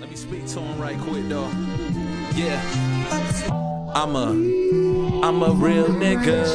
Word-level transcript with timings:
Let 0.00 0.08
me 0.08 0.16
speak 0.16 0.46
to 0.46 0.60
him 0.60 0.80
right 0.80 0.98
quick 0.98 1.28
though. 1.28 1.50
Yeah. 2.34 2.58
I'm 3.94 4.16
a 4.16 4.30
I'm 5.22 5.42
a 5.42 5.52
real 5.52 5.88
nigga. 5.88 6.46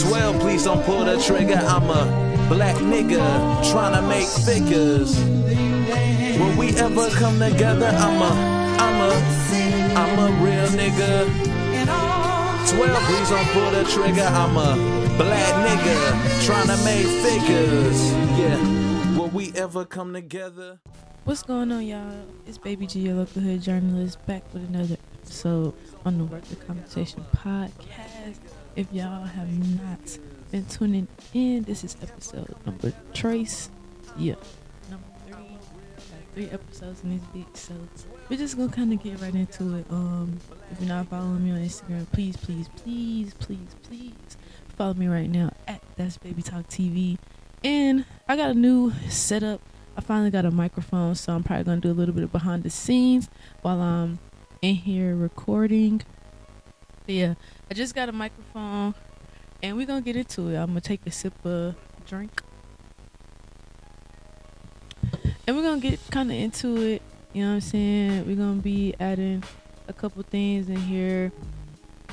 12, 0.00 0.40
please 0.40 0.62
don't 0.62 0.84
pull 0.84 1.04
the 1.04 1.20
trigger. 1.20 1.56
I'm 1.56 1.90
a 1.90 2.48
black 2.48 2.76
nigga 2.76 3.18
trying 3.72 4.00
to 4.00 4.02
make 4.06 4.28
figures. 4.28 5.18
Will 6.38 6.56
we 6.56 6.76
ever 6.76 7.10
come 7.10 7.40
together? 7.40 7.88
I'm 7.88 8.22
a 8.22 8.30
I'm 8.78 9.00
a 9.00 9.12
I'm 9.98 10.18
a 10.20 10.44
real 10.44 10.68
nigga. 10.78 11.26
12, 12.70 13.02
please 13.02 13.30
don't 13.30 13.48
pull 13.48 13.70
the 13.72 13.84
trigger. 13.90 14.22
I'm 14.22 14.56
a 14.56 14.76
black 15.18 15.54
nigga 15.66 16.46
trying 16.46 16.68
to 16.68 16.76
make 16.84 17.06
figures. 17.26 18.12
Yeah. 18.38 19.18
Will 19.18 19.28
we 19.28 19.52
ever 19.56 19.84
come 19.84 20.12
together? 20.12 20.78
What's 21.26 21.42
going 21.42 21.72
on, 21.72 21.84
y'all? 21.84 22.24
It's 22.46 22.56
Baby 22.56 22.86
G, 22.86 23.00
your 23.00 23.14
local 23.16 23.42
hood 23.42 23.60
journalist, 23.60 24.24
back 24.26 24.44
with 24.54 24.68
another 24.68 24.96
episode 25.20 25.74
on 26.04 26.18
the 26.18 26.24
Worth 26.24 26.52
A 26.52 26.54
Conversation 26.54 27.24
podcast. 27.36 28.38
If 28.76 28.92
y'all 28.92 29.24
have 29.24 29.76
not 29.76 30.18
been 30.52 30.64
tuning 30.66 31.08
in, 31.34 31.64
this 31.64 31.82
is 31.82 31.96
episode 32.00 32.54
number 32.64 32.92
tres. 33.12 33.70
Yeah, 34.16 34.36
number 34.88 35.04
three. 35.26 35.58
Three 36.32 36.50
episodes 36.50 37.02
in 37.02 37.18
this 37.18 37.26
week, 37.34 37.48
so 37.54 37.74
we're 38.30 38.36
just 38.36 38.56
gonna 38.56 38.70
kind 38.70 38.92
of 38.92 39.02
get 39.02 39.20
right 39.20 39.34
into 39.34 39.78
it. 39.78 39.86
Um, 39.90 40.38
if 40.70 40.78
you're 40.78 40.88
not 40.88 41.08
following 41.08 41.44
me 41.44 41.50
on 41.50 41.58
Instagram, 41.58 42.06
please, 42.12 42.36
please, 42.36 42.68
please, 42.76 43.34
please, 43.34 43.74
please 43.82 44.36
follow 44.76 44.94
me 44.94 45.08
right 45.08 45.28
now 45.28 45.50
at 45.66 45.82
That's 45.96 46.18
Baby 46.18 46.42
Talk 46.42 46.68
TV. 46.68 47.18
And 47.64 48.04
I 48.28 48.36
got 48.36 48.50
a 48.50 48.54
new 48.54 48.92
setup. 49.08 49.60
I 49.96 50.02
finally 50.02 50.30
got 50.30 50.44
a 50.44 50.50
microphone, 50.50 51.14
so 51.14 51.32
I'm 51.32 51.42
probably 51.42 51.64
gonna 51.64 51.80
do 51.80 51.90
a 51.90 51.92
little 51.92 52.14
bit 52.14 52.24
of 52.24 52.30
behind 52.30 52.64
the 52.64 52.70
scenes 52.70 53.30
while 53.62 53.80
I'm 53.80 54.18
in 54.60 54.74
here 54.74 55.16
recording. 55.16 56.02
But 57.06 57.14
yeah, 57.14 57.34
I 57.70 57.74
just 57.74 57.94
got 57.94 58.08
a 58.08 58.12
microphone, 58.12 58.94
and 59.62 59.76
we're 59.76 59.86
gonna 59.86 60.02
get 60.02 60.16
into 60.16 60.48
it. 60.48 60.56
I'm 60.56 60.68
gonna 60.68 60.82
take 60.82 61.06
a 61.06 61.10
sip 61.10 61.32
of 61.46 61.76
drink, 62.06 62.42
and 65.46 65.56
we're 65.56 65.62
gonna 65.62 65.80
get 65.80 65.98
kind 66.10 66.30
of 66.30 66.36
into 66.36 66.76
it. 66.76 67.02
You 67.32 67.44
know 67.44 67.50
what 67.50 67.54
I'm 67.54 67.60
saying? 67.62 68.26
We're 68.26 68.36
gonna 68.36 68.60
be 68.60 68.94
adding 69.00 69.44
a 69.88 69.92
couple 69.94 70.22
things 70.24 70.68
in 70.68 70.76
here 70.76 71.32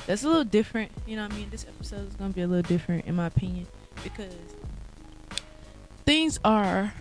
that's 0.06 0.24
a 0.24 0.28
little 0.28 0.44
different. 0.44 0.90
You 1.06 1.16
know 1.16 1.24
what 1.24 1.32
I 1.32 1.36
mean? 1.36 1.50
This 1.50 1.66
episode 1.68 2.08
is 2.08 2.14
gonna 2.16 2.32
be 2.32 2.42
a 2.42 2.46
little 2.46 2.62
different, 2.62 3.04
in 3.04 3.14
my 3.14 3.26
opinion, 3.26 3.66
because 4.02 4.34
things 6.06 6.38
are 6.44 6.94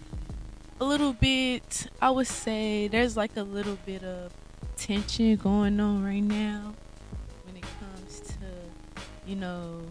a 0.84 0.86
little 0.86 1.14
bit. 1.14 1.88
I 2.02 2.12
would 2.12 2.28
say 2.28 2.90
there's 2.90 3.16
like 3.16 3.38
a 3.38 3.44
little 3.44 3.78
bit 3.86 4.04
of 4.04 4.34
tension 4.76 5.38
going 5.38 5.80
on 5.80 6.04
right 6.04 6.20
now 6.22 6.74
when 7.46 7.56
it 7.56 7.64
comes 7.80 8.20
to, 8.20 8.36
you 9.26 9.38
know, 9.38 9.82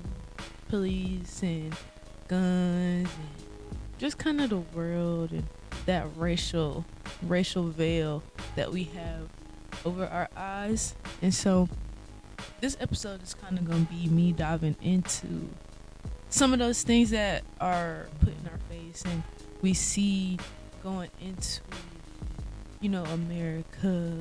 police 0.68 1.42
and 1.42 1.74
guns 2.28 3.08
and 3.08 3.08
just 3.96 4.18
kind 4.18 4.42
of 4.42 4.50
the 4.50 4.58
world 4.58 5.32
and 5.32 5.46
that 5.86 6.06
racial 6.14 6.84
racial 7.22 7.68
veil 7.68 8.22
that 8.54 8.70
we 8.70 8.84
have 8.84 9.30
over 9.86 10.04
our 10.04 10.28
eyes. 10.36 10.94
And 11.22 11.32
so 11.32 11.70
this 12.60 12.76
episode 12.80 13.22
is 13.22 13.32
kind 13.32 13.58
of 13.58 13.64
going 13.64 13.86
to 13.86 13.92
be 13.92 14.08
me 14.08 14.32
diving 14.32 14.76
into 14.82 15.48
some 16.28 16.52
of 16.52 16.58
those 16.58 16.82
things 16.82 17.08
that 17.10 17.44
are 17.62 18.08
put 18.20 18.28
in 18.28 18.46
our 18.46 18.58
face 18.68 19.02
and 19.06 19.22
we 19.62 19.72
see 19.72 20.36
going 20.82 21.10
into 21.20 21.60
you 22.80 22.88
know 22.88 23.04
America 23.04 24.12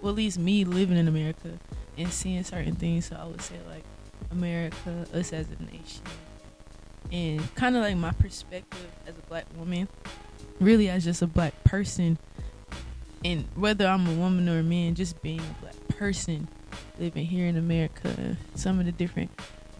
well 0.00 0.10
at 0.10 0.16
least 0.16 0.38
me 0.38 0.64
living 0.64 0.96
in 0.96 1.08
America 1.08 1.58
and 1.98 2.12
seeing 2.12 2.42
certain 2.44 2.74
things. 2.74 3.06
So 3.06 3.16
I 3.16 3.24
would 3.24 3.40
say 3.40 3.56
like 3.68 3.84
America 4.30 5.06
us 5.12 5.32
as 5.32 5.46
a 5.48 5.62
nation 5.62 6.02
and 7.10 7.54
kind 7.54 7.76
of 7.76 7.82
like 7.82 7.96
my 7.96 8.12
perspective 8.12 8.90
as 9.06 9.14
a 9.16 9.28
black 9.28 9.46
woman 9.56 9.88
really 10.60 10.88
as 10.88 11.04
just 11.04 11.22
a 11.22 11.26
black 11.26 11.64
person. 11.64 12.18
And 13.24 13.44
whether 13.54 13.86
I'm 13.86 14.06
a 14.06 14.14
woman 14.14 14.48
or 14.48 14.58
a 14.58 14.62
man 14.62 14.94
just 14.94 15.20
being 15.22 15.40
a 15.40 15.60
black 15.60 15.76
person 15.88 16.48
living 16.98 17.26
here 17.26 17.46
in 17.46 17.56
America 17.56 18.36
some 18.54 18.78
of 18.78 18.86
the 18.86 18.92
different 18.92 19.30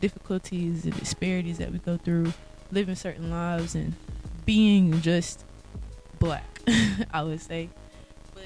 difficulties 0.00 0.84
and 0.84 0.98
disparities 0.98 1.58
that 1.58 1.70
we 1.72 1.78
go 1.78 1.96
through 1.96 2.32
living 2.70 2.94
certain 2.94 3.30
lives 3.30 3.74
and 3.74 3.94
being 4.44 5.00
just 5.00 5.44
black 6.22 6.60
i 7.12 7.20
would 7.20 7.40
say 7.40 7.68
but 8.32 8.44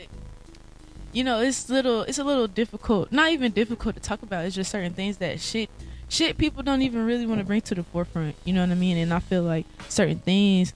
you 1.12 1.22
know 1.22 1.40
it's 1.40 1.68
little 1.68 2.02
it's 2.02 2.18
a 2.18 2.24
little 2.24 2.48
difficult 2.48 3.12
not 3.12 3.30
even 3.30 3.52
difficult 3.52 3.94
to 3.94 4.00
talk 4.00 4.22
about 4.22 4.46
it's 4.46 4.56
just 4.56 4.70
certain 4.70 4.94
things 4.94 5.18
that 5.18 5.38
shit 5.38 5.68
shit 6.08 6.38
people 6.38 6.62
don't 6.62 6.80
even 6.80 7.04
really 7.04 7.26
want 7.26 7.38
to 7.38 7.44
bring 7.44 7.60
to 7.60 7.74
the 7.74 7.82
forefront 7.82 8.34
you 8.46 8.54
know 8.54 8.62
what 8.62 8.70
i 8.70 8.74
mean? 8.74 8.96
And 8.96 9.12
i 9.12 9.18
feel 9.18 9.42
like 9.42 9.66
certain 9.90 10.18
things 10.20 10.72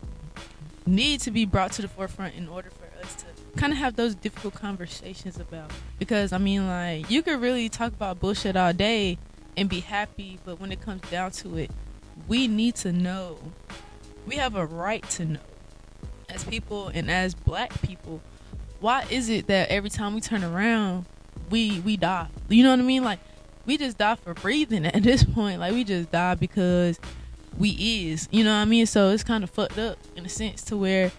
need 0.87 1.21
to 1.21 1.31
be 1.31 1.47
brought 1.47 1.73
to 1.73 1.83
the 1.83 1.89
forefront 1.89 2.35
in 2.35 2.49
order 2.49 2.69
for 2.69 3.03
us 3.03 3.15
to 3.15 3.25
kind 3.59 3.73
of 3.73 3.79
have 3.79 3.97
those 3.97 4.15
difficult 4.15 4.53
conversations 4.53 5.41
about 5.41 5.71
because 5.99 6.35
i 6.35 6.39
mean 6.39 6.67
like 6.67 7.11
you 7.11 7.23
could 7.23 7.41
really 7.41 7.71
talk 7.71 7.95
about 7.95 8.21
bullshit 8.21 8.57
all 8.57 8.75
day 8.75 9.17
and 9.57 9.71
be 9.71 9.81
happy 9.81 10.39
but 10.45 10.61
when 10.61 10.71
it 10.71 10.83
comes 10.83 11.01
down 11.11 11.31
to 11.31 11.57
it 11.57 11.71
we 12.29 12.47
need 12.47 12.75
to 12.75 12.93
know 12.93 13.39
we 14.27 14.37
have 14.37 14.55
a 14.55 14.67
right 14.67 15.09
to 15.09 15.25
know 15.25 15.41
as 16.33 16.45
people 16.45 16.89
and 16.89 17.11
as 17.11 17.35
black 17.35 17.81
people 17.83 18.21
why 18.81 19.05
is 19.11 19.29
it 19.29 19.47
that 19.47 19.69
every 19.69 19.91
time 19.91 20.15
we 20.15 20.21
turn 20.21 20.43
around 20.43 21.05
we 21.51 21.81
we 21.81 21.97
die? 21.97 22.29
You 22.49 22.63
know 22.63 22.71
what 22.71 22.79
i 22.79 22.83
mean? 22.83 23.05
Like 23.05 23.21
we 23.67 23.77
just 23.77 23.99
die 23.99 24.15
for 24.17 24.35
breathing 24.35 24.87
at 24.87 25.03
this 25.03 25.23
point. 25.23 25.61
Like 25.61 25.73
we 25.73 25.85
just 25.85 26.11
die 26.11 26.35
because 26.35 26.99
we 27.59 27.71
is. 27.71 28.29
You 28.31 28.45
know 28.45 28.51
what 28.51 28.63
i 28.63 28.65
mean? 28.65 28.87
So 28.87 29.11
it's 29.11 29.25
kind 29.25 29.45
of 29.45 29.51
fucked 29.51 29.79
up 29.79 29.99
in 30.17 30.25
a 30.25 30.29
sense 30.29 30.63
to 30.65 30.77
where 30.77 31.13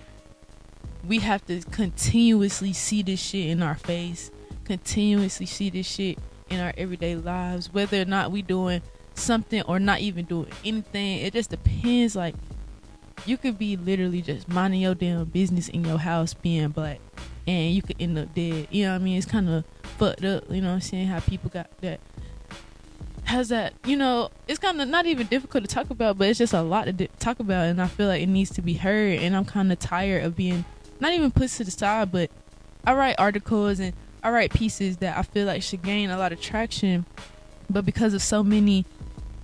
we 1.07 1.19
have 1.19 1.45
to 1.47 1.61
continuously 1.61 2.73
see 2.73 3.01
this 3.01 3.19
shit 3.19 3.47
in 3.47 3.63
our 3.63 3.75
face 3.75 4.31
continuously 4.65 5.47
see 5.47 5.69
this 5.69 5.87
shit 5.87 6.17
in 6.47 6.59
our 6.59 6.71
everyday 6.77 7.15
lives 7.15 7.73
whether 7.73 7.99
or 7.99 8.05
not 8.05 8.31
we 8.31 8.41
doing 8.43 8.79
something 9.15 9.63
or 9.63 9.79
not 9.79 9.99
even 9.99 10.25
doing 10.25 10.51
anything. 10.63 11.19
It 11.19 11.33
just 11.33 11.49
depends 11.49 12.15
like 12.15 12.35
you 13.25 13.37
could 13.37 13.57
be 13.57 13.77
literally 13.77 14.21
just 14.21 14.47
minding 14.47 14.81
your 14.81 14.95
damn 14.95 15.25
business 15.25 15.69
in 15.69 15.83
your 15.83 15.97
house 15.97 16.33
being 16.33 16.69
black 16.69 16.99
and 17.47 17.73
you 17.73 17.81
could 17.81 17.95
end 17.99 18.17
up 18.17 18.33
dead. 18.35 18.67
You 18.69 18.85
know 18.85 18.91
what 18.91 19.01
i 19.01 19.03
mean? 19.03 19.17
It's 19.17 19.25
kind 19.25 19.49
of 19.49 19.63
fucked 20.01 20.23
up 20.25 20.43
you 20.49 20.61
know 20.61 20.69
what 20.69 20.73
i'm 20.73 20.81
saying 20.81 21.05
how 21.05 21.19
people 21.19 21.47
got 21.47 21.69
that 21.81 21.99
has 23.25 23.49
that 23.49 23.71
you 23.85 23.95
know 23.95 24.31
it's 24.47 24.57
kind 24.57 24.81
of 24.81 24.87
not 24.87 25.05
even 25.05 25.27
difficult 25.27 25.63
to 25.63 25.69
talk 25.73 25.91
about 25.91 26.17
but 26.17 26.27
it's 26.27 26.39
just 26.39 26.53
a 26.53 26.61
lot 26.63 26.85
to 26.85 26.93
di- 26.93 27.09
talk 27.19 27.39
about 27.39 27.67
and 27.67 27.79
i 27.79 27.85
feel 27.85 28.07
like 28.07 28.19
it 28.19 28.27
needs 28.27 28.49
to 28.49 28.63
be 28.63 28.73
heard 28.73 29.19
and 29.19 29.35
i'm 29.35 29.45
kind 29.45 29.71
of 29.71 29.77
tired 29.77 30.23
of 30.23 30.35
being 30.35 30.65
not 30.99 31.13
even 31.13 31.29
put 31.29 31.49
to 31.49 31.63
the 31.63 31.69
side 31.69 32.11
but 32.11 32.31
i 32.83 32.93
write 32.93 33.15
articles 33.19 33.79
and 33.79 33.93
i 34.23 34.31
write 34.31 34.51
pieces 34.51 34.97
that 34.97 35.15
i 35.15 35.21
feel 35.21 35.45
like 35.45 35.61
should 35.61 35.83
gain 35.83 36.09
a 36.09 36.17
lot 36.17 36.31
of 36.31 36.41
traction 36.41 37.05
but 37.69 37.85
because 37.85 38.15
of 38.15 38.23
so 38.23 38.43
many 38.43 38.85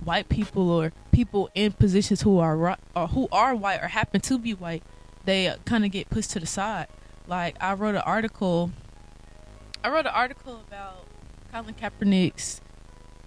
white 0.08 0.30
people 0.30 0.70
or 0.70 0.90
people 1.12 1.50
in 1.54 1.70
positions 1.70 2.22
who 2.22 2.38
are 2.38 2.78
or 2.96 3.08
who 3.08 3.28
are 3.30 3.54
white 3.54 3.82
or 3.82 3.88
happen 3.88 4.22
to 4.22 4.38
be 4.38 4.54
white 4.54 4.82
they 5.26 5.46
uh, 5.46 5.56
kind 5.66 5.84
of 5.84 5.90
get 5.90 6.08
pushed 6.08 6.30
to 6.30 6.40
the 6.40 6.46
side. 6.46 6.86
Like 7.26 7.56
i 7.60 7.74
wrote 7.74 7.94
an 7.94 8.00
article 8.00 8.70
i 9.84 9.90
wrote 9.90 10.06
an 10.06 10.14
article 10.14 10.62
about 10.66 11.04
colin 11.52 11.74
kaepernick's 11.74 12.62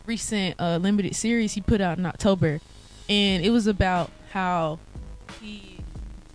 recent 0.07 0.59
uh, 0.59 0.77
limited 0.77 1.15
series 1.15 1.53
he 1.53 1.61
put 1.61 1.81
out 1.81 1.99
in 1.99 2.05
october. 2.07 2.59
And 3.07 3.45
it 3.45 3.51
was 3.51 3.67
about 3.67 4.09
how 4.31 4.79
he 5.39 5.77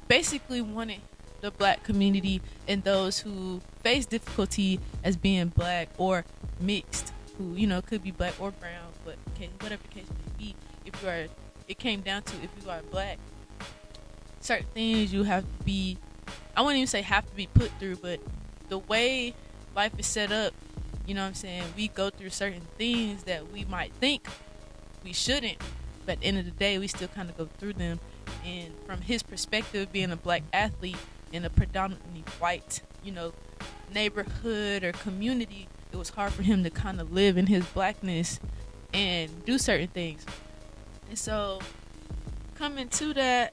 basically 0.07 0.61
wanted 0.61 1.01
the 1.41 1.51
black 1.51 1.83
community 1.83 2.41
and 2.69 2.85
those 2.85 3.19
who 3.19 3.61
face 3.83 4.07
difficulty 4.07 4.79
as 5.03 5.17
being 5.17 5.49
black 5.49 5.89
or 5.99 6.25
mixed 6.61 7.13
who 7.37 7.55
you 7.55 7.67
know 7.67 7.83
could 7.83 8.03
be 8.05 8.13
black 8.13 8.35
or 8.41 8.53
brown 8.53 8.93
but 9.05 9.17
whatever 9.61 9.83
the 9.83 9.89
case 9.89 10.09
may 10.09 10.26
be 10.39 10.55
if 10.85 11.03
you 11.03 11.09
are 11.09 11.27
it 11.69 11.79
came 11.79 12.01
down 12.01 12.23
to 12.23 12.37
if 12.43 12.51
you 12.63 12.71
are 12.71 12.81
black 12.91 13.19
certain 14.41 14.67
things 14.75 15.13
you 15.13 15.25
have 15.25 15.43
to 15.43 15.65
be 15.65 15.99
i 16.57 16.61
wouldn't 16.61 16.77
even 16.77 16.87
say 16.87 17.03
have 17.03 17.29
to 17.29 17.35
be 17.35 17.49
put 17.55 17.71
through 17.79 17.97
but 17.97 18.21
the 18.69 18.79
way 18.79 19.35
life 19.75 19.93
is 19.99 20.07
set 20.07 20.33
up 20.33 20.53
you 21.07 21.15
know 21.15 21.23
what 21.23 21.29
i'm 21.29 21.35
saying? 21.35 21.63
We 21.77 21.89
go 21.89 22.11
through 22.11 22.31
certain 22.31 22.63
things 22.77 23.23
that 23.25 23.53
we 23.53 23.65
might 23.65 23.93
think 23.95 24.27
we 25.05 25.13
shouldn't 25.13 25.59
but 26.05 26.13
at 26.13 26.21
the 26.21 26.27
end 26.27 26.39
of 26.39 26.45
the 26.45 26.51
day 26.53 26.79
we 26.79 26.89
still 26.89 27.09
kind 27.09 27.29
of 27.29 27.37
go 27.37 27.49
through 27.59 27.75
them. 27.75 27.99
And 28.45 28.73
from 28.87 29.01
his 29.01 29.25
perspective 29.25 29.93
being 29.93 30.13
a 30.13 30.17
black 30.17 30.43
athlete 30.53 30.97
in 31.33 31.45
a 31.45 31.51
predominantly 31.51 32.25
white 32.39 32.81
you 33.03 33.13
know 33.13 33.33
neighborhood 33.93 34.83
or 34.85 34.93
community 34.93 35.69
it 35.93 35.97
was 35.97 36.11
hard 36.11 36.33
for 36.33 36.43
him 36.43 36.65
to 36.65 36.71
kind 36.71 37.01
of 37.01 37.13
live 37.13 37.37
in 37.37 37.47
his 37.47 37.65
blackness 37.67 38.41
and 38.97 39.45
do 39.45 39.59
certain 39.59 39.89
things 39.89 40.25
and 41.09 41.19
so 41.19 41.61
coming 42.55 42.89
to 42.89 43.13
that 43.15 43.53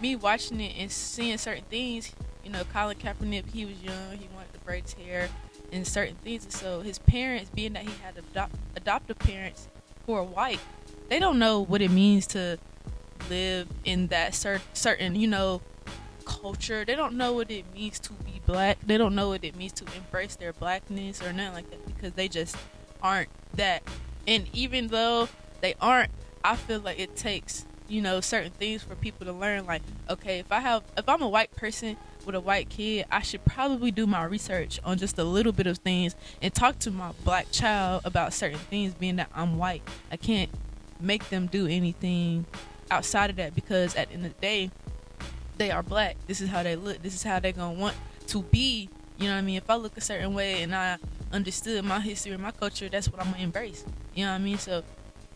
me 0.00 0.16
watching 0.16 0.60
it 0.60 0.74
and 0.78 0.90
seeing 0.90 1.38
certain 1.38 1.64
things 1.70 2.12
You 2.44 2.52
know, 2.52 2.62
Colin 2.72 2.96
Kaepernick, 2.96 3.50
he 3.52 3.64
was 3.64 3.82
young, 3.82 4.12
he 4.12 4.28
wanted 4.32 4.52
to 4.52 4.60
braid 4.60 4.84
his 4.84 4.92
hair 4.94 5.28
and 5.72 5.84
certain 5.84 6.14
things. 6.22 6.44
And 6.44 6.52
so 6.52 6.80
his 6.80 6.96
parents, 7.00 7.50
being 7.50 7.72
that 7.72 7.82
he 7.82 7.90
had 8.04 8.16
adopt, 8.16 8.54
adoptive 8.76 9.18
parents 9.18 9.66
who 10.06 10.12
are 10.12 10.22
white, 10.22 10.60
they 11.08 11.18
don't 11.18 11.40
know 11.40 11.60
what 11.60 11.82
it 11.82 11.90
means 11.90 12.24
to 12.28 12.56
live 13.28 13.66
in 13.84 14.06
that 14.08 14.32
cer- 14.32 14.62
certain, 14.74 15.16
you 15.16 15.26
know, 15.26 15.60
culture. 16.24 16.84
They 16.84 16.94
don't 16.94 17.16
know 17.16 17.32
what 17.32 17.50
it 17.50 17.64
means 17.74 17.98
to 18.00 18.12
be 18.12 18.40
black. 18.46 18.78
They 18.86 18.96
don't 18.96 19.16
know 19.16 19.30
what 19.30 19.42
it 19.42 19.56
means 19.56 19.72
to 19.72 19.84
embrace 19.96 20.36
their 20.36 20.52
blackness 20.52 21.20
or 21.20 21.32
nothing 21.32 21.54
like 21.54 21.70
that 21.70 21.84
because 21.84 22.12
they 22.12 22.28
just 22.28 22.56
aren't 23.02 23.28
that. 23.54 23.82
And 24.26 24.46
even 24.52 24.88
though 24.88 25.28
they 25.60 25.74
aren't, 25.80 26.10
I 26.44 26.56
feel 26.56 26.80
like 26.80 26.98
it 26.98 27.16
takes, 27.16 27.64
you 27.88 28.00
know, 28.00 28.20
certain 28.20 28.52
things 28.52 28.82
for 28.82 28.94
people 28.94 29.26
to 29.26 29.32
learn 29.32 29.66
like, 29.66 29.82
okay, 30.08 30.38
if 30.38 30.52
I 30.52 30.60
have 30.60 30.82
if 30.96 31.08
I'm 31.08 31.22
a 31.22 31.28
white 31.28 31.54
person 31.56 31.96
with 32.24 32.34
a 32.34 32.40
white 32.40 32.68
kid, 32.68 33.06
I 33.10 33.20
should 33.22 33.44
probably 33.44 33.90
do 33.90 34.06
my 34.06 34.24
research 34.24 34.80
on 34.84 34.98
just 34.98 35.18
a 35.18 35.24
little 35.24 35.52
bit 35.52 35.66
of 35.66 35.78
things 35.78 36.14
and 36.42 36.52
talk 36.52 36.78
to 36.80 36.90
my 36.90 37.12
black 37.24 37.50
child 37.52 38.02
about 38.04 38.32
certain 38.32 38.58
things 38.58 38.94
being 38.94 39.16
that 39.16 39.30
I'm 39.34 39.58
white. 39.58 39.82
I 40.10 40.16
can't 40.16 40.50
make 41.00 41.28
them 41.28 41.46
do 41.46 41.66
anything 41.66 42.46
outside 42.90 43.30
of 43.30 43.36
that 43.36 43.54
because 43.54 43.94
at 43.94 44.08
the 44.08 44.14
end 44.14 44.26
of 44.26 44.34
the 44.34 44.40
day, 44.40 44.70
they 45.58 45.70
are 45.70 45.82
black. 45.82 46.16
This 46.26 46.40
is 46.40 46.48
how 46.48 46.62
they 46.62 46.76
look. 46.76 47.02
This 47.02 47.14
is 47.14 47.22
how 47.22 47.40
they're 47.40 47.52
gonna 47.52 47.78
want 47.78 47.96
to 48.28 48.42
be. 48.42 48.88
You 49.18 49.28
know 49.28 49.34
what 49.34 49.38
I 49.38 49.42
mean? 49.42 49.56
If 49.56 49.70
I 49.70 49.76
look 49.76 49.96
a 49.96 50.00
certain 50.00 50.34
way 50.34 50.62
and 50.62 50.74
I 50.74 50.98
understood 51.32 51.84
my 51.84 52.00
history 52.00 52.32
and 52.32 52.42
my 52.42 52.50
culture, 52.50 52.88
that's 52.88 53.10
what 53.10 53.20
I'm 53.20 53.30
gonna 53.32 53.42
embrace. 53.42 53.84
You 54.14 54.24
know 54.24 54.32
what 54.32 54.40
I 54.40 54.44
mean? 54.44 54.58
So 54.58 54.82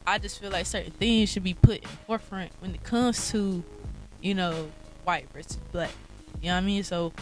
I 0.07 0.19
just 0.19 0.41
feel 0.41 0.51
like 0.51 0.67
certain 0.67 0.93
things 0.93 1.31
should 1.31 1.45
be 1.45 1.55
put 1.55 1.79
in 1.79 1.89
forefront 2.07 2.53
when 2.61 2.75
it 2.75 2.83
comes 2.83 3.31
to, 3.33 3.63
you 4.21 4.35
know, 4.35 4.71
white 5.05 5.29
versus 5.33 5.59
black. 5.73 5.93
You 6.41 6.49
know 6.49 6.55
what 6.55 6.59
I 6.59 6.67
mean? 6.67 6.83
So 6.83 7.13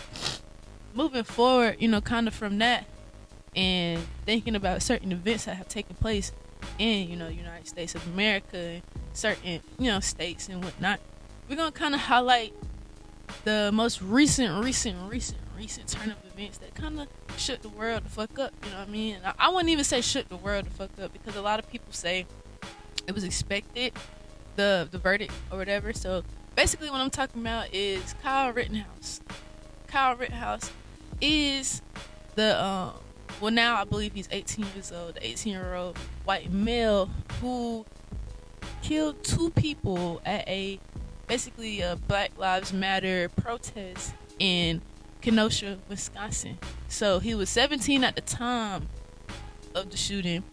moving 0.94 1.24
forward, 1.24 1.76
you 1.78 1.88
know, 1.88 2.00
kind 2.00 2.28
of 2.28 2.34
from 2.34 2.58
that 2.58 2.86
and 3.54 4.00
thinking 4.24 4.54
about 4.54 4.82
certain 4.82 5.12
events 5.12 5.46
that 5.46 5.56
have 5.56 5.68
taken 5.68 5.96
place 5.96 6.32
in, 6.78 7.08
you 7.08 7.16
know, 7.16 7.28
United 7.28 7.66
States 7.66 7.94
of 7.94 8.06
America 8.08 8.56
and 8.56 8.82
certain, 9.12 9.60
you 9.78 9.90
know, 9.90 10.00
states 10.00 10.48
and 10.48 10.62
whatnot, 10.62 11.00
we're 11.48 11.56
gonna 11.56 11.72
kind 11.72 11.94
of 11.94 12.00
highlight 12.00 12.52
the 13.44 13.70
most 13.72 14.00
recent, 14.02 14.64
recent, 14.64 14.96
recent, 15.10 15.38
recent 15.58 15.88
turn 15.88 16.10
of 16.10 16.16
events 16.32 16.58
that 16.58 16.74
kind 16.74 17.00
of 17.00 17.08
shook 17.36 17.62
the 17.62 17.68
world 17.68 18.04
the 18.04 18.08
fuck 18.08 18.38
up. 18.38 18.52
You 18.64 18.70
know 18.70 18.78
what 18.78 18.88
I 18.88 18.90
mean? 18.90 19.18
I, 19.24 19.34
I 19.38 19.48
wouldn't 19.50 19.68
even 19.68 19.84
say 19.84 20.00
shook 20.00 20.28
the 20.28 20.36
world 20.36 20.66
the 20.66 20.70
fuck 20.70 20.90
up 21.02 21.12
because 21.12 21.36
a 21.36 21.42
lot 21.42 21.58
of 21.58 21.68
people 21.68 21.92
say 21.92 22.26
it 23.06 23.14
was 23.14 23.24
expected, 23.24 23.92
the 24.56 24.88
the 24.90 24.98
verdict 24.98 25.32
or 25.50 25.58
whatever. 25.58 25.92
So 25.92 26.22
basically, 26.54 26.90
what 26.90 27.00
I'm 27.00 27.10
talking 27.10 27.40
about 27.40 27.74
is 27.74 28.14
Kyle 28.22 28.52
Rittenhouse. 28.52 29.20
Kyle 29.88 30.16
Rittenhouse 30.16 30.70
is 31.20 31.82
the 32.36 32.62
um, 32.62 32.92
well 33.40 33.50
now 33.50 33.80
I 33.80 33.84
believe 33.84 34.12
he's 34.14 34.28
18 34.30 34.66
years 34.74 34.92
old, 34.92 35.14
the 35.16 35.26
18 35.26 35.52
year 35.52 35.74
old 35.74 35.98
white 36.24 36.52
male 36.52 37.10
who 37.40 37.84
killed 38.82 39.22
two 39.24 39.50
people 39.50 40.20
at 40.24 40.46
a 40.48 40.78
basically 41.26 41.80
a 41.80 41.96
Black 41.96 42.30
Lives 42.38 42.72
Matter 42.72 43.28
protest 43.28 44.14
in 44.38 44.80
Kenosha, 45.20 45.78
Wisconsin. 45.88 46.58
So 46.88 47.18
he 47.18 47.34
was 47.34 47.48
17 47.50 48.04
at 48.04 48.14
the 48.14 48.20
time 48.20 48.88
of 49.74 49.90
the 49.90 49.96
shooting. 49.96 50.44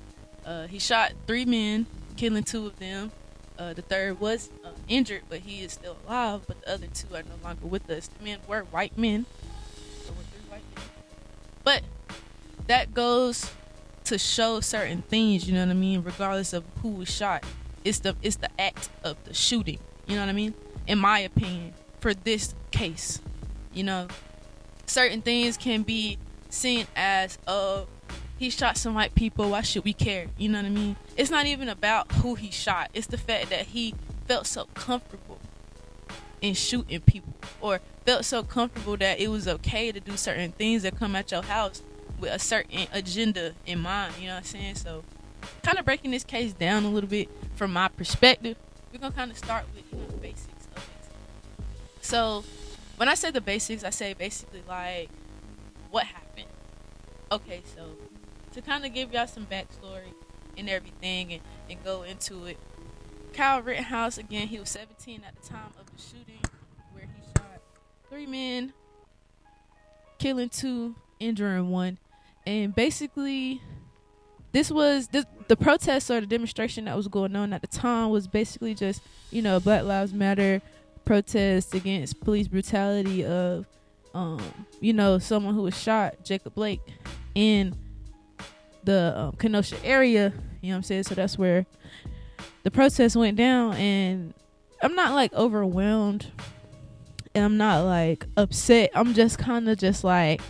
Uh, 0.45 0.67
he 0.67 0.79
shot 0.79 1.13
three 1.27 1.45
men, 1.45 1.85
killing 2.17 2.44
two 2.44 2.67
of 2.67 2.77
them. 2.79 3.12
Uh, 3.57 3.73
the 3.73 3.81
third 3.81 4.19
was 4.19 4.50
uh, 4.65 4.69
injured, 4.88 5.21
but 5.29 5.39
he 5.39 5.63
is 5.63 5.73
still 5.73 5.97
alive. 6.07 6.41
But 6.47 6.62
the 6.62 6.73
other 6.73 6.88
two 6.88 7.07
are 7.15 7.23
no 7.23 7.35
longer 7.44 7.65
with 7.65 7.89
us. 7.89 8.07
The 8.07 8.23
men 8.23 8.39
were 8.47 8.62
white 8.63 8.97
men. 8.97 9.25
So 10.03 10.12
white 10.13 10.62
men. 10.75 10.85
But 11.63 11.83
that 12.67 12.94
goes 12.94 13.51
to 14.06 14.17
show 14.17 14.59
certain 14.59 15.01
things. 15.03 15.47
You 15.47 15.53
know 15.53 15.62
what 15.62 15.71
I 15.71 15.73
mean? 15.73 16.03
Regardless 16.03 16.53
of 16.53 16.63
who 16.81 16.89
was 16.89 17.09
shot, 17.09 17.44
it's 17.83 18.00
the 18.00 18.15
it's 18.21 18.35
the 18.38 18.50
act 18.59 18.89
of 19.03 19.15
the 19.23 19.33
shooting. 19.33 19.79
You 20.07 20.15
know 20.15 20.21
what 20.21 20.29
I 20.29 20.33
mean? 20.33 20.53
In 20.88 21.00
my 21.00 21.19
opinion, 21.19 21.73
for 22.00 22.13
this 22.13 22.53
case, 22.71 23.21
you 23.73 23.83
know, 23.83 24.07
certain 24.86 25.22
things 25.22 25.58
can 25.58 25.84
be 25.84 26.18
seen 26.50 26.88
as, 26.96 27.38
oh, 27.48 27.88
he 28.38 28.50
shot 28.50 28.78
some 28.78 28.94
white 28.94 29.16
people. 29.16 29.52
Why 29.52 29.62
should 29.62 29.84
we 29.84 29.94
care? 29.94 30.28
You 30.38 30.50
know 30.50 30.60
what 30.60 30.66
I 30.66 30.70
mean? 30.70 30.96
It's 31.16 31.30
not 31.30 31.46
even 31.46 31.70
about 31.70 32.12
who 32.14 32.36
he 32.36 32.52
shot. 32.52 32.90
It's 32.94 33.08
the 33.08 33.18
fact 33.18 33.50
that 33.50 33.68
he 33.68 33.96
felt 34.28 34.46
so 34.46 34.66
comfortable 34.74 35.40
in 36.42 36.54
shooting 36.54 37.00
people, 37.02 37.34
or 37.62 37.80
felt 38.06 38.26
so 38.26 38.44
comfortable 38.44 38.98
that 38.98 39.20
it 39.20 39.30
was 39.30 39.48
okay 39.48 39.92
to 39.92 40.00
do 40.00 40.18
certain 40.18 40.52
things 40.52 40.84
that 40.84 40.98
come 40.98 41.16
at 41.16 41.32
your 41.32 41.42
house 41.42 41.82
with 42.20 42.32
a 42.32 42.40
certain 42.40 42.88
agenda 42.94 43.54
in 43.66 43.80
mind. 43.80 44.14
You 44.20 44.28
know 44.28 44.34
what 44.34 44.40
I'm 44.40 44.44
saying? 44.44 44.76
So, 44.76 45.04
kind 45.64 45.80
of 45.80 45.86
breaking 45.86 46.12
this 46.12 46.24
case 46.24 46.54
down 46.54 46.84
a 46.84 46.90
little 46.90 47.10
bit 47.10 47.30
from 47.56 47.74
my 47.74 47.88
perspective, 47.88 48.58
we're 48.92 49.00
gonna 49.00 49.14
kind 49.14 49.32
of 49.32 49.38
start 49.38 49.66
with 49.74 49.84
you 49.92 49.98
know, 49.98 50.08
the 50.08 50.18
basics 50.18 50.68
of 50.76 50.84
it. 50.84 52.06
So, 52.06 52.44
when 52.97 53.09
I 53.09 53.15
say 53.15 53.31
the 53.31 53.42
basics, 53.42 53.83
I 53.83 53.89
say 53.89 54.13
basically 54.13 54.63
like 54.68 55.09
what 55.92 56.06
happened. 56.06 56.47
Okay, 57.31 57.62
so 57.75 57.83
to 58.53 58.62
kind 58.62 58.86
of 58.86 58.94
give 58.94 59.13
y'all 59.13 59.27
some 59.27 59.45
backstory 59.45 60.13
and 60.57 60.69
everything 60.69 61.33
and, 61.33 61.42
and 61.69 61.83
go 61.83 62.03
into 62.03 62.45
it. 62.45 62.57
Kyle 63.33 63.62
Rittenhouse, 63.62 64.18
again, 64.18 64.47
he 64.47 64.59
was 64.59 64.69
17 64.69 65.21
at 65.27 65.42
the 65.42 65.47
time 65.47 65.71
of 65.80 65.86
the 65.94 66.01
shooting 66.01 66.39
where 66.94 67.03
he 67.03 67.21
shot 67.36 67.62
three 68.09 68.25
men, 68.25 68.71
killing 70.19 70.48
two, 70.50 70.95
injuring 71.19 71.69
one. 71.69 71.98
And 72.45 72.74
basically, 72.74 73.62
this 74.53 74.71
was 74.71 75.09
the 75.09 75.57
protest 75.57 76.09
or 76.09 76.21
the 76.21 76.27
demonstration 76.27 76.86
that 76.86 76.95
was 76.95 77.07
going 77.07 77.36
on 77.36 77.53
at 77.53 77.62
the 77.62 77.68
time 77.68 78.09
was 78.09 78.27
basically 78.27 78.74
just, 78.74 79.01
you 79.31 79.41
know, 79.41 79.59
Black 79.59 79.83
Lives 79.83 80.13
Matter 80.13 80.62
protest 81.06 81.74
against 81.74 82.19
police 82.22 82.48
brutality 82.48 83.25
of 83.25 83.66
um, 84.16 84.42
you 84.80 84.94
know, 84.94 85.19
someone 85.19 85.54
who 85.54 85.63
was 85.63 85.78
shot, 85.78 86.24
Jacob 86.24 86.56
Blake, 86.56 86.80
in 87.36 87.75
the 88.86 89.13
um, 89.16 89.36
Kenosha 89.36 89.75
area. 89.86 90.34
You 90.62 90.69
know 90.69 90.75
what 90.75 90.78
I'm 90.78 90.84
saying? 90.84 91.04
So 91.04 91.16
that's 91.16 91.38
where 91.38 91.66
the 92.63 92.72
protest 92.72 93.18
went 93.18 93.38
down, 93.38 93.75
and 93.75 94.34
I'm 94.81 94.96
not 94.96 95.13
like 95.13 95.34
overwhelmed, 95.34 96.31
and 97.36 97.44
I'm 97.44 97.58
not 97.58 97.84
like 97.84 98.25
upset. 98.38 98.90
I'm 98.96 99.13
just 99.13 99.38
kind 99.38 99.68
of 99.69 99.78
just 99.78 100.06
like 100.06 100.42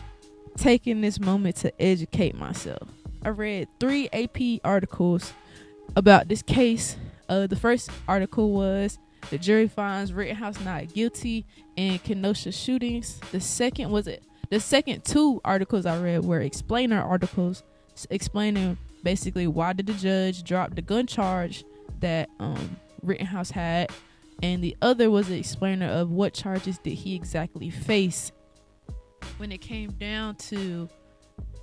taking 0.57 1.01
this 1.01 1.19
moment 1.19 1.55
to 1.57 1.81
educate 1.81 2.35
myself. 2.35 2.87
I 3.23 3.29
read 3.29 3.67
three 3.79 4.07
AP 4.13 4.61
articles 4.63 5.33
about 5.95 6.27
this 6.27 6.43
case. 6.43 6.97
Uh, 7.27 7.47
the 7.47 7.55
first 7.55 7.89
article 8.07 8.51
was 8.51 8.99
the 9.29 9.37
jury 9.37 9.67
finds 9.67 10.13
Rittenhouse 10.13 10.59
not 10.61 10.93
guilty 10.93 11.45
in 11.75 11.99
Kenosha 11.99 12.51
shootings. 12.51 13.19
The 13.31 13.39
second 13.39 13.91
was 13.91 14.07
it. 14.07 14.23
The 14.49 14.59
second 14.59 15.03
two 15.03 15.41
articles 15.43 15.85
I 15.85 15.99
read 15.99 16.23
were 16.23 16.41
explainer 16.41 17.01
articles 17.01 17.63
explaining 18.09 18.77
basically 19.03 19.47
why 19.47 19.73
did 19.73 19.87
the 19.87 19.93
judge 19.93 20.43
drop 20.43 20.75
the 20.75 20.81
gun 20.81 21.07
charge 21.07 21.63
that 21.99 22.29
um, 22.39 22.77
Rittenhouse 23.01 23.51
had, 23.51 23.91
and 24.43 24.63
the 24.63 24.75
other 24.81 25.09
was 25.09 25.29
an 25.29 25.35
explainer 25.35 25.87
of 25.87 26.11
what 26.11 26.33
charges 26.33 26.77
did 26.79 26.93
he 26.93 27.15
exactly 27.15 27.69
face 27.69 28.31
when 29.37 29.51
it 29.51 29.61
came 29.61 29.91
down 29.91 30.35
to 30.35 30.89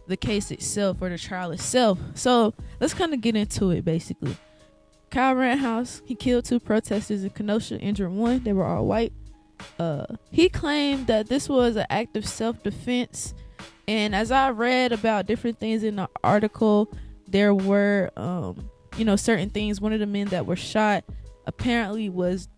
the 0.09 0.16
case 0.16 0.50
itself 0.50 0.99
or 1.00 1.09
the 1.09 1.19
trial 1.19 1.52
itself. 1.52 1.99
So 2.14 2.54
let's 2.81 2.95
kind 2.95 3.14
of 3.14 3.21
get 3.21 3.37
into 3.37 3.71
it 3.71 3.85
basically. 3.85 4.37
Kyle 5.12 5.35
Rittenhouse, 5.35 6.00
he 6.07 6.14
killed 6.14 6.47
two 6.47 6.59
protesters 6.59 7.23
in 7.23 7.31
Kenosha, 7.31 7.78
injured 7.78 8.11
one. 8.11 8.42
They 8.42 8.54
were 8.54 8.64
all 8.64 8.87
white. 8.87 9.12
Uh, 9.78 10.07
he 10.31 10.49
claimed 10.49 11.07
that 11.07 11.28
this 11.28 11.50
was 11.50 11.76
an 11.76 11.85
act 11.90 12.16
of 12.16 12.26
self-defense, 12.26 13.35
and 13.87 14.14
as 14.14 14.31
I 14.31 14.50
read 14.50 14.90
about 14.90 15.26
different 15.26 15.61
things 15.61 15.85
in 15.85 15.97
the 15.97 16.09
article, 16.25 16.90
there 17.28 17.54
were, 17.54 18.11
um, 18.16 18.71
you 18.97 19.04
know, 19.04 19.16
certain 19.16 19.50
things. 19.50 19.83
One 19.83 19.92
of 19.92 20.00
the 20.00 20.07
men 20.07 20.28
that 20.28 20.47
were 20.47 20.57
shot 20.57 21.04
apparently 21.47 22.09
was 22.09 22.49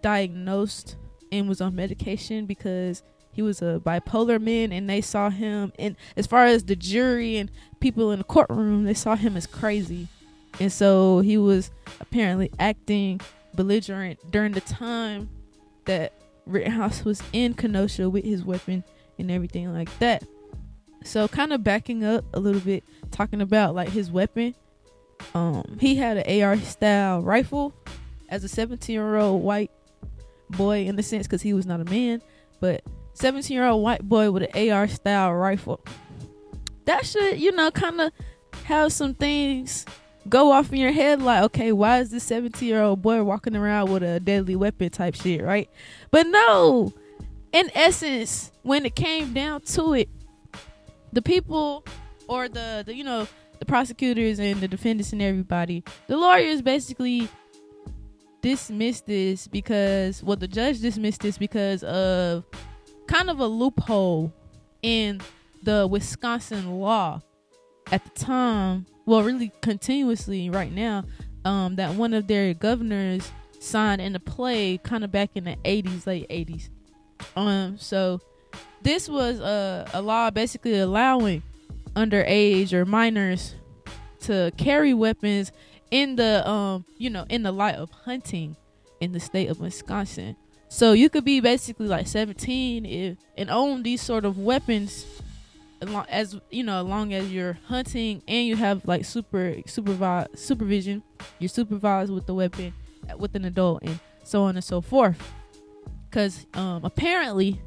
diagnosed 0.00 0.96
and 1.32 1.48
was 1.48 1.60
on 1.60 1.74
medication 1.74 2.46
because 2.46 3.02
he 3.32 3.42
was 3.42 3.60
a 3.62 3.80
bipolar 3.84 4.40
man, 4.40 4.70
and 4.70 4.88
they 4.88 5.00
saw 5.00 5.28
him. 5.28 5.72
And 5.76 5.96
as 6.16 6.28
far 6.28 6.44
as 6.46 6.64
the 6.64 6.76
jury 6.76 7.36
and 7.36 7.50
people 7.80 8.12
in 8.12 8.18
the 8.18 8.24
courtroom, 8.24 8.84
they 8.84 8.94
saw 8.94 9.16
him 9.16 9.36
as 9.36 9.48
crazy 9.48 10.06
and 10.60 10.72
so 10.72 11.20
he 11.20 11.38
was 11.38 11.70
apparently 12.00 12.50
acting 12.58 13.20
belligerent 13.54 14.18
during 14.30 14.52
the 14.52 14.60
time 14.60 15.28
that 15.86 16.12
Rittenhouse 16.46 17.04
was 17.04 17.22
in 17.32 17.54
Kenosha 17.54 18.08
with 18.08 18.24
his 18.24 18.44
weapon 18.44 18.84
and 19.18 19.30
everything 19.30 19.72
like 19.72 19.96
that. 19.98 20.24
So 21.04 21.28
kind 21.28 21.52
of 21.52 21.62
backing 21.62 22.04
up 22.04 22.24
a 22.34 22.40
little 22.40 22.60
bit, 22.60 22.84
talking 23.10 23.40
about 23.40 23.74
like 23.74 23.88
his 23.88 24.10
weapon. 24.10 24.54
Um, 25.34 25.78
he 25.80 25.96
had 25.96 26.18
an 26.18 26.42
AR 26.42 26.56
style 26.58 27.22
rifle 27.22 27.74
as 28.28 28.44
a 28.44 28.48
17 28.48 28.92
year 28.92 29.16
old 29.16 29.42
white 29.42 29.70
boy 30.50 30.86
in 30.86 30.96
the 30.96 31.02
sense 31.02 31.26
because 31.26 31.42
he 31.42 31.52
was 31.52 31.66
not 31.66 31.80
a 31.80 31.84
man, 31.84 32.22
but 32.60 32.82
17 33.14 33.54
year 33.54 33.66
old 33.66 33.82
white 33.82 34.02
boy 34.02 34.30
with 34.30 34.42
an 34.52 34.70
AR 34.70 34.88
style 34.88 35.32
rifle. 35.34 35.80
That 36.84 37.04
should, 37.06 37.40
you 37.40 37.52
know, 37.52 37.70
kind 37.70 38.00
of 38.00 38.12
have 38.64 38.92
some 38.92 39.14
things 39.14 39.86
go 40.28 40.52
off 40.52 40.72
in 40.72 40.78
your 40.78 40.92
head 40.92 41.22
like, 41.22 41.42
okay, 41.44 41.72
why 41.72 42.00
is 42.00 42.10
this 42.10 42.24
17 42.24 42.68
year 42.68 42.82
old 42.82 43.02
boy 43.02 43.22
walking 43.22 43.56
around 43.56 43.90
with 43.90 44.02
a 44.02 44.20
deadly 44.20 44.56
weapon 44.56 44.90
type 44.90 45.14
shit, 45.14 45.42
right? 45.42 45.70
But 46.10 46.26
no, 46.26 46.92
in 47.52 47.70
essence, 47.74 48.52
when 48.62 48.84
it 48.86 48.94
came 48.94 49.32
down 49.32 49.62
to 49.62 49.94
it, 49.94 50.08
the 51.12 51.22
people 51.22 51.84
or 52.28 52.48
the, 52.48 52.82
the 52.84 52.94
you 52.94 53.04
know, 53.04 53.26
the 53.58 53.64
prosecutors 53.64 54.38
and 54.38 54.60
the 54.60 54.68
defendants 54.68 55.12
and 55.12 55.22
everybody, 55.22 55.82
the 56.08 56.16
lawyers 56.16 56.60
basically 56.62 57.28
dismissed 58.42 59.06
this 59.06 59.48
because 59.48 60.22
well 60.22 60.36
the 60.36 60.46
judge 60.46 60.78
dismissed 60.80 61.20
this 61.20 61.36
because 61.36 61.82
of 61.82 62.44
kind 63.08 63.28
of 63.28 63.40
a 63.40 63.46
loophole 63.46 64.32
in 64.82 65.20
the 65.64 65.86
Wisconsin 65.86 66.78
law 66.78 67.20
at 67.90 68.04
the 68.04 68.10
time, 68.10 68.86
well 69.06 69.22
really 69.22 69.52
continuously 69.62 70.50
right 70.50 70.72
now, 70.72 71.04
um, 71.44 71.76
that 71.76 71.94
one 71.94 72.12
of 72.12 72.26
their 72.26 72.52
governors 72.52 73.30
signed 73.60 74.00
into 74.00 74.20
play 74.20 74.78
kind 74.78 75.04
of 75.04 75.10
back 75.10 75.30
in 75.34 75.44
the 75.44 75.56
80s, 75.64 76.06
late 76.06 76.28
80s. 76.28 76.68
Um, 77.34 77.78
so 77.78 78.20
this 78.82 79.08
was 79.08 79.40
a, 79.40 79.88
a 79.94 80.02
law 80.02 80.30
basically 80.30 80.78
allowing 80.78 81.42
underage 81.94 82.72
or 82.72 82.84
minors 82.84 83.54
to 84.20 84.52
carry 84.56 84.92
weapons 84.92 85.50
in 85.90 86.16
the 86.16 86.46
um 86.48 86.84
you 86.98 87.08
know 87.08 87.24
in 87.28 87.42
the 87.42 87.52
light 87.52 87.76
of 87.76 87.90
hunting 87.90 88.56
in 89.00 89.12
the 89.12 89.20
state 89.20 89.48
of 89.48 89.60
Wisconsin. 89.60 90.36
So 90.68 90.92
you 90.92 91.08
could 91.08 91.24
be 91.24 91.40
basically 91.40 91.86
like 91.86 92.06
17 92.06 92.84
if 92.84 93.18
and 93.36 93.50
own 93.50 93.82
these 93.82 94.02
sort 94.02 94.24
of 94.24 94.38
weapons 94.38 95.06
as 96.08 96.38
you 96.50 96.64
know, 96.64 96.82
long 96.82 97.12
as 97.12 97.32
you're 97.32 97.58
hunting 97.66 98.22
and 98.26 98.46
you 98.46 98.56
have 98.56 98.86
like 98.86 99.04
super 99.04 99.56
supervise 99.66 100.28
supervision, 100.34 101.02
you're 101.38 101.48
supervised 101.48 102.12
with 102.12 102.26
the 102.26 102.34
weapon 102.34 102.72
with 103.18 103.34
an 103.34 103.44
adult 103.44 103.82
and 103.82 103.98
so 104.24 104.42
on 104.44 104.56
and 104.56 104.64
so 104.64 104.80
forth. 104.80 105.16
Because 106.08 106.46
um, 106.54 106.84
apparently, 106.84 107.60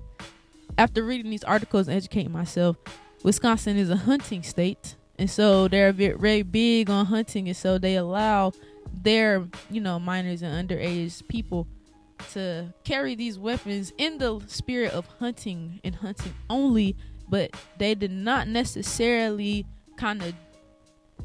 after 0.77 1.03
reading 1.03 1.29
these 1.29 1.43
articles 1.43 1.87
and 1.87 1.95
educating 1.95 2.31
myself, 2.31 2.77
Wisconsin 3.23 3.77
is 3.77 3.89
a 3.89 3.95
hunting 3.95 4.43
state, 4.43 4.95
and 5.17 5.29
so 5.29 5.67
they're 5.67 5.91
very 5.91 6.41
big 6.41 6.89
on 6.89 7.05
hunting, 7.05 7.47
and 7.47 7.57
so 7.57 7.77
they 7.77 7.95
allow 7.95 8.51
their 9.03 9.47
you 9.69 9.81
know 9.81 9.99
minors 9.99 10.41
and 10.41 10.69
underage 10.69 11.27
people 11.27 11.67
to 12.31 12.73
carry 12.83 13.15
these 13.15 13.39
weapons 13.39 13.93
in 13.97 14.17
the 14.17 14.41
spirit 14.47 14.91
of 14.93 15.05
hunting 15.19 15.79
and 15.83 15.95
hunting 15.95 16.33
only 16.49 16.95
but 17.29 17.51
they 17.77 17.95
did 17.95 18.11
not 18.11 18.47
necessarily 18.47 19.65
kind 19.97 20.21
of 20.23 20.33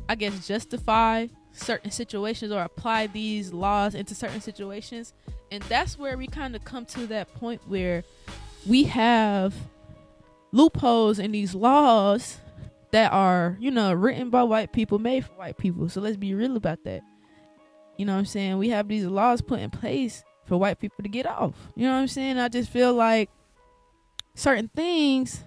i 0.08 0.14
guess 0.14 0.46
justify 0.46 1.26
certain 1.54 1.90
situations 1.90 2.52
or 2.52 2.62
apply 2.62 3.06
these 3.06 3.52
laws 3.52 3.94
into 3.94 4.14
certain 4.14 4.40
situations. 4.40 5.14
And 5.50 5.62
that's 5.64 5.98
where 5.98 6.18
we 6.18 6.26
kind 6.26 6.54
of 6.56 6.64
come 6.64 6.84
to 6.86 7.06
that 7.06 7.32
point 7.34 7.62
where 7.68 8.04
we 8.66 8.84
have 8.84 9.54
loopholes 10.52 11.18
in 11.18 11.32
these 11.32 11.54
laws 11.54 12.38
that 12.92 13.12
are 13.12 13.56
you 13.58 13.72
know 13.72 13.92
written 13.92 14.30
by 14.30 14.42
white 14.44 14.72
people 14.72 14.98
made 14.98 15.24
for 15.24 15.32
white 15.34 15.58
people. 15.58 15.88
So 15.88 16.00
let's 16.00 16.16
be 16.16 16.34
real 16.34 16.56
about 16.56 16.84
that. 16.84 17.02
You 17.96 18.06
know 18.06 18.12
what 18.12 18.20
i'm 18.20 18.26
saying? 18.26 18.58
We 18.58 18.70
have 18.70 18.88
these 18.88 19.04
laws 19.04 19.40
put 19.40 19.60
in 19.60 19.70
place 19.70 20.24
for 20.46 20.56
white 20.56 20.78
people 20.78 21.02
to 21.02 21.08
get 21.08 21.26
off. 21.26 21.54
You 21.74 21.86
know 21.86 21.92
what 21.92 22.00
i'm 22.00 22.08
saying? 22.08 22.38
I 22.38 22.48
just 22.48 22.70
feel 22.70 22.92
like 22.94 23.30
certain 24.34 24.68
things 24.74 25.42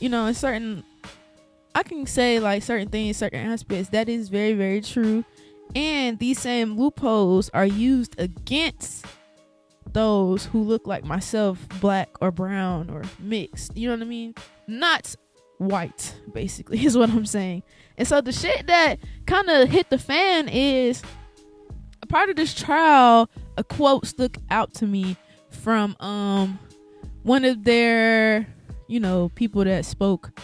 you 0.00 0.08
know, 0.08 0.26
in 0.26 0.34
certain 0.34 0.84
I 1.76 1.82
can 1.82 2.06
say 2.06 2.40
like 2.40 2.62
certain 2.62 2.88
things, 2.88 3.18
certain 3.18 3.52
aspects, 3.52 3.90
that 3.90 4.08
is 4.08 4.30
very, 4.30 4.54
very 4.54 4.80
true. 4.80 5.24
And 5.74 6.18
these 6.18 6.40
same 6.40 6.78
loopholes 6.78 7.50
are 7.50 7.66
used 7.66 8.18
against 8.18 9.04
those 9.92 10.46
who 10.46 10.62
look 10.62 10.86
like 10.86 11.04
myself, 11.04 11.58
black 11.80 12.08
or 12.22 12.30
brown 12.30 12.88
or 12.88 13.02
mixed. 13.18 13.76
You 13.76 13.88
know 13.88 13.96
what 13.96 14.02
I 14.02 14.08
mean? 14.08 14.34
Not 14.66 15.14
white, 15.58 16.14
basically, 16.32 16.82
is 16.86 16.96
what 16.96 17.10
I'm 17.10 17.26
saying. 17.26 17.62
And 17.98 18.08
so 18.08 18.22
the 18.22 18.32
shit 18.32 18.66
that 18.68 18.98
kind 19.26 19.50
of 19.50 19.68
hit 19.68 19.90
the 19.90 19.98
fan 19.98 20.48
is 20.48 21.02
a 22.00 22.06
part 22.06 22.30
of 22.30 22.36
this 22.36 22.54
trial, 22.54 23.28
a 23.58 23.64
quote 23.64 24.06
stuck 24.06 24.38
out 24.50 24.72
to 24.74 24.86
me 24.86 25.16
from 25.50 25.94
um 26.00 26.58
one 27.22 27.44
of 27.44 27.64
their 27.64 28.46
you 28.86 29.00
know, 29.00 29.30
people 29.34 29.64
that 29.64 29.84
spoke 29.84 30.38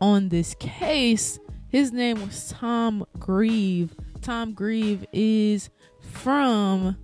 on 0.00 0.28
this 0.28 0.54
case. 0.54 1.38
His 1.68 1.92
name 1.92 2.24
was 2.24 2.50
Tom 2.50 3.04
Grieve. 3.18 3.94
Tom 4.22 4.52
Grieve 4.52 5.04
is 5.12 5.70
from 6.00 6.96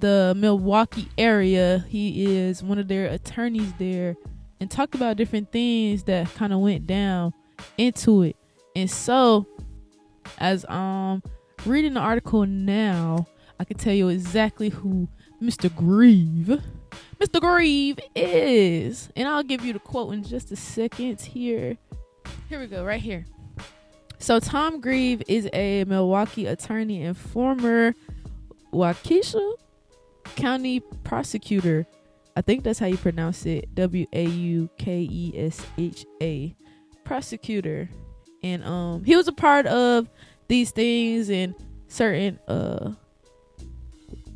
the 0.00 0.34
Milwaukee 0.36 1.08
area. 1.16 1.84
He 1.88 2.36
is 2.36 2.62
one 2.62 2.78
of 2.78 2.88
their 2.88 3.06
attorneys 3.06 3.72
there 3.78 4.16
and 4.60 4.70
talked 4.70 4.94
about 4.94 5.16
different 5.16 5.52
things 5.52 6.04
that 6.04 6.32
kind 6.34 6.52
of 6.52 6.60
went 6.60 6.86
down 6.86 7.32
into 7.76 8.22
it. 8.22 8.36
And 8.74 8.90
so 8.90 9.46
as 10.38 10.64
um 10.68 11.22
reading 11.66 11.94
the 11.94 12.00
article 12.00 12.46
now, 12.46 13.26
I 13.58 13.64
can 13.64 13.76
tell 13.76 13.94
you 13.94 14.08
exactly 14.08 14.68
who 14.68 15.08
Mr. 15.42 15.74
Grieve 15.74 16.62
Mr. 17.20 17.40
Grieve 17.40 17.98
is. 18.14 19.08
And 19.16 19.26
I'll 19.26 19.42
give 19.42 19.64
you 19.64 19.72
the 19.72 19.78
quote 19.78 20.14
in 20.14 20.22
just 20.22 20.52
a 20.52 20.56
second 20.56 21.20
here. 21.20 21.76
Here 22.48 22.60
we 22.60 22.66
go, 22.66 22.84
right 22.84 23.00
here. 23.00 23.26
So 24.18 24.40
Tom 24.40 24.80
Grieve 24.80 25.22
is 25.28 25.48
a 25.52 25.84
Milwaukee 25.84 26.46
attorney 26.46 27.04
and 27.04 27.16
former 27.16 27.94
Waukesha 28.72 29.54
County 30.36 30.80
prosecutor. 31.04 31.86
I 32.36 32.42
think 32.42 32.62
that's 32.62 32.78
how 32.78 32.86
you 32.86 32.96
pronounce 32.96 33.46
it. 33.46 33.74
W 33.74 34.06
A 34.12 34.24
U 34.24 34.68
K 34.78 35.08
E 35.10 35.32
S 35.36 35.64
H 35.76 36.04
A. 36.20 36.54
Prosecutor. 37.04 37.88
And 38.42 38.64
um 38.64 39.04
he 39.04 39.16
was 39.16 39.28
a 39.28 39.32
part 39.32 39.66
of 39.66 40.08
these 40.48 40.70
things 40.70 41.30
and 41.30 41.54
certain 41.88 42.38
uh 42.46 42.92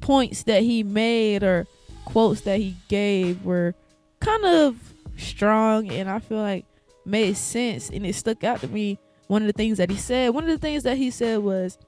points 0.01 0.45
that 0.45 0.62
he 0.62 0.83
made 0.83 1.43
or 1.43 1.67
quotes 2.04 2.42
that 2.42 2.59
he 2.59 2.76
gave 2.88 3.44
were 3.44 3.75
kind 4.21 4.44
of 4.44 4.92
strong 5.16 5.90
and 5.90 6.09
I 6.09 6.18
feel 6.18 6.38
like 6.38 6.64
made 7.04 7.37
sense 7.37 7.90
and 7.90 8.06
it 8.06 8.14
stuck 8.14 8.44
out 8.44 8.61
to 8.61 8.68
me. 8.68 8.99
One 9.28 9.42
of 9.42 9.47
the 9.47 9.52
things 9.52 9.78
that 9.78 9.90
he 9.90 9.97
said, 9.97 10.35
one 10.35 10.44
of 10.44 10.50
the 10.50 10.59
things 10.59 10.82
that 10.82 10.97
he 10.97 11.11
said 11.11 11.38
was, 11.40 11.78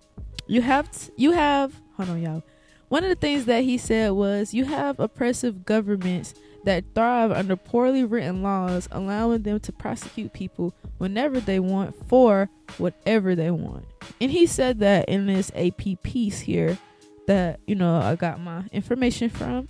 "You 0.47 0.63
have 0.63 0.91
t- 0.91 1.13
you 1.17 1.33
have 1.33 1.81
hold 1.97 2.11
on, 2.11 2.23
y'all." 2.23 2.43
One 2.89 3.03
of 3.03 3.11
the 3.11 3.17
things 3.17 3.45
that 3.47 3.65
he 3.65 3.77
said 3.77 4.13
was, 4.13 4.55
"You 4.55 4.65
have 4.67 5.01
oppressive 5.01 5.65
governments 5.65 6.35
that 6.65 6.85
thrive 6.95 7.31
under 7.33 7.57
poorly 7.57 8.05
written 8.05 8.43
laws, 8.43 8.89
allowing 8.91 9.43
them 9.43 9.61
to 9.61 9.73
prosecute 9.73 10.33
people 10.33 10.73
whenever 10.99 11.41
they 11.41 11.61
want 11.61 11.95
for 12.09 12.49
whatever 12.79 13.35
they 13.35 13.51
want." 13.51 13.85
And 14.21 14.31
he 14.31 14.47
said 14.47 14.79
that 14.81 15.09
in 15.09 15.27
this 15.27 15.51
AP 15.55 15.97
piece 16.03 16.41
here 16.41 16.79
that 17.27 17.61
you 17.67 17.75
know 17.75 17.97
I 17.97 18.17
got 18.17 18.41
my 18.41 18.65
information 18.73 19.29
from. 19.29 19.69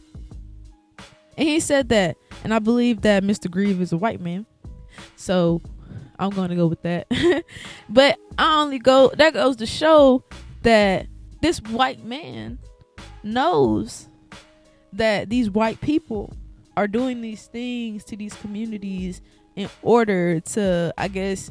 And 1.37 1.49
he 1.49 1.61
said 1.61 1.89
that. 1.91 2.17
And 2.43 2.53
I 2.53 2.59
believe 2.59 3.03
that 3.03 3.23
Mr. 3.23 3.51
Grieve 3.51 3.81
is 3.81 3.93
a 3.93 3.97
white 3.97 4.21
man. 4.21 4.47
So 5.17 5.61
I'm 6.19 6.31
going 6.31 6.51
to 6.51 6.57
go 6.57 6.67
with 6.67 6.83
that. 6.83 7.07
but 7.89 8.19
I 8.39 8.61
only 8.61 8.79
go, 8.79 9.11
that 9.17 9.35
goes 9.35 9.57
to 9.57 9.67
show 9.67 10.25
that 10.63 11.07
this 11.41 11.59
white 11.61 12.05
man 12.05 12.59
knows 13.23 14.09
that 14.93 15.29
these 15.29 15.51
white 15.51 15.81
people 15.81 16.33
are 16.77 16.89
doing 16.89 17.21
these 17.21 17.47
things 17.47 18.05
to 18.05 18.17
these 18.17 18.35
communities 18.35 19.21
in 19.57 19.69
order 19.83 20.41
to, 20.41 20.93
I 20.97 21.09
guess, 21.09 21.51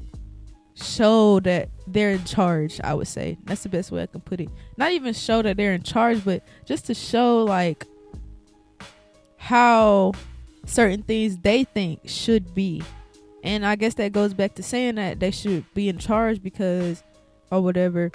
show 0.76 1.40
that 1.42 1.70
they're 1.88 2.12
in 2.12 2.24
charge. 2.24 2.80
I 2.84 2.94
would 2.94 3.08
say 3.08 3.38
that's 3.44 3.64
the 3.64 3.70
best 3.70 3.92
way 3.92 4.04
I 4.04 4.08
can 4.08 4.22
put 4.22 4.42
it. 4.42 4.50
Not 4.78 4.92
even 4.92 5.14
show 5.14 5.42
that 5.42 5.58
they're 5.58 5.74
in 5.74 5.84
charge, 5.84 6.24
but 6.26 6.44
just 6.66 6.86
to 6.88 6.94
show 6.94 7.44
like 7.44 7.86
how 9.44 10.14
certain 10.66 11.04
things 11.04 11.38
they 11.40 11.66
think 11.66 12.00
should 12.06 12.56
be. 12.56 12.82
And 13.44 13.66
I 13.66 13.76
guess 13.76 13.96
that 13.96 14.14
goes 14.14 14.34
back 14.34 14.56
to 14.56 14.64
saying 14.64 14.96
that 14.96 15.20
they 15.20 15.32
should 15.32 15.66
be 15.74 15.90
in 15.90 15.98
charge 15.98 16.42
because 16.42 17.04
or 17.52 17.60
whatever 17.62 18.10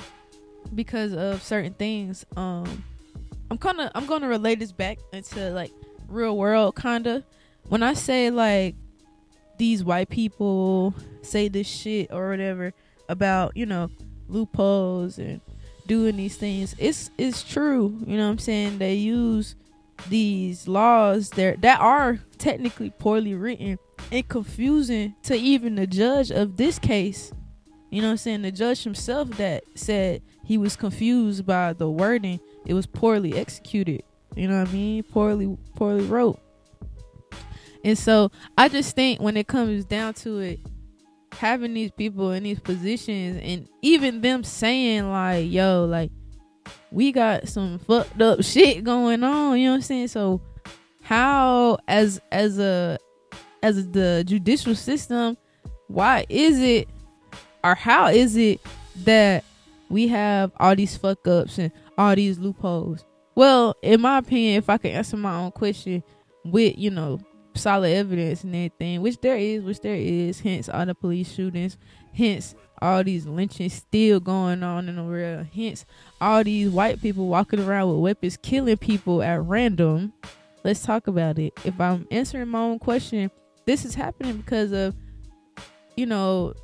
because 0.74 1.12
of 1.12 1.42
certain 1.42 1.74
things. 1.74 2.24
Um 2.34 2.82
I'm 3.50 3.58
kind 3.58 3.78
of 3.78 3.90
I'm 3.94 4.06
going 4.06 4.22
to 4.22 4.28
relate 4.28 4.58
this 4.58 4.72
back 4.72 4.98
into 5.12 5.50
like 5.50 5.70
real 6.08 6.34
world 6.34 6.74
kind 6.76 7.06
of. 7.06 7.24
When 7.68 7.82
I 7.82 7.92
say 7.92 8.30
like 8.30 8.74
these 9.58 9.84
white 9.84 10.08
people 10.08 10.94
say 11.20 11.48
this 11.48 11.66
shit 11.66 12.10
or 12.10 12.30
whatever 12.30 12.72
about, 13.10 13.54
you 13.54 13.66
know, 13.66 13.90
loopholes 14.28 15.18
and 15.18 15.42
doing 15.86 16.16
these 16.16 16.36
things, 16.36 16.74
it's 16.78 17.10
it's 17.18 17.42
true, 17.42 17.98
you 18.06 18.16
know 18.16 18.24
what 18.24 18.32
I'm 18.32 18.38
saying? 18.38 18.78
They 18.78 18.94
use 18.94 19.56
these 20.08 20.68
laws 20.68 21.30
there 21.30 21.56
that 21.56 21.80
are 21.80 22.20
technically 22.38 22.90
poorly 22.90 23.34
written 23.34 23.78
and 24.10 24.28
confusing 24.28 25.14
to 25.24 25.34
even 25.34 25.74
the 25.74 25.86
judge 25.86 26.30
of 26.30 26.56
this 26.56 26.78
case. 26.78 27.32
You 27.90 28.02
know 28.02 28.10
I'm 28.10 28.16
saying? 28.16 28.42
The 28.42 28.52
judge 28.52 28.84
himself 28.84 29.30
that 29.38 29.64
said 29.74 30.22
he 30.44 30.58
was 30.58 30.76
confused 30.76 31.46
by 31.46 31.72
the 31.72 31.90
wording. 31.90 32.40
It 32.66 32.74
was 32.74 32.86
poorly 32.86 33.36
executed. 33.36 34.02
You 34.36 34.48
know 34.48 34.58
what 34.58 34.68
I 34.68 34.72
mean? 34.72 35.02
Poorly 35.02 35.56
poorly 35.74 36.04
wrote. 36.04 36.38
And 37.84 37.96
so 37.96 38.30
I 38.56 38.68
just 38.68 38.94
think 38.94 39.20
when 39.20 39.36
it 39.36 39.46
comes 39.46 39.84
down 39.84 40.14
to 40.14 40.38
it, 40.40 40.60
having 41.32 41.74
these 41.74 41.90
people 41.92 42.32
in 42.32 42.42
these 42.42 42.60
positions 42.60 43.40
and 43.42 43.68
even 43.82 44.20
them 44.20 44.44
saying 44.44 45.10
like, 45.10 45.50
yo, 45.50 45.84
like 45.84 46.10
we 46.90 47.12
got 47.12 47.48
some 47.48 47.78
fucked 47.78 48.20
up 48.20 48.42
shit 48.42 48.84
going 48.84 49.22
on, 49.22 49.58
you 49.58 49.66
know 49.66 49.72
what 49.72 49.76
I'm 49.76 49.82
saying? 49.82 50.08
So 50.08 50.40
how 51.02 51.78
as 51.86 52.20
as 52.32 52.58
a 52.58 52.98
as 53.62 53.90
the 53.90 54.24
judicial 54.26 54.74
system, 54.74 55.36
why 55.88 56.26
is 56.28 56.60
it 56.60 56.88
or 57.64 57.74
how 57.74 58.08
is 58.08 58.36
it 58.36 58.60
that 59.04 59.44
we 59.88 60.08
have 60.08 60.52
all 60.58 60.76
these 60.76 60.96
fuck 60.96 61.26
ups 61.26 61.58
and 61.58 61.72
all 61.96 62.14
these 62.14 62.38
loopholes? 62.38 63.04
Well, 63.34 63.76
in 63.82 64.00
my 64.00 64.18
opinion, 64.18 64.56
if 64.58 64.68
I 64.68 64.78
could 64.78 64.90
answer 64.90 65.16
my 65.16 65.34
own 65.34 65.52
question 65.52 66.02
with, 66.44 66.76
you 66.76 66.90
know, 66.90 67.20
solid 67.54 67.92
evidence 67.92 68.44
and 68.44 68.54
everything, 68.54 69.02
which 69.02 69.20
there 69.20 69.36
is, 69.36 69.62
which 69.62 69.80
there 69.80 69.94
is, 69.94 70.40
hence 70.40 70.68
all 70.68 70.86
the 70.86 70.94
police 70.94 71.32
shootings, 71.32 71.76
hence 72.12 72.54
all 72.80 73.04
these 73.04 73.26
lynchings 73.26 73.74
still 73.74 74.20
going 74.20 74.62
on 74.62 74.88
in 74.88 74.96
the 74.96 75.04
world, 75.04 75.46
hence 75.54 75.84
all 76.20 76.44
these 76.44 76.70
white 76.70 77.00
people 77.00 77.26
walking 77.28 77.60
around 77.60 77.90
with 77.90 77.98
weapons 77.98 78.36
killing 78.36 78.76
people 78.76 79.22
at 79.22 79.42
random. 79.42 80.12
Let's 80.64 80.82
talk 80.82 81.06
about 81.06 81.38
it. 81.38 81.52
If 81.64 81.80
I'm 81.80 82.06
answering 82.10 82.48
my 82.48 82.60
own 82.60 82.78
question, 82.78 83.30
this 83.66 83.84
is 83.84 83.94
happening 83.94 84.38
because 84.38 84.72
of, 84.72 84.94
you 85.96 86.06
know, 86.06 86.54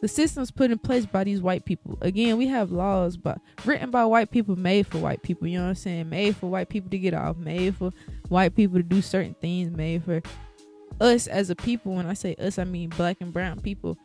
the 0.00 0.08
systems 0.08 0.50
put 0.50 0.70
in 0.70 0.78
place 0.78 1.06
by 1.06 1.24
these 1.24 1.40
white 1.40 1.64
people. 1.64 1.98
Again, 2.02 2.36
we 2.36 2.46
have 2.48 2.70
laws 2.70 3.16
but 3.16 3.38
written 3.64 3.90
by 3.90 4.04
white 4.04 4.30
people, 4.30 4.54
made 4.54 4.86
for 4.86 4.98
white 4.98 5.22
people. 5.22 5.48
You 5.48 5.58
know 5.58 5.64
what 5.64 5.70
I'm 5.70 5.74
saying? 5.76 6.10
Made 6.10 6.36
for 6.36 6.48
white 6.48 6.68
people 6.68 6.90
to 6.90 6.98
get 6.98 7.14
off, 7.14 7.36
made 7.36 7.76
for 7.76 7.92
white 8.28 8.54
people 8.54 8.76
to 8.76 8.82
do 8.82 9.00
certain 9.00 9.34
things, 9.40 9.74
made 9.74 10.04
for 10.04 10.22
us 11.00 11.26
as 11.26 11.50
a 11.50 11.56
people. 11.56 11.94
When 11.94 12.06
I 12.06 12.14
say 12.14 12.34
us, 12.36 12.58
I 12.58 12.64
mean 12.64 12.90
black 12.90 13.18
and 13.20 13.32
brown 13.32 13.60
people. 13.60 13.98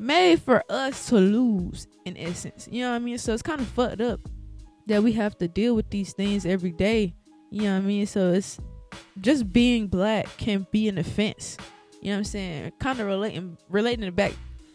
Made 0.00 0.40
for 0.40 0.64
us 0.70 1.10
to 1.10 1.16
lose, 1.16 1.86
in 2.06 2.16
essence. 2.16 2.66
You 2.70 2.84
know 2.84 2.90
what 2.90 2.96
I 2.96 3.00
mean? 3.00 3.18
So 3.18 3.34
it's 3.34 3.42
kind 3.42 3.60
of 3.60 3.68
fucked 3.68 4.00
up 4.00 4.20
that 4.86 5.02
we 5.02 5.12
have 5.12 5.36
to 5.38 5.46
deal 5.46 5.74
with 5.74 5.90
these 5.90 6.14
things 6.14 6.46
every 6.46 6.70
day. 6.70 7.14
You 7.50 7.64
know 7.64 7.74
what 7.74 7.84
I 7.84 7.86
mean? 7.86 8.06
So 8.06 8.32
it's 8.32 8.58
just 9.20 9.52
being 9.52 9.88
black 9.88 10.26
can 10.38 10.66
be 10.70 10.88
an 10.88 10.96
offense. 10.96 11.58
You 12.00 12.08
know 12.08 12.12
what 12.12 12.18
I'm 12.18 12.24
saying? 12.24 12.72
Kind 12.78 12.98
of 12.98 13.08
relating 13.08 13.58
relating 13.68 14.04
it 14.04 14.16
back 14.16 14.32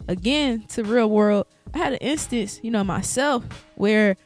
again 0.07 0.65
to 0.67 0.83
real 0.83 1.09
world. 1.09 1.47
I 1.73 1.79
had 1.79 1.93
an 1.93 1.99
instance, 1.99 2.59
you 2.61 2.69
know, 2.69 2.83
myself 2.83 3.43
where 3.75 4.17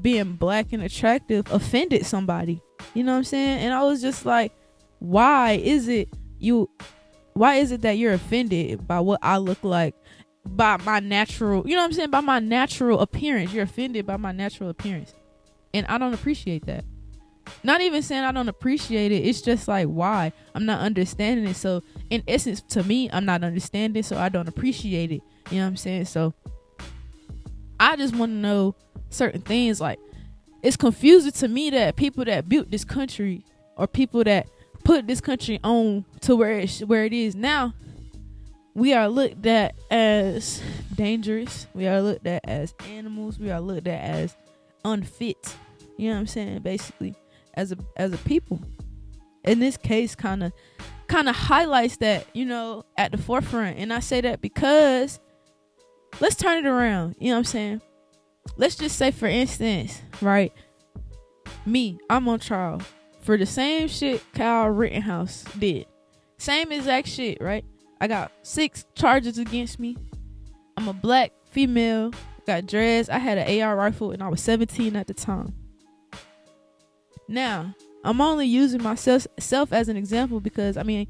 being 0.00 0.34
black 0.34 0.72
and 0.72 0.84
attractive 0.84 1.50
offended 1.52 2.06
somebody. 2.06 2.62
You 2.94 3.02
know 3.02 3.12
what 3.12 3.18
I'm 3.18 3.24
saying? 3.24 3.58
And 3.58 3.74
I 3.74 3.82
was 3.82 4.00
just 4.00 4.24
like, 4.24 4.52
why 5.00 5.52
is 5.52 5.88
it 5.88 6.08
you 6.38 6.70
why 7.32 7.56
is 7.56 7.72
it 7.72 7.82
that 7.82 7.98
you're 7.98 8.12
offended 8.12 8.86
by 8.86 9.00
what 9.00 9.18
I 9.22 9.38
look 9.38 9.64
like? 9.64 9.94
By 10.46 10.76
my 10.78 11.00
natural, 11.00 11.66
you 11.66 11.74
know 11.74 11.82
what 11.82 11.86
I'm 11.86 11.92
saying? 11.92 12.10
By 12.10 12.20
my 12.20 12.38
natural 12.38 13.00
appearance. 13.00 13.52
You're 13.52 13.64
offended 13.64 14.06
by 14.06 14.16
my 14.16 14.32
natural 14.32 14.70
appearance. 14.70 15.14
And 15.72 15.86
I 15.86 15.98
don't 15.98 16.14
appreciate 16.14 16.66
that. 16.66 16.84
Not 17.62 17.80
even 17.80 18.02
saying 18.02 18.24
I 18.24 18.32
don't 18.32 18.48
appreciate 18.48 19.12
it. 19.12 19.26
It's 19.26 19.40
just 19.40 19.68
like 19.68 19.86
why 19.86 20.32
I'm 20.54 20.66
not 20.66 20.80
understanding 20.80 21.46
it. 21.46 21.56
So 21.56 21.82
in 22.10 22.22
essence, 22.28 22.62
to 22.68 22.82
me, 22.82 23.10
I'm 23.12 23.24
not 23.24 23.42
understanding, 23.42 24.02
so 24.02 24.16
I 24.16 24.28
don't 24.28 24.48
appreciate 24.48 25.12
it. 25.12 25.22
You 25.50 25.58
know 25.58 25.64
what 25.64 25.68
I'm 25.68 25.76
saying? 25.76 26.06
So 26.06 26.34
I 27.80 27.96
just 27.96 28.14
want 28.14 28.30
to 28.30 28.36
know 28.36 28.74
certain 29.10 29.42
things. 29.42 29.80
Like 29.80 29.98
it's 30.62 30.76
confusing 30.76 31.32
to 31.32 31.48
me 31.48 31.70
that 31.70 31.96
people 31.96 32.24
that 32.24 32.48
built 32.48 32.70
this 32.70 32.84
country 32.84 33.44
or 33.76 33.86
people 33.86 34.24
that 34.24 34.46
put 34.84 35.06
this 35.06 35.20
country 35.20 35.58
on 35.64 36.04
to 36.20 36.36
where 36.36 36.60
it 36.60 36.82
where 36.86 37.04
it 37.04 37.12
is 37.12 37.34
now, 37.34 37.74
we 38.74 38.92
are 38.92 39.08
looked 39.08 39.46
at 39.46 39.74
as 39.90 40.62
dangerous. 40.94 41.66
We 41.74 41.86
are 41.86 42.02
looked 42.02 42.26
at 42.26 42.42
as 42.44 42.74
animals. 42.88 43.38
We 43.38 43.50
are 43.50 43.60
looked 43.60 43.86
at 43.86 44.00
as 44.00 44.36
unfit. 44.84 45.56
You 45.96 46.08
know 46.08 46.14
what 46.14 46.20
I'm 46.20 46.26
saying? 46.26 46.58
Basically 46.60 47.14
as 47.54 47.72
a 47.72 47.78
as 47.96 48.12
a 48.12 48.18
people. 48.18 48.60
In 49.44 49.60
this 49.60 49.76
case, 49.76 50.14
kind 50.14 50.42
of 50.42 50.52
kind 51.06 51.28
of 51.28 51.36
highlights 51.36 51.98
that 51.98 52.26
you 52.32 52.44
know 52.44 52.84
at 52.96 53.12
the 53.12 53.18
forefront, 53.18 53.78
and 53.78 53.92
I 53.92 54.00
say 54.00 54.20
that 54.22 54.40
because 54.40 55.20
let's 56.20 56.36
turn 56.36 56.64
it 56.64 56.68
around. 56.68 57.16
You 57.18 57.28
know 57.28 57.34
what 57.34 57.38
I'm 57.38 57.44
saying? 57.44 57.82
Let's 58.56 58.76
just 58.76 58.96
say, 58.96 59.10
for 59.10 59.26
instance, 59.26 60.02
right? 60.20 60.52
Me, 61.64 61.98
I'm 62.10 62.28
on 62.28 62.40
trial 62.40 62.82
for 63.22 63.38
the 63.38 63.46
same 63.46 63.88
shit 63.88 64.22
Kyle 64.34 64.68
Rittenhouse 64.68 65.44
did. 65.58 65.86
Same 66.36 66.72
exact 66.72 67.08
shit, 67.08 67.40
right? 67.40 67.64
I 68.04 68.06
got 68.06 68.32
six 68.42 68.84
charges 68.94 69.38
against 69.38 69.80
me. 69.80 69.96
I'm 70.76 70.88
a 70.88 70.92
black 70.92 71.32
female, 71.46 72.12
got 72.46 72.66
dreads. 72.66 73.08
I 73.08 73.16
had 73.16 73.38
an 73.38 73.62
AR 73.62 73.74
rifle 73.74 74.10
and 74.10 74.22
I 74.22 74.28
was 74.28 74.42
17 74.42 74.94
at 74.94 75.06
the 75.06 75.14
time. 75.14 75.54
Now, 77.28 77.74
I'm 78.04 78.20
only 78.20 78.46
using 78.46 78.82
myself 78.82 79.26
self 79.38 79.72
as 79.72 79.88
an 79.88 79.96
example 79.96 80.40
because 80.40 80.76
I 80.76 80.82
mean, 80.82 81.06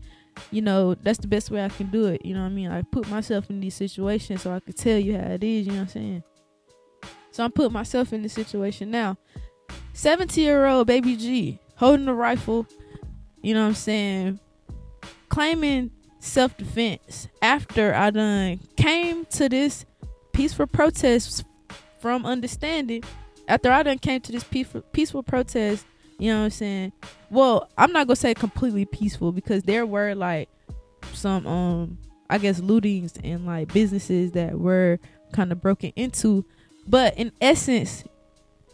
you 0.52 0.62
know, 0.62 0.94
that's 0.94 1.18
the 1.18 1.26
best 1.26 1.50
way 1.50 1.64
I 1.64 1.68
can 1.68 1.88
do 1.88 2.06
it. 2.06 2.24
You 2.24 2.32
know 2.32 2.42
what 2.42 2.50
I 2.50 2.50
mean? 2.50 2.70
I 2.70 2.82
put 2.82 3.08
myself 3.08 3.50
in 3.50 3.58
these 3.58 3.74
situations 3.74 4.42
so 4.42 4.52
I 4.52 4.60
could 4.60 4.76
tell 4.76 4.96
you 4.96 5.18
how 5.18 5.30
it 5.30 5.42
is, 5.42 5.66
you 5.66 5.72
know 5.72 5.78
what 5.78 5.82
I'm 5.86 5.88
saying? 5.88 6.22
So 7.32 7.42
I'm 7.42 7.50
putting 7.50 7.72
myself 7.72 8.12
in 8.12 8.22
this 8.22 8.34
situation 8.34 8.92
now. 8.92 9.16
17 9.94 10.44
year 10.44 10.66
old 10.66 10.86
baby 10.86 11.16
G 11.16 11.58
holding 11.74 12.06
a 12.06 12.14
rifle, 12.14 12.68
you 13.42 13.52
know 13.52 13.62
what 13.62 13.70
I'm 13.70 13.74
saying? 13.74 14.38
Claiming 15.28 15.90
self 16.24 16.56
defense 16.56 17.28
after 17.42 17.94
I 17.94 18.10
done 18.10 18.60
came 18.76 19.24
to 19.26 19.48
this 19.48 19.84
peaceful 20.32 20.66
protest 20.66 21.44
from 22.00 22.26
understanding. 22.26 23.02
After 23.46 23.70
I 23.70 23.82
done 23.82 23.98
came 23.98 24.20
to 24.22 24.32
this 24.32 24.44
peaceful, 24.44 24.80
peaceful 24.80 25.22
protest 25.22 25.84
you 26.18 26.30
know 26.30 26.38
what 26.38 26.44
I'm 26.44 26.50
saying? 26.50 26.92
Well, 27.30 27.68
I'm 27.76 27.92
not 27.92 28.06
gonna 28.06 28.16
say 28.16 28.34
completely 28.34 28.84
peaceful 28.84 29.32
because 29.32 29.64
there 29.64 29.86
were 29.86 30.14
like 30.14 30.48
some 31.12 31.46
um 31.46 31.98
I 32.30 32.38
guess 32.38 32.60
lootings 32.60 33.18
and 33.22 33.46
like 33.46 33.72
businesses 33.72 34.32
that 34.32 34.58
were 34.58 34.98
kind 35.32 35.52
of 35.52 35.60
broken 35.60 35.92
into. 35.96 36.44
But 36.86 37.16
in 37.18 37.32
essence, 37.40 38.04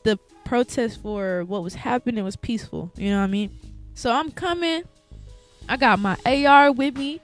the 0.05 0.19
protest 0.45 1.03
for 1.03 1.45
what 1.45 1.63
was 1.63 1.75
happening 1.75 2.23
was 2.25 2.37
peaceful. 2.37 2.93
You 2.97 3.11
know 3.11 3.19
what 3.19 3.25
I 3.25 3.29
mean? 3.29 3.59
So 3.95 4.13
I'm 4.13 4.31
coming. 4.31 4.85
I 5.69 5.77
got 5.77 5.99
my 5.99 6.17
AR 6.27 6.73
with 6.73 6.97
me. 6.97 7.21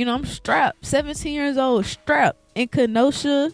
You 0.00 0.06
know, 0.06 0.14
I'm 0.14 0.24
strapped, 0.24 0.86
17 0.86 1.30
years 1.30 1.58
old, 1.58 1.84
strapped 1.84 2.38
in 2.54 2.68
Kenosha, 2.68 3.52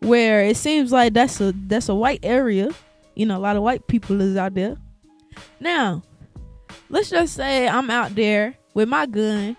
where 0.00 0.42
it 0.42 0.56
seems 0.56 0.90
like 0.90 1.14
that's 1.14 1.40
a 1.40 1.52
that's 1.68 1.88
a 1.88 1.94
white 1.94 2.18
area. 2.24 2.70
You 3.14 3.26
know, 3.26 3.36
a 3.36 3.38
lot 3.38 3.54
of 3.54 3.62
white 3.62 3.86
people 3.86 4.20
is 4.20 4.36
out 4.36 4.54
there. 4.54 4.76
Now, 5.60 6.02
let's 6.88 7.08
just 7.08 7.34
say 7.34 7.68
I'm 7.68 7.88
out 7.88 8.16
there 8.16 8.56
with 8.74 8.88
my 8.88 9.06
gun 9.06 9.56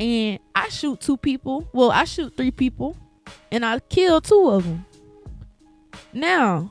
and 0.00 0.38
I 0.54 0.70
shoot 0.70 1.02
two 1.02 1.18
people. 1.18 1.68
Well, 1.74 1.90
I 1.90 2.04
shoot 2.04 2.34
three 2.38 2.50
people 2.50 2.96
and 3.52 3.66
I 3.66 3.80
kill 3.80 4.22
two 4.22 4.48
of 4.48 4.64
them. 4.64 4.86
Now, 6.14 6.70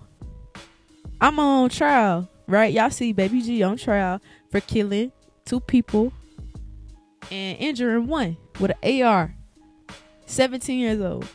I'm 1.22 1.38
on 1.38 1.70
trial, 1.70 2.28
right? 2.48 2.74
Y'all 2.74 2.90
see 2.90 3.14
Baby 3.14 3.44
G 3.44 3.62
on 3.62 3.78
trial 3.78 4.20
for 4.50 4.62
killing 4.62 5.12
two 5.46 5.60
people 5.60 6.12
and 7.30 7.56
injuring 7.60 8.08
one 8.08 8.36
with 8.60 8.72
an 8.82 9.04
AR. 9.04 9.36
17 10.26 10.80
years 10.80 11.02
old. 11.02 11.28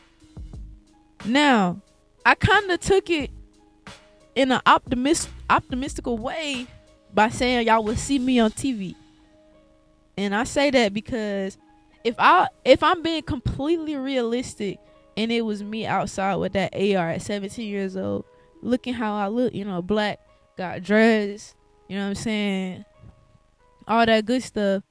Now, 1.24 1.80
I 2.24 2.34
kind 2.34 2.70
of 2.70 2.80
took 2.80 3.10
it 3.10 3.30
in 4.34 4.52
an 4.52 4.60
optimist 4.66 5.28
optimistical 5.50 6.18
way 6.18 6.66
by 7.14 7.28
saying 7.28 7.66
y'all 7.66 7.82
will 7.82 7.96
see 7.96 8.18
me 8.18 8.38
on 8.38 8.50
TV. 8.50 8.94
And 10.16 10.34
I 10.34 10.44
say 10.44 10.70
that 10.70 10.92
because 10.92 11.58
if 12.04 12.14
I 12.18 12.48
if 12.64 12.82
I'm 12.82 13.02
being 13.02 13.22
completely 13.22 13.96
realistic 13.96 14.78
and 15.16 15.32
it 15.32 15.42
was 15.42 15.62
me 15.62 15.86
outside 15.86 16.36
with 16.36 16.52
that 16.52 16.74
AR 16.74 17.10
at 17.10 17.22
17 17.22 17.66
years 17.66 17.96
old, 17.96 18.24
looking 18.62 18.94
how 18.94 19.16
I 19.16 19.28
look, 19.28 19.54
you 19.54 19.64
know, 19.64 19.82
black, 19.82 20.20
got 20.56 20.82
dreads, 20.82 21.54
you 21.88 21.96
know 21.96 22.04
what 22.04 22.08
I'm 22.10 22.14
saying? 22.14 22.84
All 23.86 24.04
that 24.04 24.26
good 24.26 24.42
stuff. 24.42 24.82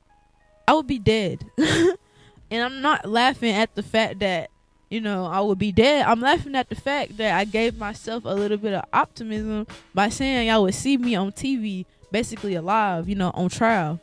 I 0.67 0.73
would 0.73 0.87
be 0.87 0.99
dead. 0.99 1.45
and 2.49 2.63
I'm 2.63 2.81
not 2.81 3.07
laughing 3.07 3.53
at 3.53 3.75
the 3.75 3.83
fact 3.83 4.19
that 4.19 4.49
you 4.89 5.01
know, 5.01 5.25
I 5.25 5.41
would 5.41 5.57
be 5.57 5.71
dead. 5.71 6.05
I'm 6.05 6.21
laughing 6.21 6.55
at 6.55 6.69
the 6.69 6.75
fact 6.75 7.17
that 7.17 7.37
I 7.37 7.43
gave 7.43 7.77
myself 7.77 8.23
a 8.25 8.33
little 8.33 8.57
bit 8.57 8.73
of 8.73 8.85
optimism 8.93 9.67
by 9.93 10.09
saying 10.09 10.47
y'all 10.47 10.63
would 10.63 10.75
see 10.75 10.97
me 10.97 11.15
on 11.15 11.31
TV 11.31 11.85
basically 12.11 12.55
alive, 12.55 13.09
you 13.09 13.15
know, 13.15 13.31
on 13.33 13.49
trial. 13.49 13.99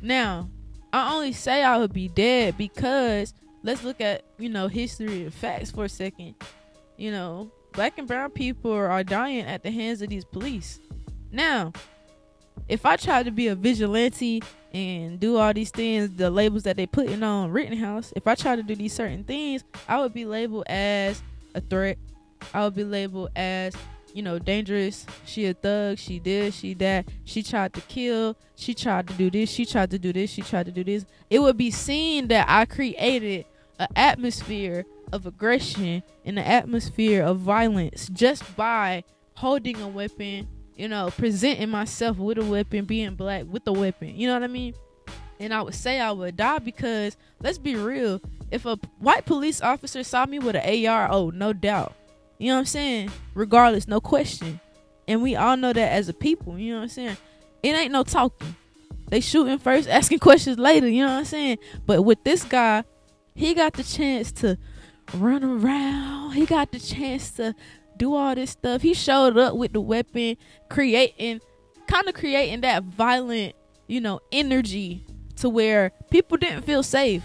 Now, 0.00 0.48
I 0.92 1.12
only 1.12 1.32
say 1.32 1.64
I 1.64 1.78
would 1.78 1.92
be 1.92 2.08
dead 2.08 2.56
because 2.56 3.34
let's 3.64 3.82
look 3.82 4.00
at, 4.00 4.24
you 4.38 4.48
know, 4.48 4.68
history 4.68 5.24
and 5.24 5.34
facts 5.34 5.72
for 5.72 5.84
a 5.84 5.88
second. 5.88 6.36
You 6.96 7.10
know, 7.10 7.50
black 7.72 7.98
and 7.98 8.06
brown 8.06 8.30
people 8.30 8.72
are 8.72 9.04
dying 9.04 9.40
at 9.40 9.64
the 9.64 9.70
hands 9.70 10.02
of 10.02 10.08
these 10.08 10.24
police. 10.24 10.78
Now, 11.32 11.72
if 12.68 12.84
I 12.86 12.96
tried 12.96 13.24
to 13.24 13.30
be 13.30 13.48
a 13.48 13.54
vigilante 13.54 14.42
and 14.72 15.18
do 15.18 15.36
all 15.36 15.52
these 15.54 15.70
things, 15.70 16.10
the 16.16 16.30
labels 16.30 16.64
that 16.64 16.76
they 16.76 16.86
putting 16.86 17.22
on 17.22 17.50
Rittenhouse, 17.50 18.12
if 18.16 18.26
I 18.26 18.34
tried 18.34 18.56
to 18.56 18.62
do 18.62 18.74
these 18.74 18.92
certain 18.92 19.24
things, 19.24 19.64
I 19.88 20.00
would 20.00 20.14
be 20.14 20.24
labeled 20.24 20.64
as 20.66 21.22
a 21.54 21.60
threat. 21.60 21.98
I 22.54 22.64
would 22.64 22.74
be 22.74 22.84
labeled 22.84 23.30
as 23.34 23.74
you 24.14 24.22
know, 24.22 24.38
dangerous. 24.38 25.06
She 25.26 25.46
a 25.46 25.54
thug. 25.54 25.98
She 25.98 26.18
did. 26.18 26.54
She 26.54 26.74
that. 26.74 27.06
She 27.24 27.42
tried 27.42 27.72
to 27.74 27.80
kill. 27.82 28.36
She 28.56 28.74
tried 28.74 29.06
to 29.08 29.14
do 29.14 29.30
this. 29.30 29.50
She 29.50 29.64
tried 29.64 29.90
to 29.90 29.98
do 29.98 30.12
this. 30.12 30.30
She 30.30 30.42
tried 30.42 30.66
to 30.66 30.72
do 30.72 30.84
this. 30.84 31.06
It 31.30 31.40
would 31.40 31.56
be 31.56 31.70
seen 31.70 32.28
that 32.28 32.46
I 32.48 32.64
created 32.64 33.46
an 33.78 33.88
atmosphere 33.94 34.84
of 35.12 35.26
aggression 35.26 36.02
and 36.24 36.38
an 36.38 36.44
atmosphere 36.44 37.22
of 37.22 37.38
violence 37.38 38.08
just 38.08 38.56
by 38.56 39.04
holding 39.34 39.80
a 39.80 39.88
weapon. 39.88 40.48
You 40.78 40.88
know, 40.88 41.10
presenting 41.10 41.68
myself 41.68 42.16
with 42.16 42.38
a 42.38 42.44
weapon, 42.44 42.86
being 42.86 43.14
black 43.14 43.44
with 43.46 43.66
a 43.66 43.72
weapon. 43.72 44.14
You 44.16 44.28
know 44.28 44.34
what 44.34 44.44
I 44.44 44.46
mean? 44.46 44.72
And 45.38 45.52
I 45.52 45.60
would 45.60 45.74
say 45.74 46.00
I 46.00 46.12
would 46.12 46.36
die 46.36 46.60
because 46.60 47.18
let's 47.42 47.58
be 47.58 47.74
real. 47.74 48.20
If 48.50 48.64
a 48.64 48.76
white 48.98 49.26
police 49.26 49.60
officer 49.60 50.02
saw 50.02 50.24
me 50.24 50.38
with 50.38 50.56
an 50.56 50.86
AR, 50.86 51.08
oh, 51.12 51.28
no 51.30 51.52
doubt 51.52 51.94
you 52.38 52.48
know 52.48 52.54
what 52.54 52.60
I'm 52.60 52.66
saying? 52.66 53.10
Regardless, 53.34 53.88
no 53.88 54.00
question. 54.00 54.60
And 55.08 55.22
we 55.22 55.34
all 55.34 55.56
know 55.56 55.72
that 55.72 55.92
as 55.92 56.08
a 56.08 56.14
people, 56.14 56.58
you 56.58 56.72
know 56.72 56.78
what 56.78 56.84
I'm 56.84 56.88
saying? 56.88 57.16
It 57.62 57.74
ain't 57.74 57.92
no 57.92 58.04
talking. 58.04 58.54
They 59.08 59.20
shooting 59.20 59.58
first, 59.58 59.88
asking 59.88 60.20
questions 60.20 60.58
later, 60.58 60.88
you 60.88 61.04
know 61.04 61.12
what 61.12 61.18
I'm 61.18 61.24
saying? 61.24 61.58
But 61.84 62.02
with 62.02 62.22
this 62.24 62.44
guy, 62.44 62.84
he 63.34 63.54
got 63.54 63.72
the 63.72 63.82
chance 63.82 64.30
to 64.32 64.56
run 65.14 65.42
around. 65.42 66.32
He 66.32 66.46
got 66.46 66.70
the 66.70 66.78
chance 66.78 67.30
to 67.32 67.54
do 67.98 68.14
all 68.14 68.34
this 68.34 68.50
stuff. 68.50 68.82
He 68.82 68.94
showed 68.94 69.36
up 69.36 69.54
with 69.56 69.72
the 69.72 69.80
weapon, 69.80 70.36
creating 70.68 71.40
kind 71.86 72.06
of 72.06 72.14
creating 72.14 72.60
that 72.60 72.84
violent, 72.84 73.54
you 73.86 74.00
know, 74.00 74.20
energy 74.30 75.04
to 75.36 75.48
where 75.48 75.90
people 76.10 76.36
didn't 76.36 76.62
feel 76.62 76.82
safe. 76.82 77.22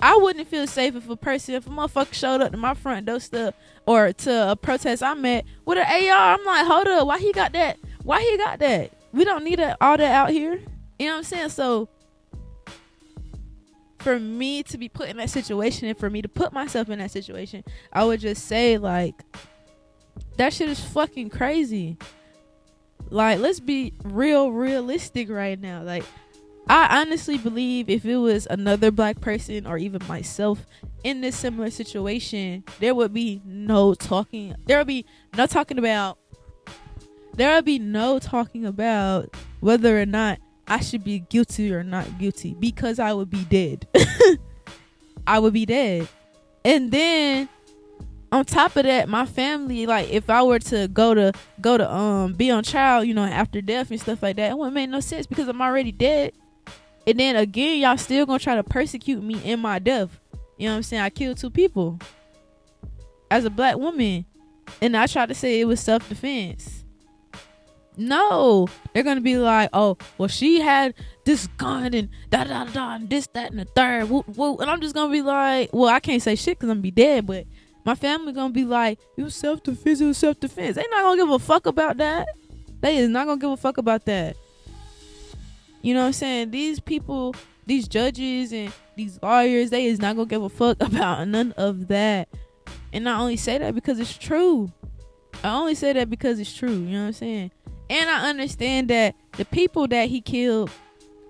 I 0.00 0.16
wouldn't 0.16 0.48
feel 0.48 0.66
safe 0.66 0.96
if 0.96 1.08
a 1.08 1.16
person, 1.16 1.54
if 1.54 1.66
a 1.66 1.70
motherfucker 1.70 2.14
showed 2.14 2.40
up 2.40 2.52
to 2.52 2.58
my 2.58 2.74
front 2.74 3.06
door 3.06 3.20
stuff 3.20 3.54
or 3.86 4.12
to 4.12 4.50
a 4.50 4.56
protest 4.56 5.02
I'm 5.02 5.24
at 5.24 5.44
with 5.64 5.78
an 5.78 5.86
AR. 5.86 6.34
I'm 6.34 6.44
like, 6.44 6.66
hold 6.66 6.86
up, 6.88 7.06
why 7.06 7.18
he 7.18 7.32
got 7.32 7.52
that? 7.52 7.78
Why 8.02 8.20
he 8.20 8.36
got 8.36 8.58
that? 8.58 8.92
We 9.12 9.24
don't 9.24 9.44
need 9.44 9.60
a, 9.60 9.76
all 9.80 9.96
that 9.96 10.12
out 10.12 10.30
here. 10.30 10.60
You 10.98 11.06
know 11.06 11.12
what 11.12 11.18
I'm 11.18 11.24
saying? 11.24 11.48
So 11.50 11.88
for 13.98 14.20
me 14.20 14.62
to 14.64 14.76
be 14.76 14.88
put 14.88 15.08
in 15.08 15.16
that 15.16 15.30
situation 15.30 15.88
and 15.88 15.98
for 15.98 16.10
me 16.10 16.20
to 16.20 16.28
put 16.28 16.52
myself 16.52 16.90
in 16.90 16.98
that 16.98 17.10
situation, 17.10 17.64
I 17.92 18.04
would 18.04 18.20
just 18.20 18.46
say 18.46 18.76
like 18.76 19.22
that 20.36 20.52
shit 20.52 20.68
is 20.68 20.80
fucking 20.80 21.30
crazy. 21.30 21.96
Like 23.10 23.38
let's 23.38 23.60
be 23.60 23.92
real 24.02 24.50
realistic 24.50 25.30
right 25.30 25.60
now. 25.60 25.82
Like 25.82 26.04
I 26.68 27.00
honestly 27.00 27.36
believe 27.36 27.90
if 27.90 28.04
it 28.04 28.16
was 28.16 28.46
another 28.48 28.90
black 28.90 29.20
person 29.20 29.66
or 29.66 29.76
even 29.76 30.00
myself 30.08 30.66
in 31.02 31.20
this 31.20 31.36
similar 31.36 31.70
situation, 31.70 32.64
there 32.80 32.94
would 32.94 33.12
be 33.12 33.42
no 33.44 33.94
talking. 33.94 34.54
There 34.66 34.78
would 34.78 34.86
be 34.86 35.04
no 35.36 35.46
talking 35.46 35.78
about. 35.78 36.18
There 37.34 37.54
would 37.54 37.64
be 37.64 37.78
no 37.78 38.18
talking 38.18 38.64
about 38.64 39.36
whether 39.60 40.00
or 40.00 40.06
not 40.06 40.38
I 40.66 40.80
should 40.80 41.04
be 41.04 41.18
guilty 41.18 41.72
or 41.72 41.82
not 41.82 42.18
guilty 42.18 42.56
because 42.58 42.98
I 42.98 43.12
would 43.12 43.28
be 43.28 43.44
dead. 43.44 43.86
I 45.26 45.38
would 45.38 45.52
be 45.52 45.66
dead. 45.66 46.08
And 46.64 46.90
then 46.90 47.48
on 48.34 48.44
top 48.44 48.74
of 48.74 48.84
that, 48.84 49.08
my 49.08 49.26
family, 49.26 49.86
like 49.86 50.10
if 50.10 50.28
I 50.28 50.42
were 50.42 50.58
to 50.58 50.88
go 50.88 51.14
to 51.14 51.32
go 51.60 51.78
to 51.78 51.88
um 51.92 52.32
be 52.32 52.50
on 52.50 52.64
trial, 52.64 53.04
you 53.04 53.14
know, 53.14 53.22
after 53.22 53.60
death 53.60 53.92
and 53.92 54.00
stuff 54.00 54.24
like 54.24 54.36
that, 54.36 54.50
it 54.50 54.58
wouldn't 54.58 54.74
make 54.74 54.90
no 54.90 54.98
sense 54.98 55.26
because 55.26 55.46
I'm 55.46 55.62
already 55.62 55.92
dead. 55.92 56.32
And 57.06 57.20
then 57.20 57.36
again, 57.36 57.78
y'all 57.78 57.96
still 57.96 58.26
gonna 58.26 58.40
try 58.40 58.56
to 58.56 58.64
persecute 58.64 59.22
me 59.22 59.40
in 59.44 59.60
my 59.60 59.78
death. 59.78 60.18
You 60.58 60.66
know 60.66 60.72
what 60.72 60.78
I'm 60.78 60.82
saying? 60.82 61.02
I 61.02 61.10
killed 61.10 61.38
two 61.38 61.50
people 61.50 62.00
as 63.30 63.44
a 63.44 63.50
black 63.50 63.76
woman. 63.76 64.24
And 64.80 64.96
I 64.96 65.06
tried 65.06 65.28
to 65.28 65.34
say 65.34 65.60
it 65.60 65.66
was 65.66 65.78
self 65.78 66.08
defense. 66.08 66.84
No, 67.96 68.66
they're 68.92 69.04
gonna 69.04 69.20
be 69.20 69.36
like, 69.36 69.70
oh, 69.72 69.96
well, 70.18 70.28
she 70.28 70.60
had 70.60 70.94
this 71.24 71.46
gun 71.58 71.94
and 71.94 72.08
da 72.30 72.42
da 72.42 72.64
da, 72.64 72.96
and 72.96 73.08
this, 73.08 73.28
that, 73.34 73.50
and 73.50 73.60
the 73.60 73.66
third. 73.66 74.10
Woo, 74.10 74.24
woo. 74.34 74.56
And 74.56 74.68
I'm 74.68 74.80
just 74.80 74.94
gonna 74.94 75.12
be 75.12 75.22
like, 75.22 75.70
well, 75.72 75.88
I 75.88 76.00
can't 76.00 76.20
say 76.20 76.34
shit 76.34 76.58
because 76.58 76.70
I'm 76.70 76.76
gonna 76.76 76.82
be 76.82 76.90
dead, 76.90 77.26
but 77.26 77.46
my 77.84 77.94
family 77.94 78.32
gonna 78.32 78.52
be 78.52 78.64
like, 78.64 78.98
was 79.16 79.34
self 79.34 79.62
defense, 79.62 80.00
was 80.00 80.18
self 80.18 80.40
defense. 80.40 80.76
They 80.76 80.86
not 80.90 81.02
gonna 81.02 81.22
give 81.22 81.30
a 81.30 81.38
fuck 81.38 81.66
about 81.66 81.98
that. 81.98 82.28
They 82.80 82.98
is 82.98 83.08
not 83.08 83.26
gonna 83.26 83.40
give 83.40 83.50
a 83.50 83.56
fuck 83.56 83.78
about 83.78 84.04
that. 84.06 84.36
You 85.82 85.92
know 85.94 86.00
what 86.00 86.06
I'm 86.06 86.12
saying? 86.14 86.50
These 86.50 86.80
people, 86.80 87.34
these 87.66 87.86
judges 87.86 88.52
and 88.52 88.72
these 88.96 89.18
lawyers, 89.22 89.70
they 89.70 89.86
is 89.86 90.00
not 90.00 90.16
gonna 90.16 90.28
give 90.28 90.42
a 90.42 90.48
fuck 90.48 90.78
about 90.80 91.28
none 91.28 91.52
of 91.52 91.88
that. 91.88 92.28
And 92.92 93.08
I 93.08 93.18
only 93.18 93.36
say 93.36 93.58
that 93.58 93.74
because 93.74 93.98
it's 94.00 94.16
true. 94.16 94.72
I 95.42 95.54
only 95.54 95.74
say 95.74 95.92
that 95.92 96.08
because 96.08 96.38
it's 96.38 96.54
true. 96.54 96.70
You 96.70 96.78
know 96.78 97.00
what 97.00 97.06
I'm 97.08 97.12
saying? 97.12 97.50
And 97.90 98.08
I 98.08 98.30
understand 98.30 98.88
that 98.88 99.14
the 99.32 99.44
people 99.44 99.86
that 99.88 100.08
he 100.08 100.20
killed. 100.20 100.70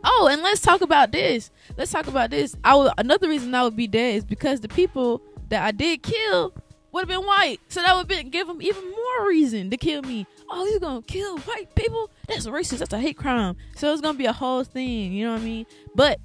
Oh, 0.04 0.28
and 0.30 0.42
let's 0.42 0.60
talk 0.60 0.82
about 0.82 1.10
this. 1.10 1.50
Let's 1.76 1.90
talk 1.90 2.06
about 2.06 2.30
this. 2.30 2.54
I 2.62 2.76
would 2.76 2.92
another 2.98 3.28
reason 3.28 3.54
I 3.54 3.64
would 3.64 3.74
be 3.74 3.86
dead 3.86 4.16
is 4.16 4.24
because 4.24 4.60
the 4.60 4.68
people 4.68 5.22
that 5.54 5.64
I 5.64 5.70
did 5.70 6.02
kill 6.02 6.52
would 6.90 7.02
have 7.02 7.08
been 7.08 7.24
white. 7.26 7.60
So 7.68 7.80
that 7.80 7.94
would 7.96 8.08
been 8.08 8.28
give 8.28 8.48
him 8.48 8.60
even 8.60 8.90
more 8.90 9.28
reason 9.28 9.70
to 9.70 9.76
kill 9.76 10.02
me. 10.02 10.26
Oh, 10.50 10.66
he's 10.66 10.80
gonna 10.80 11.02
kill 11.02 11.38
white 11.38 11.72
people? 11.76 12.10
That's 12.28 12.46
racist. 12.46 12.78
That's 12.78 12.92
a 12.92 12.98
hate 12.98 13.16
crime. 13.16 13.56
So 13.76 13.92
it's 13.92 14.00
gonna 14.00 14.18
be 14.18 14.26
a 14.26 14.32
whole 14.32 14.64
thing. 14.64 15.12
You 15.12 15.26
know 15.26 15.32
what 15.34 15.42
I 15.42 15.44
mean? 15.44 15.66
But 15.94 16.20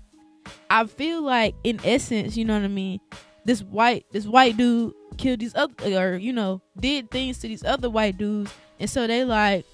I 0.70 0.86
feel 0.88 1.22
like, 1.22 1.54
in 1.64 1.80
essence, 1.84 2.36
you 2.36 2.44
know 2.44 2.56
what 2.56 2.64
I 2.64 2.70
mean. 2.70 3.00
This 3.46 3.62
white, 3.62 4.06
this 4.12 4.26
white 4.26 4.58
dude 4.58 4.94
killed 5.18 5.40
these 5.40 5.56
other, 5.56 5.74
or 5.86 6.18
you 6.18 6.34
know, 6.34 6.62
did 6.80 7.12
things 7.12 7.38
to 7.40 7.48
these 7.48 7.64
other 7.64 7.90
white 7.90 8.18
dudes, 8.18 8.52
and 8.80 8.90
so 8.90 9.06
they 9.06 9.24
like, 9.24 9.66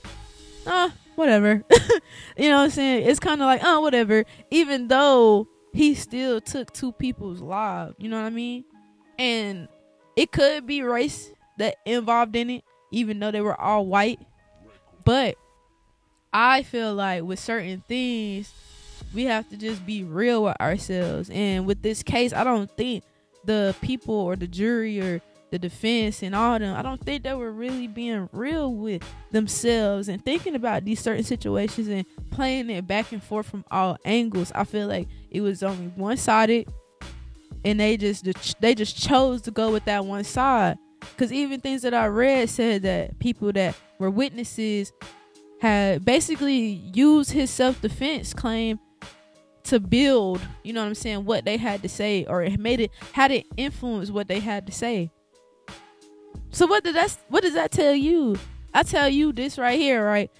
ah, 0.67 0.93
whatever. 1.15 1.63
you 2.37 2.49
know 2.49 2.57
what 2.57 2.63
I'm 2.63 2.69
saying? 2.71 3.07
It's 3.07 3.19
kind 3.19 3.41
of 3.41 3.45
like, 3.45 3.61
oh, 3.63 3.79
whatever. 3.79 4.25
Even 4.51 4.89
though 4.89 5.47
he 5.73 5.93
still 5.93 6.39
took 6.41 6.71
two 6.73 6.91
people's 6.93 7.41
lives. 7.41 7.95
You 7.97 8.09
know 8.09 8.17
what 8.17 8.27
I 8.27 8.31
mean? 8.31 8.63
And 9.17 9.67
it 10.15 10.31
could 10.31 10.65
be 10.65 10.81
race 10.81 11.31
that 11.57 11.77
involved 11.85 12.35
in 12.35 12.49
it, 12.49 12.63
even 12.91 13.19
though 13.19 13.31
they 13.31 13.41
were 13.41 13.59
all 13.59 13.85
white. 13.85 14.19
But 15.03 15.37
I 16.33 16.63
feel 16.63 16.93
like 16.93 17.23
with 17.23 17.39
certain 17.39 17.83
things, 17.87 18.53
we 19.13 19.25
have 19.25 19.49
to 19.49 19.57
just 19.57 19.85
be 19.85 20.03
real 20.03 20.43
with 20.43 20.59
ourselves. 20.59 21.29
And 21.29 21.65
with 21.65 21.81
this 21.81 22.03
case, 22.03 22.33
I 22.33 22.43
don't 22.43 22.69
think 22.75 23.03
the 23.45 23.75
people 23.81 24.15
or 24.15 24.35
the 24.35 24.47
jury 24.47 24.99
or 24.99 25.21
the 25.51 25.59
defense 25.59 26.23
and 26.23 26.35
all 26.35 26.59
them, 26.59 26.75
I 26.75 26.81
don't 26.81 26.99
think 26.99 27.23
they 27.23 27.33
were 27.33 27.51
really 27.51 27.87
being 27.87 28.27
real 28.33 28.73
with 28.73 29.03
themselves 29.31 30.09
and 30.09 30.23
thinking 30.23 30.55
about 30.55 30.83
these 30.83 30.99
certain 30.99 31.23
situations 31.23 31.87
and 31.87 32.05
playing 32.31 32.69
it 32.69 32.87
back 32.87 33.11
and 33.11 33.23
forth 33.23 33.47
from 33.47 33.63
all 33.71 33.97
angles. 34.03 34.51
I 34.53 34.65
feel 34.65 34.87
like 34.87 35.07
it 35.29 35.41
was 35.41 35.63
only 35.63 35.87
one 35.95 36.17
sided 36.17 36.67
and 37.65 37.79
they 37.79 37.97
just 37.97 38.25
they 38.61 38.75
just 38.75 38.95
chose 38.95 39.41
to 39.41 39.51
go 39.51 39.71
with 39.71 39.83
that 39.85 40.05
one 40.05 40.23
side. 40.23 40.77
Because 40.99 41.33
even 41.33 41.59
things 41.59 41.81
that 41.81 41.93
i 41.93 42.05
read 42.07 42.49
said 42.49 42.83
that 42.83 43.19
people 43.19 43.51
that 43.51 43.75
were 43.99 44.09
witnesses 44.09 44.93
had 45.59 46.05
basically 46.05 46.59
used 46.93 47.31
his 47.31 47.49
self-defense 47.49 48.33
claim 48.33 48.79
to 49.63 49.79
build 49.79 50.39
you 50.63 50.73
know 50.73 50.81
what 50.81 50.87
i'm 50.87 50.95
saying 50.95 51.25
what 51.25 51.43
they 51.43 51.57
had 51.57 51.81
to 51.81 51.89
say 51.89 52.23
or 52.25 52.43
it 52.43 52.59
made 52.59 52.79
it 52.79 52.91
had 53.13 53.31
it 53.31 53.45
influence 53.57 54.11
what 54.11 54.27
they 54.27 54.39
had 54.39 54.65
to 54.67 54.71
say. 54.71 55.11
So 56.51 56.65
what 56.67 56.83
did 56.83 56.95
that 56.95 57.17
what 57.27 57.43
does 57.43 57.55
that 57.55 57.71
tell 57.71 57.95
you? 57.95 58.37
I 58.73 58.83
tell 58.83 59.09
you 59.09 59.33
this 59.33 59.57
right 59.57 59.79
here 59.79 60.05
right? 60.05 60.31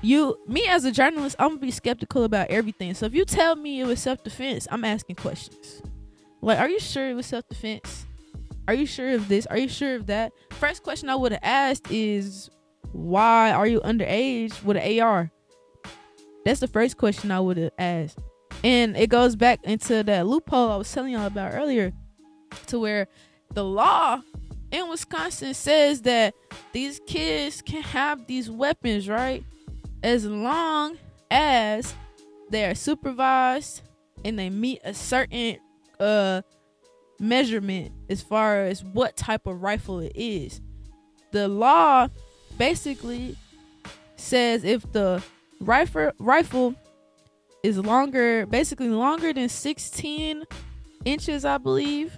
You 0.00 0.38
me 0.46 0.64
as 0.66 0.84
a 0.84 0.92
journalist 0.92 1.36
i'm 1.38 1.50
gonna 1.50 1.60
be 1.60 1.70
skeptical 1.70 2.24
about 2.24 2.48
everything. 2.48 2.94
So 2.94 3.06
if 3.06 3.14
you 3.14 3.24
tell 3.24 3.56
me 3.56 3.80
it 3.80 3.86
was 3.86 4.00
self-defense 4.00 4.66
i'm 4.70 4.84
asking 4.84 5.16
questions 5.16 5.82
like, 6.40 6.58
are 6.58 6.68
you 6.68 6.80
sure 6.80 7.08
it 7.08 7.14
was 7.14 7.26
self 7.26 7.48
defense? 7.48 8.06
Are 8.66 8.74
you 8.74 8.86
sure 8.86 9.10
of 9.10 9.28
this? 9.28 9.46
Are 9.46 9.58
you 9.58 9.68
sure 9.68 9.96
of 9.96 10.06
that? 10.06 10.32
First 10.52 10.82
question 10.82 11.08
I 11.08 11.16
would 11.16 11.32
have 11.32 11.40
asked 11.42 11.90
is, 11.90 12.50
why 12.92 13.52
are 13.52 13.66
you 13.66 13.80
underage 13.80 14.62
with 14.62 14.76
an 14.76 15.00
AR? 15.00 15.30
That's 16.44 16.60
the 16.60 16.68
first 16.68 16.96
question 16.96 17.30
I 17.30 17.40
would 17.40 17.56
have 17.56 17.72
asked. 17.78 18.18
And 18.62 18.96
it 18.96 19.08
goes 19.08 19.36
back 19.36 19.60
into 19.64 20.02
that 20.02 20.26
loophole 20.26 20.70
I 20.70 20.76
was 20.76 20.92
telling 20.92 21.12
y'all 21.12 21.26
about 21.26 21.54
earlier, 21.54 21.92
to 22.66 22.78
where 22.78 23.08
the 23.54 23.64
law 23.64 24.20
in 24.70 24.88
Wisconsin 24.90 25.54
says 25.54 26.02
that 26.02 26.34
these 26.72 27.00
kids 27.06 27.62
can 27.62 27.82
have 27.82 28.26
these 28.26 28.50
weapons, 28.50 29.08
right? 29.08 29.44
as 30.02 30.24
long 30.24 30.96
as 31.30 31.94
they 32.50 32.64
are 32.64 32.74
supervised 32.74 33.82
and 34.24 34.38
they 34.38 34.50
meet 34.50 34.80
a 34.84 34.94
certain 34.94 35.58
uh 36.00 36.42
measurement 37.20 37.92
as 38.08 38.22
far 38.22 38.64
as 38.64 38.84
what 38.84 39.16
type 39.16 39.46
of 39.46 39.62
rifle 39.62 40.00
it 40.00 40.12
is. 40.14 40.60
The 41.32 41.48
law 41.48 42.08
basically 42.56 43.36
says 44.16 44.64
if 44.64 44.90
the 44.92 45.22
rifle 45.60 46.12
rifle 46.18 46.74
is 47.62 47.78
longer, 47.78 48.46
basically 48.46 48.88
longer 48.88 49.32
than 49.32 49.48
16 49.48 50.44
inches, 51.04 51.44
I 51.44 51.58
believe, 51.58 52.16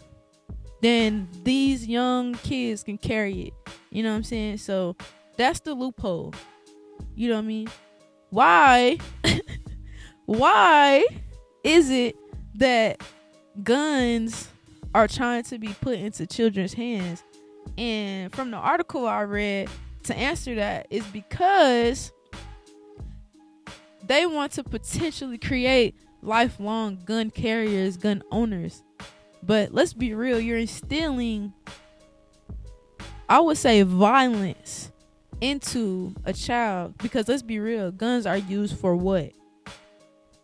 then 0.81 1.29
these 1.45 1.87
young 1.87 2.35
kids 2.35 2.83
can 2.83 2.99
carry 2.99 3.43
it. 3.43 3.55
You 3.91 4.03
know 4.03 4.11
what 4.11 4.17
I'm 4.17 4.25
saying? 4.25 4.59
So 4.59 4.97
that's 5.37 5.61
the 5.61 5.75
loophole. 5.75 6.35
You 7.15 7.31
know 7.31 7.37
what 7.37 7.45
I 7.45 7.47
mean? 7.47 7.69
Why? 8.31 8.99
why 10.27 11.05
is 11.65 11.91
it 11.91 12.17
that 12.57 13.03
guns 13.63 14.49
are 14.95 15.09
trying 15.09 15.43
to 15.45 15.59
be 15.59 15.75
put 15.81 15.99
into 15.99 16.27
children's 16.27 16.75
hands? 16.75 17.23
And 17.77 18.33
from 18.33 18.51
the 18.51 18.57
article 18.57 19.07
I 19.07 19.23
read, 19.23 19.69
to 20.05 20.17
answer 20.17 20.55
that 20.57 20.87
is 20.91 21.05
because 21.07 22.13
they 24.07 24.27
want 24.27 24.53
to 24.53 24.65
potentially 24.65 25.39
create 25.39 25.95
lifelong 26.23 26.99
gun 27.05 27.31
carriers, 27.31 27.97
gun 27.97 28.23
owners. 28.31 28.83
But 29.43 29.73
let's 29.73 29.93
be 29.93 30.15
real, 30.15 30.41
you're 30.41 30.59
instilling, 30.59 31.53
I 33.29 33.41
would 33.41 33.57
say, 33.57 33.83
violence 33.83 34.91
into 35.41 36.15
a 36.25 36.33
child 36.33 36.99
because 36.99 37.29
let's 37.29 37.43
be 37.43 37.59
real, 37.59 37.91
guns 37.91 38.27
are 38.27 38.37
used 38.37 38.79
for 38.79 38.95
what? 38.95 39.33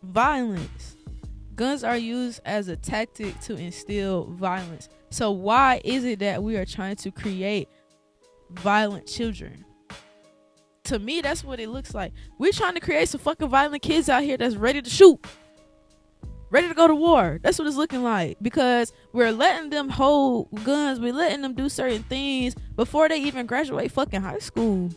Violence. 0.01 0.96
Guns 1.57 1.83
are 1.83 1.97
used 1.97 2.39
as 2.45 2.69
a 2.69 2.77
tactic 2.77 3.37
to 3.41 3.55
instill 3.55 4.25
violence. 4.25 4.87
So, 5.09 5.31
why 5.31 5.81
is 5.83 6.05
it 6.05 6.19
that 6.19 6.41
we 6.43 6.55
are 6.55 6.65
trying 6.65 6.95
to 6.97 7.11
create 7.11 7.67
violent 8.51 9.07
children? 9.07 9.65
To 10.85 10.99
me, 10.99 11.19
that's 11.19 11.43
what 11.43 11.59
it 11.59 11.67
looks 11.67 11.93
like. 11.93 12.13
We're 12.37 12.53
trying 12.53 12.75
to 12.75 12.79
create 12.79 13.09
some 13.09 13.19
fucking 13.19 13.49
violent 13.49 13.81
kids 13.81 14.07
out 14.07 14.23
here 14.23 14.37
that's 14.37 14.55
ready 14.55 14.81
to 14.81 14.89
shoot 14.89 15.19
ready 16.49 16.67
to 16.67 16.73
go 16.73 16.87
to 16.87 16.95
war. 16.95 17.39
That's 17.41 17.59
what 17.59 17.67
it's 17.67 17.75
looking 17.75 18.03
like 18.03 18.37
because 18.41 18.93
we're 19.11 19.31
letting 19.31 19.69
them 19.69 19.89
hold 19.89 20.47
guns. 20.63 20.99
We're 20.99 21.13
letting 21.13 21.41
them 21.41 21.53
do 21.53 21.69
certain 21.69 22.03
things 22.03 22.55
before 22.75 23.09
they 23.09 23.21
even 23.21 23.45
graduate 23.45 23.91
fucking 23.91 24.21
high 24.21 24.39
school. 24.39 24.89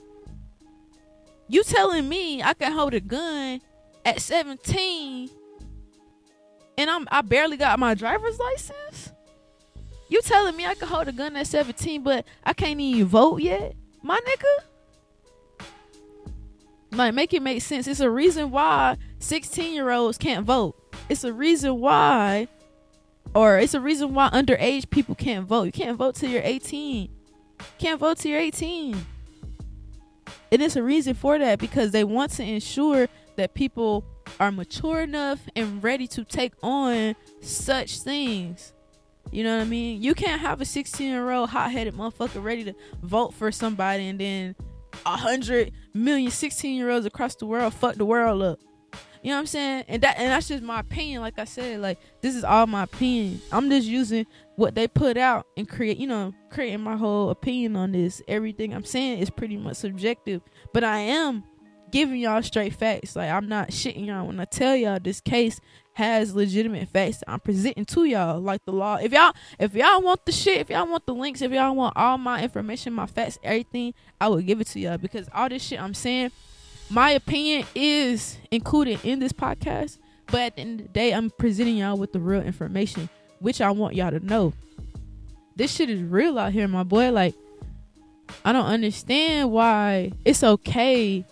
You 1.48 1.64
telling 1.64 2.08
me 2.08 2.42
I 2.42 2.54
can 2.54 2.72
hold 2.72 2.94
a 2.94 3.00
gun 3.00 3.60
at 4.04 4.20
17 4.20 5.30
and 6.80 6.90
I'm 6.90 7.08
I 7.10 7.22
barely 7.22 7.56
got 7.56 7.78
my 7.78 7.94
driver's 7.94 8.38
license? 8.38 9.12
You 10.08 10.20
telling 10.22 10.56
me 10.56 10.66
I 10.66 10.74
can 10.74 10.88
hold 10.88 11.08
a 11.08 11.12
gun 11.12 11.36
at 11.36 11.46
17 11.46 12.02
but 12.02 12.26
I 12.44 12.52
can't 12.52 12.80
even 12.80 13.06
vote 13.06 13.40
yet? 13.40 13.74
My 14.02 14.18
nigga? 14.18 15.66
Like 16.92 17.14
make 17.14 17.32
it 17.32 17.42
make 17.42 17.62
sense. 17.62 17.86
It's 17.86 18.00
a 18.00 18.10
reason 18.10 18.50
why 18.50 18.96
16 19.20 19.72
year 19.72 19.90
olds 19.90 20.18
can't 20.18 20.44
vote 20.44 20.80
it's 21.10 21.24
a 21.24 21.32
reason 21.32 21.80
why 21.80 22.46
or 23.34 23.58
it's 23.58 23.74
a 23.74 23.80
reason 23.80 24.14
why 24.14 24.30
underage 24.30 24.88
people 24.90 25.16
can't 25.16 25.44
vote. 25.46 25.64
You 25.64 25.72
can't 25.72 25.96
vote 25.96 26.14
till 26.14 26.30
you're 26.30 26.42
18. 26.42 27.10
Can't 27.78 27.98
vote 27.98 28.18
till 28.18 28.30
you're 28.30 28.40
18. 28.40 29.06
And 30.52 30.62
it's 30.62 30.76
a 30.76 30.82
reason 30.82 31.14
for 31.14 31.38
that 31.38 31.58
because 31.58 31.90
they 31.90 32.04
want 32.04 32.30
to 32.32 32.44
ensure 32.44 33.08
that 33.36 33.54
people 33.54 34.04
are 34.40 34.50
mature 34.50 35.02
enough 35.02 35.38
and 35.54 35.84
ready 35.84 36.06
to 36.08 36.24
take 36.24 36.54
on 36.62 37.14
such 37.42 38.00
things. 38.00 38.72
You 39.30 39.44
know 39.44 39.58
what 39.58 39.62
I 39.62 39.66
mean? 39.66 40.02
You 40.02 40.14
can't 40.14 40.40
have 40.40 40.60
a 40.60 40.64
16 40.64 41.06
year 41.06 41.30
old 41.30 41.50
hot 41.50 41.70
headed 41.70 41.94
motherfucker 41.94 42.42
ready 42.42 42.64
to 42.64 42.74
vote 43.02 43.34
for 43.34 43.52
somebody 43.52 44.08
and 44.08 44.18
then 44.18 44.56
a 45.06 45.16
hundred 45.16 45.72
million 45.94 46.30
16 46.30 46.74
year 46.74 46.90
olds 46.90 47.06
across 47.06 47.36
the 47.36 47.46
world 47.46 47.72
fuck 47.74 47.94
the 47.94 48.04
world 48.04 48.42
up. 48.42 48.58
You 49.22 49.28
know 49.28 49.36
what 49.36 49.40
I'm 49.40 49.46
saying? 49.46 49.84
And 49.86 50.02
that 50.02 50.18
and 50.18 50.32
that's 50.32 50.48
just 50.48 50.62
my 50.62 50.80
opinion. 50.80 51.20
Like 51.20 51.38
I 51.38 51.44
said, 51.44 51.80
like 51.80 51.98
this 52.22 52.34
is 52.34 52.42
all 52.42 52.66
my 52.66 52.84
opinion. 52.84 53.42
I'm 53.52 53.68
just 53.68 53.86
using 53.86 54.24
what 54.56 54.74
they 54.74 54.88
put 54.88 55.18
out 55.18 55.46
and 55.58 55.68
create, 55.68 55.98
you 55.98 56.06
know, 56.06 56.32
creating 56.50 56.80
my 56.80 56.96
whole 56.96 57.28
opinion 57.28 57.76
on 57.76 57.92
this. 57.92 58.22
Everything 58.26 58.74
I'm 58.74 58.84
saying 58.84 59.18
is 59.18 59.28
pretty 59.28 59.58
much 59.58 59.76
subjective, 59.76 60.40
but 60.72 60.82
I 60.82 60.98
am 61.00 61.44
giving 61.90 62.20
y'all 62.20 62.42
straight 62.42 62.74
facts. 62.74 63.16
Like 63.16 63.30
I'm 63.30 63.48
not 63.48 63.70
shitting 63.70 64.06
y'all 64.06 64.26
when 64.26 64.40
I 64.40 64.44
tell 64.44 64.76
y'all 64.76 64.98
this 65.00 65.20
case 65.20 65.60
has 65.94 66.34
legitimate 66.34 66.88
facts 66.88 67.22
I'm 67.26 67.40
presenting 67.40 67.84
to 67.84 68.04
y'all. 68.04 68.40
Like 68.40 68.64
the 68.64 68.72
law. 68.72 68.96
If 68.96 69.12
y'all 69.12 69.32
if 69.58 69.74
y'all 69.74 70.02
want 70.02 70.24
the 70.26 70.32
shit, 70.32 70.58
if 70.58 70.70
y'all 70.70 70.86
want 70.86 71.06
the 71.06 71.14
links, 71.14 71.42
if 71.42 71.52
y'all 71.52 71.74
want 71.74 71.96
all 71.96 72.18
my 72.18 72.42
information, 72.42 72.92
my 72.92 73.06
facts, 73.06 73.38
everything, 73.42 73.94
I 74.20 74.28
will 74.28 74.40
give 74.40 74.60
it 74.60 74.68
to 74.68 74.80
y'all 74.80 74.98
because 74.98 75.28
all 75.34 75.48
this 75.48 75.62
shit 75.62 75.80
I'm 75.80 75.94
saying 75.94 76.30
my 76.90 77.12
opinion 77.12 77.66
is 77.74 78.36
included 78.50 78.98
in 79.04 79.20
this 79.20 79.32
podcast, 79.32 79.98
but 80.26 80.40
at 80.40 80.56
the 80.56 80.62
end 80.62 80.80
of 80.80 80.86
the 80.88 80.92
day, 80.92 81.12
I'm 81.12 81.30
presenting 81.30 81.76
y'all 81.76 81.96
with 81.96 82.12
the 82.12 82.18
real 82.18 82.42
information, 82.42 83.08
which 83.38 83.60
I 83.60 83.70
want 83.70 83.94
y'all 83.94 84.10
to 84.10 84.18
know. 84.18 84.52
This 85.54 85.72
shit 85.72 85.88
is 85.88 86.02
real 86.02 86.36
out 86.36 86.52
here, 86.52 86.66
my 86.66 86.82
boy. 86.82 87.12
Like, 87.12 87.36
I 88.44 88.52
don't 88.52 88.66
understand 88.66 89.52
why 89.52 90.12
it's 90.24 90.42
okay 90.42 91.24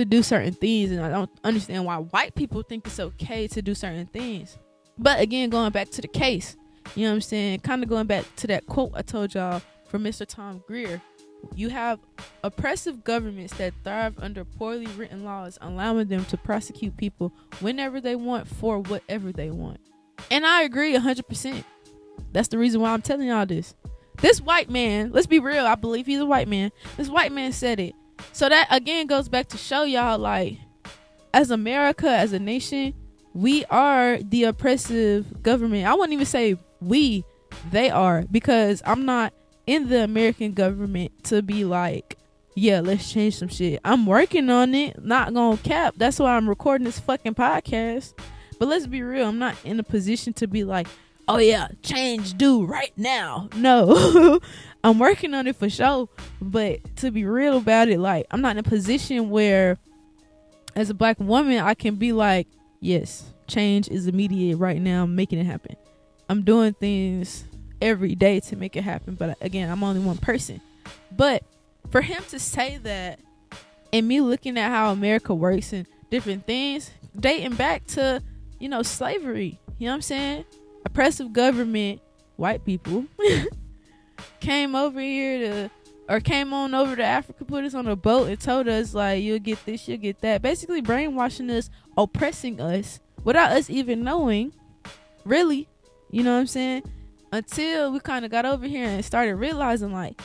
to 0.00 0.04
do 0.04 0.22
certain 0.22 0.54
things, 0.54 0.90
and 0.90 1.00
I 1.00 1.08
don't 1.08 1.30
understand 1.44 1.84
why 1.84 1.96
white 1.96 2.34
people 2.34 2.62
think 2.62 2.86
it's 2.86 3.00
okay 3.00 3.46
to 3.48 3.62
do 3.62 3.74
certain 3.74 4.06
things. 4.06 4.58
But 4.98 5.20
again, 5.20 5.50
going 5.50 5.72
back 5.72 5.90
to 5.90 6.02
the 6.02 6.08
case, 6.08 6.56
you 6.94 7.04
know 7.04 7.10
what 7.10 7.16
I'm 7.16 7.20
saying? 7.20 7.60
Kind 7.60 7.82
of 7.82 7.88
going 7.88 8.06
back 8.06 8.24
to 8.36 8.46
that 8.48 8.66
quote 8.66 8.92
I 8.94 9.02
told 9.02 9.34
y'all 9.34 9.62
from 9.88 10.04
Mr. 10.04 10.26
Tom 10.26 10.62
Grieve 10.66 11.00
you 11.54 11.68
have 11.70 11.98
oppressive 12.42 13.04
governments 13.04 13.54
that 13.54 13.72
thrive 13.84 14.18
under 14.18 14.44
poorly 14.44 14.86
written 14.88 15.24
laws, 15.24 15.58
allowing 15.60 16.08
them 16.08 16.24
to 16.26 16.36
prosecute 16.36 16.96
people 16.96 17.32
whenever 17.60 18.00
they 18.00 18.16
want 18.16 18.46
for 18.46 18.78
whatever 18.78 19.32
they 19.32 19.50
want. 19.50 19.80
And 20.30 20.44
I 20.44 20.62
agree 20.62 20.94
100%. 20.94 21.64
That's 22.32 22.48
the 22.48 22.58
reason 22.58 22.80
why 22.80 22.90
I'm 22.90 23.02
telling 23.02 23.28
y'all 23.28 23.46
this. 23.46 23.74
This 24.20 24.40
white 24.40 24.68
man, 24.68 25.12
let's 25.12 25.26
be 25.26 25.38
real, 25.38 25.66
I 25.66 25.74
believe 25.74 26.06
he's 26.06 26.20
a 26.20 26.26
white 26.26 26.48
man. 26.48 26.70
This 26.96 27.08
white 27.08 27.32
man 27.32 27.52
said 27.52 27.80
it. 27.80 27.94
So 28.32 28.48
that 28.48 28.68
again 28.70 29.06
goes 29.06 29.28
back 29.28 29.48
to 29.48 29.58
show 29.58 29.82
y'all 29.82 30.18
like 30.18 30.58
as 31.32 31.50
America, 31.50 32.08
as 32.08 32.32
a 32.32 32.38
nation, 32.38 32.94
we 33.34 33.64
are 33.66 34.18
the 34.18 34.44
oppressive 34.44 35.42
government. 35.42 35.86
I 35.86 35.94
wouldn't 35.94 36.12
even 36.12 36.26
say 36.26 36.56
we, 36.80 37.24
they 37.70 37.90
are 37.90 38.24
because 38.30 38.82
I'm 38.84 39.04
not 39.04 39.32
in 39.66 39.88
the 39.88 40.02
American 40.02 40.52
government 40.52 41.12
to 41.24 41.42
be 41.42 41.64
like, 41.64 42.16
yeah, 42.56 42.80
let's 42.80 43.10
change 43.10 43.36
some 43.38 43.48
shit. 43.48 43.80
I'm 43.84 44.06
working 44.06 44.50
on 44.50 44.74
it. 44.74 45.02
Not 45.02 45.32
gonna 45.32 45.56
cap. 45.58 45.94
That's 45.96 46.18
why 46.18 46.36
I'm 46.36 46.48
recording 46.48 46.84
this 46.84 46.98
fucking 46.98 47.34
podcast. 47.34 48.14
But 48.58 48.68
let's 48.68 48.86
be 48.86 49.02
real. 49.02 49.28
I'm 49.28 49.38
not 49.38 49.56
in 49.64 49.78
a 49.78 49.84
position 49.84 50.32
to 50.34 50.46
be 50.46 50.64
like, 50.64 50.88
oh 51.28 51.38
yeah, 51.38 51.68
change 51.82 52.34
do 52.34 52.66
right 52.66 52.92
now. 52.96 53.48
No. 53.54 54.40
I'm 54.82 54.98
working 54.98 55.34
on 55.34 55.46
it 55.46 55.56
for 55.56 55.68
sure. 55.68 56.08
But 56.40 56.96
to 56.96 57.10
be 57.10 57.24
real 57.24 57.58
about 57.58 57.88
it, 57.88 57.98
like 57.98 58.26
I'm 58.30 58.40
not 58.40 58.52
in 58.52 58.58
a 58.58 58.62
position 58.62 59.30
where 59.30 59.78
as 60.74 60.90
a 60.90 60.94
black 60.94 61.18
woman 61.20 61.58
I 61.58 61.74
can 61.74 61.96
be 61.96 62.12
like, 62.12 62.46
yes, 62.80 63.24
change 63.46 63.88
is 63.88 64.06
immediate 64.06 64.56
right 64.56 64.80
now. 64.80 65.04
I'm 65.04 65.14
making 65.14 65.38
it 65.38 65.44
happen. 65.44 65.76
I'm 66.28 66.42
doing 66.42 66.74
things 66.74 67.44
every 67.82 68.14
day 68.14 68.40
to 68.40 68.56
make 68.56 68.76
it 68.76 68.84
happen. 68.84 69.14
But 69.14 69.36
again, 69.40 69.70
I'm 69.70 69.82
only 69.82 70.00
one 70.00 70.18
person. 70.18 70.60
But 71.12 71.42
for 71.90 72.00
him 72.00 72.22
to 72.28 72.38
say 72.38 72.78
that 72.78 73.18
and 73.92 74.06
me 74.06 74.20
looking 74.20 74.56
at 74.56 74.70
how 74.70 74.92
America 74.92 75.34
works 75.34 75.72
and 75.72 75.86
different 76.10 76.46
things, 76.46 76.90
dating 77.18 77.54
back 77.54 77.86
to, 77.88 78.22
you 78.58 78.68
know, 78.68 78.82
slavery. 78.82 79.58
You 79.78 79.86
know 79.86 79.92
what 79.92 79.96
I'm 79.96 80.02
saying? 80.02 80.44
Oppressive 80.84 81.32
government, 81.32 82.00
white 82.36 82.64
people 82.64 83.06
came 84.40 84.74
over 84.74 85.00
here 85.00 85.38
to 85.38 85.70
or 86.08 86.18
came 86.18 86.52
on 86.52 86.74
over 86.74 86.96
to 86.96 87.04
Africa, 87.04 87.44
put 87.44 87.64
us 87.64 87.74
on 87.74 87.86
a 87.86 87.94
boat 87.94 88.28
and 88.28 88.40
told 88.40 88.66
us 88.66 88.94
like 88.94 89.22
you'll 89.22 89.38
get 89.38 89.64
this, 89.64 89.86
you'll 89.86 89.98
get 89.98 90.20
that. 90.22 90.42
Basically 90.42 90.80
brainwashing 90.80 91.50
us, 91.50 91.70
oppressing 91.96 92.60
us 92.60 92.98
without 93.22 93.52
us 93.52 93.70
even 93.70 94.02
knowing. 94.02 94.52
Really. 95.24 95.68
You 96.10 96.24
know 96.24 96.34
what 96.34 96.40
I'm 96.40 96.46
saying? 96.48 96.82
until 97.32 97.92
we 97.92 98.00
kind 98.00 98.24
of 98.24 98.30
got 98.30 98.44
over 98.44 98.66
here 98.66 98.86
and 98.86 99.04
started 99.04 99.36
realizing 99.36 99.92
like 99.92 100.20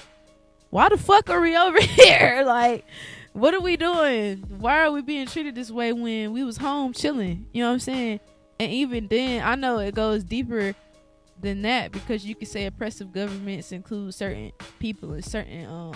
why 0.69 0.89
the 0.89 0.97
fuck 0.97 1.29
are 1.29 1.41
we 1.41 1.55
over 1.55 1.79
here 1.81 2.43
like 2.45 2.85
what 3.33 3.53
are 3.53 3.61
we 3.61 3.77
doing 3.77 4.37
why 4.59 4.83
are 4.83 4.91
we 4.91 5.01
being 5.01 5.27
treated 5.27 5.55
this 5.55 5.71
way 5.71 5.93
when 5.93 6.31
we 6.33 6.43
was 6.43 6.57
home 6.57 6.93
chilling 6.93 7.45
you 7.53 7.61
know 7.61 7.67
what 7.67 7.73
i'm 7.73 7.79
saying 7.79 8.19
and 8.59 8.71
even 8.71 9.07
then 9.07 9.43
i 9.43 9.55
know 9.55 9.77
it 9.79 9.93
goes 9.93 10.23
deeper 10.23 10.73
than 11.45 11.61
that 11.61 11.91
because 11.91 12.25
you 12.25 12.35
could 12.35 12.47
say 12.47 12.65
oppressive 12.65 13.13
governments 13.13 13.71
include 13.71 14.13
certain 14.13 14.51
people 14.79 15.13
and 15.13 15.23
certain 15.23 15.65
um 15.65 15.95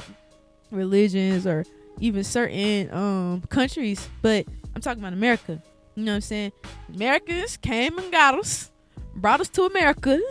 religions 0.71 1.45
or 1.45 1.65
even 1.99 2.23
certain 2.23 2.91
um 2.93 3.41
countries, 3.49 4.07
but 4.21 4.45
I'm 4.73 4.81
talking 4.81 5.01
about 5.01 5.13
America. 5.13 5.62
You 5.95 6.05
know 6.05 6.13
what 6.13 6.15
I'm 6.17 6.21
saying? 6.21 6.51
Americans 6.93 7.57
came 7.57 7.97
and 7.97 8.12
got 8.12 8.35
us, 8.39 8.71
brought 9.15 9.41
us 9.41 9.49
to 9.49 9.63
America. 9.63 10.19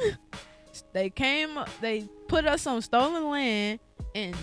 They 0.92 1.10
came, 1.10 1.58
they 1.80 2.08
put 2.28 2.46
us 2.46 2.66
on 2.66 2.80
stolen 2.82 3.28
land 3.30 3.80
and 4.14 4.34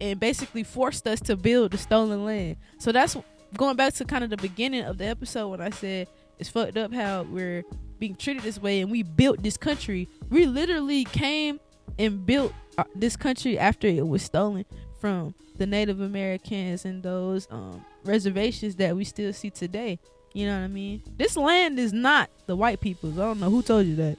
and 0.00 0.18
basically 0.18 0.62
forced 0.62 1.06
us 1.06 1.20
to 1.22 1.36
build 1.36 1.72
the 1.72 1.78
stolen 1.78 2.24
land. 2.24 2.56
So 2.78 2.92
that's 2.92 3.16
going 3.56 3.76
back 3.76 3.94
to 3.94 4.04
kind 4.04 4.24
of 4.24 4.30
the 4.30 4.36
beginning 4.36 4.84
of 4.84 4.98
the 4.98 5.06
episode 5.06 5.48
when 5.48 5.60
I 5.60 5.70
said 5.70 6.08
it's 6.38 6.48
fucked 6.48 6.76
up 6.76 6.94
how 6.94 7.22
we're 7.24 7.64
being 8.00 8.16
treated 8.16 8.42
this 8.42 8.60
way 8.60 8.80
and 8.80 8.90
we 8.90 9.02
built 9.02 9.42
this 9.42 9.56
country. 9.56 10.08
We 10.30 10.46
literally 10.46 11.04
came 11.04 11.60
and 11.98 12.24
built 12.24 12.52
uh, 12.78 12.84
this 12.94 13.16
country 13.16 13.58
after 13.58 13.86
it 13.86 14.08
was 14.08 14.22
stolen 14.22 14.64
from 15.00 15.34
the 15.56 15.66
Native 15.66 16.00
Americans 16.00 16.84
and 16.84 17.02
those 17.02 17.46
um, 17.50 17.84
reservations 18.04 18.76
that 18.76 18.96
we 18.96 19.04
still 19.04 19.32
see 19.32 19.50
today. 19.50 19.98
You 20.32 20.46
know 20.46 20.58
what 20.58 20.64
I 20.64 20.68
mean? 20.68 21.02
This 21.16 21.36
land 21.36 21.78
is 21.78 21.92
not 21.92 22.30
the 22.46 22.56
white 22.56 22.80
people's. 22.80 23.18
I 23.18 23.22
don't 23.22 23.40
know 23.40 23.50
who 23.50 23.62
told 23.62 23.86
you 23.86 23.96
that. 23.96 24.16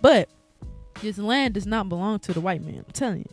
But 0.00 0.28
this 1.00 1.18
land 1.18 1.54
does 1.54 1.66
not 1.66 1.88
belong 1.88 2.18
to 2.20 2.32
the 2.32 2.40
white 2.40 2.62
man. 2.62 2.84
I'm 2.86 2.92
telling 2.92 3.20
you. 3.20 3.30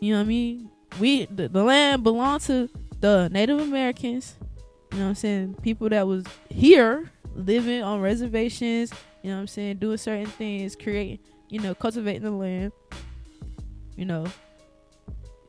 You 0.00 0.12
know 0.14 0.20
what 0.20 0.24
I 0.24 0.28
mean? 0.28 0.70
We 0.98 1.26
the, 1.26 1.48
the 1.48 1.62
land 1.62 2.02
belonged 2.02 2.42
to 2.42 2.68
the 3.00 3.28
Native 3.30 3.60
Americans. 3.60 4.36
You 4.92 4.98
know 4.98 5.04
what 5.04 5.08
I'm 5.10 5.14
saying? 5.16 5.54
People 5.62 5.88
that 5.90 6.06
was 6.06 6.24
here 6.48 7.10
living 7.34 7.82
on 7.82 8.00
reservations, 8.00 8.92
you 9.22 9.30
know 9.30 9.36
what 9.36 9.40
I'm 9.42 9.46
saying, 9.48 9.76
doing 9.76 9.96
certain 9.96 10.26
things, 10.26 10.76
creating, 10.76 11.18
you 11.48 11.60
know, 11.60 11.74
cultivating 11.74 12.22
the 12.22 12.30
land. 12.30 12.72
You 13.96 14.06
know, 14.06 14.26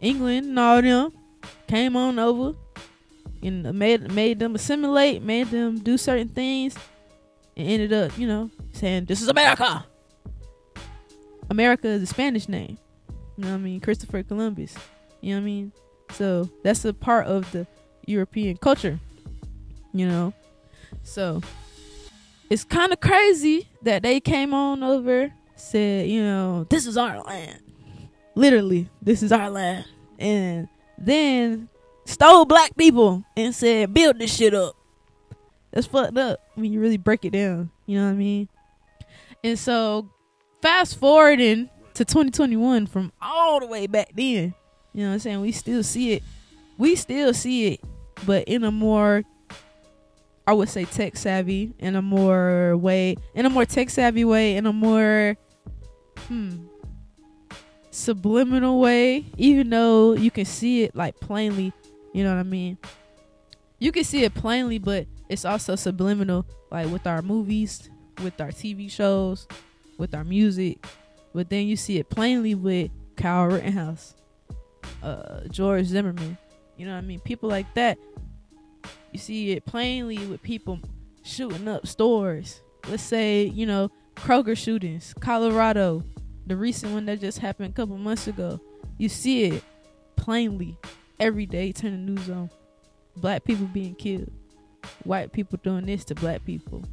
England 0.02 0.48
and 0.48 0.60
all 0.60 0.82
them 0.82 1.14
came 1.68 1.96
on 1.96 2.20
over 2.20 2.58
and 3.42 3.74
made 3.74 4.12
made 4.12 4.40
them 4.40 4.56
assimilate, 4.56 5.22
made 5.22 5.48
them 5.48 5.80
do 5.80 5.98
certain 5.98 6.28
things, 6.28 6.76
and 7.56 7.68
ended 7.68 7.94
up, 7.94 8.18
you 8.18 8.28
know, 8.28 8.50
saying 8.74 9.06
this 9.06 9.22
is 9.22 9.30
America. 9.30 9.86
America 11.50 11.88
is 11.88 12.04
a 12.04 12.08
Spanish 12.08 12.48
name. 12.48 12.78
You 13.38 13.46
know 13.46 13.52
what 13.52 13.58
I 13.58 13.60
mean? 13.60 13.80
Christopher 13.80 14.24
Columbus. 14.24 14.76
You 15.22 15.32
know 15.32 15.38
what 15.38 15.44
I 15.44 15.46
mean? 15.46 15.72
So 16.12 16.50
that's 16.64 16.84
a 16.86 16.94
part 16.94 17.28
of 17.28 17.50
the 17.52 17.68
European 18.06 18.58
culture. 18.58 19.00
You 19.94 20.08
know? 20.08 20.34
So 21.04 21.42
it's 22.52 22.66
kind 22.66 22.92
of 22.92 23.00
crazy 23.00 23.70
that 23.82 24.04
they 24.04 24.20
came 24.20 24.54
on 24.54 24.84
over, 24.84 25.32
said, 25.56 26.10
you 26.10 26.22
know, 26.22 26.66
this 26.70 26.86
is 26.86 26.98
our 26.98 27.22
land. 27.22 27.62
Literally, 28.36 28.90
this 29.02 29.24
is 29.24 29.32
our 29.32 29.50
land. 29.50 29.86
And 30.20 30.68
then 30.98 31.70
stole 32.04 32.44
black 32.44 32.76
people 32.76 33.24
and 33.38 33.56
said, 33.56 33.94
build 33.94 34.20
this 34.20 34.36
shit 34.36 34.54
up. 34.54 34.76
That's 35.72 35.88
fucked 35.88 36.18
up 36.18 36.42
when 36.56 36.74
you 36.74 36.82
really 36.82 36.98
break 36.98 37.24
it 37.24 37.32
down. 37.32 37.72
You 37.86 38.00
know 38.00 38.08
what 38.08 38.12
I 38.12 38.16
mean? 38.16 38.50
And 39.46 39.58
so, 39.58 40.10
fast 40.62 41.00
forwarding 41.00 41.70
to 41.94 42.04
2021 42.04 42.86
from 42.86 43.14
all 43.22 43.62
the 43.62 43.66
way 43.66 43.88
back 43.88 44.10
then, 44.14 44.54
you 44.92 45.04
know 45.04 45.08
what 45.08 45.14
I'm 45.14 45.20
saying? 45.20 45.40
We 45.40 45.54
still 45.54 45.84
see 45.84 46.12
it. 46.12 46.24
We 46.78 46.98
still 46.98 47.34
see 47.34 47.76
it, 47.76 47.80
but 48.26 48.44
in 48.50 48.66
a 48.66 48.72
more 48.72 49.24
I 50.48 50.54
would 50.54 50.70
say 50.70 50.86
tech 50.86 51.16
savvy, 51.18 51.74
in 51.80 51.96
a 51.96 52.02
more 52.02 52.76
way, 52.76 53.16
in 53.36 53.46
a 53.46 53.50
more 53.50 53.66
tech 53.66 53.90
savvy 53.90 54.26
way, 54.26 54.56
in 54.56 54.66
a 54.66 54.74
more 54.74 55.38
hmm 56.28 56.68
subliminal 57.92 58.80
way, 58.80 59.26
even 59.38 59.70
though 59.70 60.14
you 60.14 60.32
can 60.32 60.46
see 60.46 60.84
it 60.84 60.96
like 60.96 61.20
plainly, 61.20 61.74
you 62.14 62.24
know 62.24 62.34
what 62.34 62.40
I 62.40 62.44
mean? 62.44 62.78
You 63.80 63.92
can 63.92 64.04
see 64.04 64.24
it 64.24 64.34
plainly, 64.34 64.80
but 64.80 65.08
it's 65.30 65.46
also 65.46 65.76
subliminal, 65.76 66.46
like 66.72 66.88
with 66.90 67.06
our 67.06 67.22
movies, 67.22 67.90
with 68.24 68.40
our 68.40 68.50
TV 68.50 68.90
shows, 68.90 69.48
with 69.98 70.16
our 70.16 70.24
music. 70.24 70.86
But 71.34 71.50
then 71.50 71.68
you 71.68 71.76
see 71.76 71.98
it 71.98 72.10
plainly 72.10 72.56
with 72.56 72.92
Kyle 73.16 73.48
Rittenhouse, 73.48 74.16
uh, 75.04 75.42
George 75.50 75.86
Zimmerman. 75.86 76.38
You 76.78 76.86
know 76.86 76.94
what 76.94 77.00
I 77.00 77.02
mean? 77.02 77.20
People 77.20 77.50
like 77.50 77.74
that. 77.76 77.98
You 79.12 79.19
see 79.19 79.52
it 79.52 79.65
plainly 79.65 80.26
with 80.26 80.41
people 80.41 80.80
shooting 81.24 81.67
up 81.67 81.88
stores. 81.88 82.62
Let's 82.89 83.04
say, 83.04 83.45
you 83.45 83.65
know, 83.65 83.89
Kroger 84.15 84.58
shootings, 84.58 85.13
Colorado, 85.19 86.04
the 86.47 86.56
recent 86.56 86.93
one 86.93 87.06
that 87.06 87.19
just 87.19 87.39
happened 87.39 87.69
a 87.69 87.74
couple 87.74 87.97
months 87.97 88.28
ago. 88.28 88.60
You 88.97 89.10
see 89.10 89.43
it 89.45 89.63
plainly 90.15 90.78
every 91.19 91.45
day. 91.45 91.71
Turn 91.71 91.91
the 91.91 92.12
news 92.12 92.30
on. 92.30 92.50
Black 93.17 93.43
people 93.43 93.67
being 93.67 93.95
killed. 93.95 94.32
White 95.04 95.32
people 95.32 95.60
doing 95.63 95.86
this 95.86 96.06
to 96.06 96.15
black 96.15 96.45
people. 96.45 96.84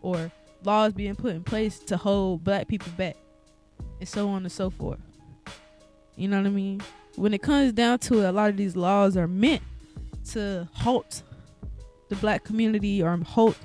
Or 0.00 0.30
laws 0.64 0.92
being 0.92 1.16
put 1.16 1.34
in 1.34 1.44
place 1.44 1.78
to 1.80 1.96
hold 1.96 2.44
black 2.44 2.68
people 2.68 2.92
back. 2.96 3.16
And 4.00 4.08
so 4.08 4.28
on 4.28 4.42
and 4.42 4.52
so 4.52 4.70
forth. 4.70 5.00
You 6.16 6.28
know 6.28 6.38
what 6.38 6.46
I 6.46 6.50
mean? 6.50 6.80
when 7.16 7.32
it 7.34 7.42
comes 7.42 7.72
down 7.72 7.98
to 8.00 8.20
it, 8.20 8.24
a 8.24 8.32
lot 8.32 8.50
of 8.50 8.56
these 8.56 8.76
laws 8.76 9.16
are 9.16 9.28
meant 9.28 9.62
to 10.30 10.68
halt 10.72 11.22
the 12.14 12.20
black 12.20 12.44
community 12.44 13.02
or 13.02 13.16
halt 13.18 13.56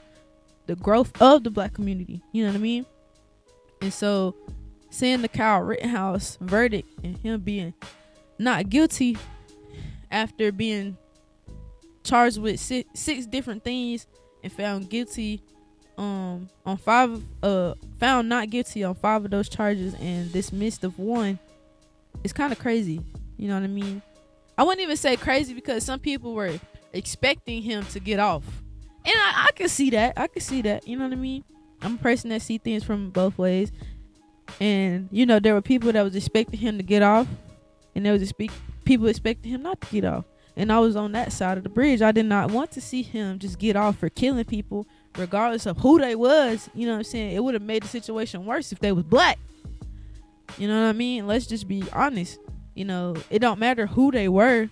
the 0.65 0.75
growth 0.75 1.19
of 1.21 1.43
the 1.43 1.49
black 1.49 1.73
community. 1.73 2.21
You 2.31 2.43
know 2.43 2.51
what 2.51 2.57
I 2.57 2.62
mean? 2.62 2.85
And 3.81 3.93
so, 3.93 4.35
seeing 4.89 5.21
the 5.21 5.27
Kyle 5.27 5.62
Rittenhouse 5.62 6.38
verdict 6.41 6.89
and 7.03 7.17
him 7.17 7.41
being 7.41 7.73
not 8.38 8.69
guilty 8.69 9.17
after 10.12 10.51
being 10.51 10.97
charged 12.03 12.39
with 12.39 12.59
six, 12.59 12.89
six 12.99 13.25
different 13.25 13.63
things 13.63 14.07
and 14.43 14.51
found 14.51 14.89
guilty 14.89 15.41
um 15.97 16.49
on 16.65 16.77
five 16.77 17.21
uh 17.43 17.73
found 17.99 18.29
not 18.29 18.49
guilty 18.49 18.85
on 18.85 18.95
five 18.95 19.25
of 19.25 19.31
those 19.31 19.49
charges 19.49 19.93
and 19.95 20.31
dismissed 20.31 20.85
of 20.85 20.97
one 20.97 21.38
it's 22.23 22.31
kind 22.31 22.53
of 22.53 22.57
crazy 22.57 23.01
you 23.39 23.47
know 23.47 23.55
what 23.55 23.63
I 23.63 23.67
mean? 23.67 24.01
I 24.57 24.63
wouldn't 24.63 24.81
even 24.81 24.97
say 24.97 25.15
crazy 25.15 25.53
because 25.53 25.85
some 25.85 26.01
people 26.01 26.33
were 26.33 26.59
expecting 26.93 27.62
him 27.62 27.86
to 27.88 27.99
get 27.99 28.19
off. 28.19 28.43
And 29.06 29.15
I, 29.15 29.47
I 29.47 29.52
can 29.54 29.69
see 29.69 29.89
that. 29.91 30.13
I 30.17 30.28
can 30.28 30.41
see 30.41 30.62
that. 30.63 30.88
You 30.88 30.97
know 30.97 31.06
what 31.06 31.13
I 31.13 31.17
mean? 31.17 31.43
I'm 31.82 31.95
a 31.95 31.97
person 31.97 32.30
that 32.32 32.41
see 32.41 32.58
things 32.58 32.84
from 32.84 33.10
both 33.10 33.38
ways. 33.38 33.71
And, 34.60 35.08
you 35.12 35.25
know, 35.25 35.39
there 35.39 35.54
were 35.54 35.62
people 35.62 35.91
that 35.91 36.02
was 36.02 36.15
expecting 36.15 36.60
him 36.60 36.78
to 36.78 36.84
get 36.84 37.02
off. 37.02 37.28
And 37.95 38.06
there 38.06 38.13
was 38.13 38.21
expect- 38.21 38.54
people 38.86 39.08
expecting 39.08 39.52
him 39.52 39.63
not 39.63 39.80
to 39.82 39.88
get 39.88 40.06
off. 40.06 40.25
And 40.56 40.71
I 40.71 40.80
was 40.80 40.95
on 40.95 41.13
that 41.13 41.32
side 41.32 41.58
of 41.58 41.63
the 41.63 41.69
bridge. 41.69 42.02
I 42.02 42.12
did 42.12 42.25
not 42.25 42.52
want 42.52 42.71
to 42.71 42.82
see 42.82 43.02
him 43.02 43.39
just 43.39 43.60
get 43.60 43.75
off 43.75 43.97
for 43.97 44.10
killing 44.10 44.43
people, 44.43 44.86
regardless 45.17 45.65
of 45.65 45.78
who 45.78 45.99
they 45.99 46.15
was. 46.15 46.69
You 46.73 46.86
know 46.86 46.93
what 46.93 46.99
I'm 46.99 47.04
saying? 47.06 47.36
It 47.36 47.43
would 47.43 47.54
have 47.54 47.63
made 47.63 47.84
the 47.84 47.88
situation 47.88 48.45
worse 48.45 48.71
if 48.71 48.80
they 48.80 48.91
was 48.91 49.06
black. 49.06 49.39
You 50.58 50.67
know 50.67 50.82
what 50.82 50.89
I 50.89 50.93
mean? 50.93 51.28
Let's 51.28 51.47
just 51.47 51.67
be 51.67 51.84
honest 51.93 52.39
you 52.80 52.86
know, 52.86 53.13
it 53.30 53.39
don't 53.39 53.60
matter 53.60 53.88
who 53.88 54.10
they 54.10 54.30
were, 54.30 54.69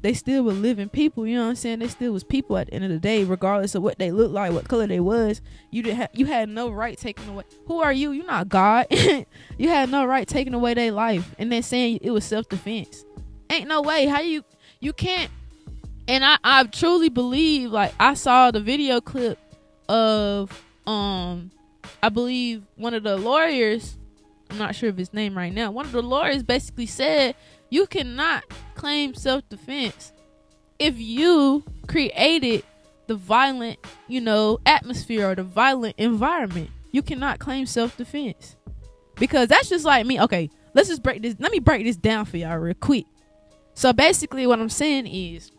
they 0.00 0.14
still 0.14 0.44
were 0.44 0.52
living 0.52 0.88
people. 0.88 1.26
You 1.26 1.36
know 1.36 1.44
what 1.44 1.50
I'm 1.50 1.56
saying? 1.56 1.80
They 1.80 1.88
still 1.88 2.12
was 2.12 2.24
people 2.24 2.56
at 2.56 2.68
the 2.68 2.74
end 2.74 2.84
of 2.84 2.90
the 2.90 2.98
day, 2.98 3.24
regardless 3.24 3.74
of 3.74 3.82
what 3.82 3.98
they 3.98 4.10
looked 4.10 4.32
like, 4.32 4.52
what 4.52 4.68
color 4.68 4.86
they 4.86 5.00
was. 5.00 5.40
You 5.70 5.82
didn't 5.82 5.98
ha- 5.98 6.08
you 6.12 6.26
had 6.26 6.48
no 6.48 6.70
right 6.70 6.96
taking 6.96 7.28
away. 7.28 7.44
Who 7.66 7.80
are 7.80 7.92
you? 7.92 8.12
You're 8.12 8.26
not 8.26 8.48
God. 8.48 8.86
you 8.90 9.68
had 9.68 9.90
no 9.90 10.04
right 10.04 10.26
taking 10.26 10.54
away 10.54 10.74
their 10.74 10.92
life, 10.92 11.34
and 11.38 11.50
then 11.50 11.62
saying 11.62 12.00
it 12.02 12.10
was 12.10 12.24
self 12.24 12.48
defense. 12.48 13.04
Ain't 13.50 13.68
no 13.68 13.82
way. 13.82 14.06
How 14.06 14.20
you 14.20 14.44
you 14.80 14.92
can't. 14.92 15.30
And 16.06 16.24
I 16.24 16.38
I 16.44 16.64
truly 16.64 17.08
believe 17.08 17.70
like 17.70 17.92
I 17.98 18.14
saw 18.14 18.50
the 18.50 18.60
video 18.60 19.00
clip 19.00 19.38
of 19.88 20.62
um 20.86 21.50
I 22.02 22.08
believe 22.08 22.62
one 22.76 22.94
of 22.94 23.02
the 23.02 23.16
lawyers 23.16 23.96
I'm 24.50 24.58
not 24.58 24.74
sure 24.74 24.88
of 24.88 24.96
his 24.96 25.12
name 25.12 25.36
right 25.36 25.52
now. 25.52 25.70
One 25.70 25.84
of 25.84 25.92
the 25.92 26.02
lawyers 26.02 26.42
basically 26.42 26.86
said 26.86 27.34
you 27.70 27.86
cannot 27.86 28.44
claim 28.78 29.14
self 29.14 29.46
defense 29.50 30.12
if 30.78 30.98
you 30.98 31.64
created 31.86 32.62
the 33.08 33.16
violent, 33.16 33.78
you 34.06 34.20
know, 34.20 34.58
atmosphere 34.64 35.30
or 35.30 35.34
the 35.34 35.42
violent 35.42 35.96
environment. 35.98 36.70
You 36.92 37.02
cannot 37.02 37.38
claim 37.38 37.66
self 37.66 37.96
defense. 37.96 38.56
Because 39.16 39.48
that's 39.48 39.68
just 39.68 39.84
like 39.84 40.06
me. 40.06 40.20
Okay, 40.20 40.48
let's 40.74 40.88
just 40.88 41.02
break 41.02 41.20
this. 41.20 41.34
Let 41.38 41.50
me 41.52 41.58
break 41.58 41.84
this 41.84 41.96
down 41.96 42.24
for 42.24 42.36
y'all 42.36 42.56
real 42.56 42.74
quick. 42.74 43.04
So 43.74 43.92
basically, 43.92 44.46
what 44.46 44.60
I'm 44.60 44.70
saying 44.70 45.06
is 45.06 45.50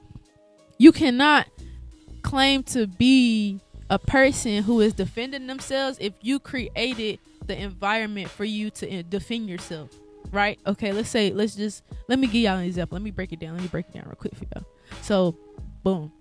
you 0.78 0.92
cannot 0.92 1.48
claim 2.24 2.64
to 2.64 2.88
be 2.88 3.60
a 3.90 4.00
person 4.00 4.64
who 4.64 4.80
is 4.82 4.94
defending 4.94 5.48
themselves 5.48 5.98
if 6.00 6.14
you 6.22 6.40
created 6.40 7.20
the 7.46 7.60
environment 7.60 8.30
for 8.30 8.46
you 8.46 8.70
to 8.70 9.04
defend 9.04 9.50
yourself 9.50 9.90
right? 10.32 10.60
Okay 10.66 10.92
let's 10.92 11.10
say 11.10 11.32
let's 11.32 11.56
just 11.56 11.84
let 12.08 12.20
me 12.20 12.28
give 12.28 12.42
y'all 12.44 12.58
an 12.58 12.66
example. 12.66 12.96
Let 12.96 13.04
me 13.04 13.12
break 13.12 13.32
it 13.32 13.40
down. 13.40 13.54
Let 13.54 13.62
me 13.62 13.70
break 13.70 13.88
it 13.90 13.94
down 13.94 14.06
real 14.06 14.16
quick 14.16 14.36
for 14.36 14.46
y'all. 14.56 14.66
So 15.02 15.36
boom. 15.84 16.12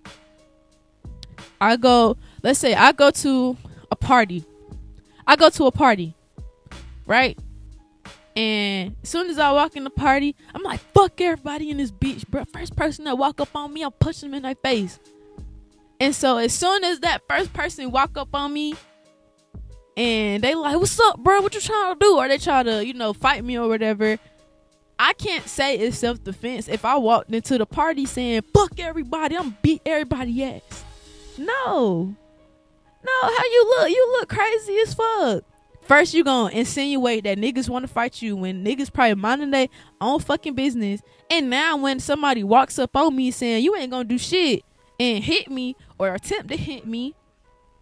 I 1.61 1.75
go 1.75 2.17
let's 2.43 2.59
say 2.59 2.73
i 2.73 2.91
go 2.91 3.11
to 3.11 3.57
a 3.91 3.95
party. 3.95 4.45
I 5.27 5.35
go 5.35 5.49
to 5.49 5.65
a 5.65 5.71
party 5.71 6.15
right? 7.09 7.37
And 8.35 8.95
as 9.03 9.09
soon 9.09 9.29
as 9.29 9.39
I 9.39 9.51
walk 9.51 9.75
in 9.75 9.83
the 9.83 9.89
party, 9.89 10.35
I'm 10.53 10.61
like, 10.61 10.79
fuck 10.79 11.19
everybody 11.19 11.71
in 11.71 11.77
this 11.77 11.91
bitch, 11.91 12.25
bro. 12.29 12.45
First 12.45 12.75
person 12.75 13.03
that 13.05 13.17
walk 13.17 13.41
up 13.41 13.49
on 13.53 13.73
me, 13.73 13.81
I'm 13.81 13.91
pushing 13.91 14.29
them 14.29 14.37
in 14.37 14.43
their 14.43 14.55
face. 14.55 14.99
And 15.99 16.15
so 16.15 16.37
as 16.37 16.53
soon 16.53 16.85
as 16.85 17.01
that 17.01 17.23
first 17.27 17.51
person 17.51 17.91
walk 17.91 18.17
up 18.17 18.29
on 18.33 18.53
me 18.53 18.75
and 19.99 20.41
they 20.41 20.55
like, 20.55 20.77
What's 20.77 20.97
up, 20.97 21.19
bro? 21.19 21.41
What 21.41 21.53
you 21.53 21.59
trying 21.59 21.93
to 21.93 21.99
do? 21.99 22.15
Or 22.17 22.27
they 22.29 22.37
try 22.37 22.63
to, 22.63 22.85
you 22.85 22.93
know, 22.93 23.11
fight 23.11 23.43
me 23.43 23.59
or 23.59 23.67
whatever. 23.67 24.17
I 24.97 25.11
can't 25.13 25.45
say 25.45 25.77
it's 25.77 25.97
self 25.97 26.23
defense 26.23 26.69
if 26.69 26.85
I 26.85 26.95
walked 26.95 27.33
into 27.33 27.57
the 27.57 27.65
party 27.65 28.05
saying, 28.05 28.43
Fuck 28.53 28.79
everybody, 28.79 29.35
I'm 29.35 29.57
beat 29.61 29.81
everybody 29.85 30.41
ass. 30.43 30.85
No. 31.37 32.15
No, 33.01 33.11
how 33.21 33.43
you 33.43 33.75
look? 33.77 33.89
You 33.89 34.17
look 34.19 34.29
crazy 34.29 34.77
as 34.79 34.93
fuck. 34.93 35.43
First, 35.81 36.13
you 36.13 36.23
gonna 36.23 36.53
insinuate 36.53 37.25
that 37.25 37.37
niggas 37.37 37.67
want 37.67 37.83
to 37.83 37.91
fight 37.91 38.21
you 38.21 38.37
when 38.37 38.63
niggas 38.63 38.93
probably 38.93 39.15
minding 39.15 39.51
their 39.51 39.67
own 39.99 40.21
fucking 40.21 40.53
business. 40.53 41.01
And 41.29 41.49
now, 41.49 41.75
when 41.75 41.99
somebody 41.99 42.45
walks 42.45 42.79
up 42.79 42.95
on 42.95 43.15
me 43.17 43.31
saying 43.31 43.65
you 43.65 43.75
ain't 43.75 43.91
gonna 43.91 44.05
do 44.05 44.17
shit 44.17 44.63
and 44.97 45.21
hit 45.21 45.51
me 45.51 45.75
or 45.97 46.13
attempt 46.13 46.49
to 46.49 46.55
hit 46.55 46.85
me, 46.85 47.15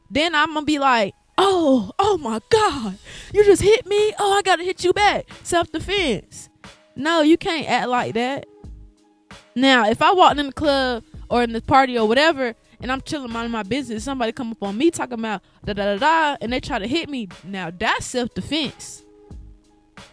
then 0.09 0.33
I'm 0.33 0.53
gonna 0.55 0.65
be 0.65 0.79
like, 0.79 1.13
oh, 1.37 1.91
oh 1.99 2.17
my 2.17 2.39
god, 2.49 2.97
you 3.33 3.43
just 3.43 3.61
hit 3.61 3.85
me. 3.85 4.13
Oh, 4.19 4.33
I 4.33 4.41
gotta 4.41 4.63
hit 4.63 4.83
you 4.83 4.93
back. 4.93 5.27
Self 5.43 5.71
defense. 5.71 6.49
No, 6.95 7.21
you 7.21 7.37
can't 7.37 7.69
act 7.69 7.87
like 7.87 8.13
that. 8.15 8.47
Now, 9.55 9.89
if 9.89 10.01
I 10.01 10.13
walked 10.13 10.39
in 10.39 10.47
the 10.47 10.53
club 10.53 11.03
or 11.29 11.43
in 11.43 11.53
the 11.53 11.61
party 11.61 11.97
or 11.97 12.07
whatever 12.07 12.55
and 12.79 12.91
I'm 12.91 13.01
chilling 13.01 13.31
minding 13.31 13.51
my 13.51 13.63
business, 13.63 14.03
somebody 14.03 14.31
come 14.31 14.51
up 14.51 14.63
on 14.63 14.77
me 14.77 14.91
talking 14.91 15.19
about 15.19 15.41
da 15.65 15.73
da 15.73 15.95
da 15.95 15.97
da, 15.97 16.37
and 16.41 16.51
they 16.51 16.59
try 16.59 16.79
to 16.79 16.87
hit 16.87 17.09
me. 17.09 17.27
Now 17.43 17.71
that's 17.71 18.05
self 18.05 18.33
defense. 18.33 19.03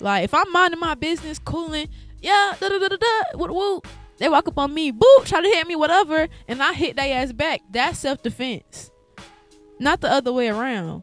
Like 0.01 0.25
if 0.25 0.35
I'm 0.35 0.51
minding 0.53 0.81
my 0.81 0.95
business, 0.95 1.39
cooling, 1.39 1.89
yeah, 2.21 2.55
da 2.61 2.69
da 2.69 2.79
da 2.79 2.89
da 2.89 2.97
da, 2.97 3.47
woo. 3.47 3.83
They 4.19 4.29
walk 4.29 4.47
up 4.47 4.59
on 4.59 4.73
me, 4.73 4.93
boop, 4.93 5.25
try 5.25 5.43
to 5.43 5.49
hit 5.49 5.67
me, 5.67 5.75
whatever, 5.75 6.29
and 6.47 6.63
I 6.63 6.73
hit 6.73 6.97
their 6.97 7.23
ass 7.23 7.33
back. 7.33 7.63
That's 7.71 7.99
self 7.99 8.23
defense, 8.23 8.91
not 9.79 10.01
the 10.01 10.11
other 10.11 10.33
way 10.33 10.49
around. 10.49 11.03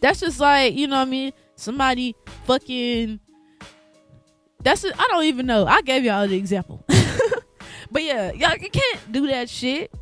That's 0.00 0.20
just 0.20 0.40
like 0.40 0.74
you 0.74 0.86
know 0.86 0.96
what 0.96 1.08
I 1.08 1.10
mean. 1.10 1.32
Somebody 1.56 2.16
fucking. 2.44 3.20
That's 4.62 4.84
I 4.84 5.08
don't 5.08 5.24
even 5.24 5.46
know. 5.46 5.66
I 5.66 5.82
gave 5.82 6.04
y'all 6.04 6.26
the 6.26 6.36
example. 6.36 6.84
but 7.90 8.02
yeah, 8.02 8.32
y'all 8.32 8.56
you 8.56 8.70
can't 8.70 9.12
do 9.12 9.26
that 9.28 9.48
shit. 9.48 9.92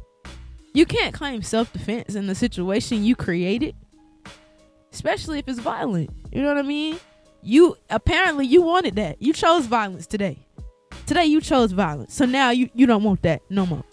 You 0.75 0.87
can't 0.87 1.15
claim 1.15 1.43
self 1.43 1.73
defense 1.73 2.15
in 2.15 2.27
the 2.27 2.35
situation 2.35 3.05
you 3.05 3.17
created, 3.17 3.75
especially 4.93 5.41
if 5.41 5.49
it's 5.49 5.59
violent. 5.59 6.11
You 6.33 6.43
know 6.43 6.49
what 6.49 6.59
I 6.59 6.63
mean? 6.63 6.99
You 7.43 7.77
apparently 7.91 8.47
you 8.47 8.63
wanted 8.63 8.97
that. 8.97 9.21
You 9.21 9.33
chose 9.33 9.67
violence 9.67 10.07
today. 10.07 10.39
Today 11.07 11.25
you 11.25 11.41
chose 11.41 11.73
violence. 11.73 12.15
So 12.15 12.25
now 12.25 12.51
you 12.51 12.69
you 12.75 12.87
don't 12.87 13.03
want 13.03 13.23
that 13.23 13.43
no 13.51 13.67
more. 13.67 13.85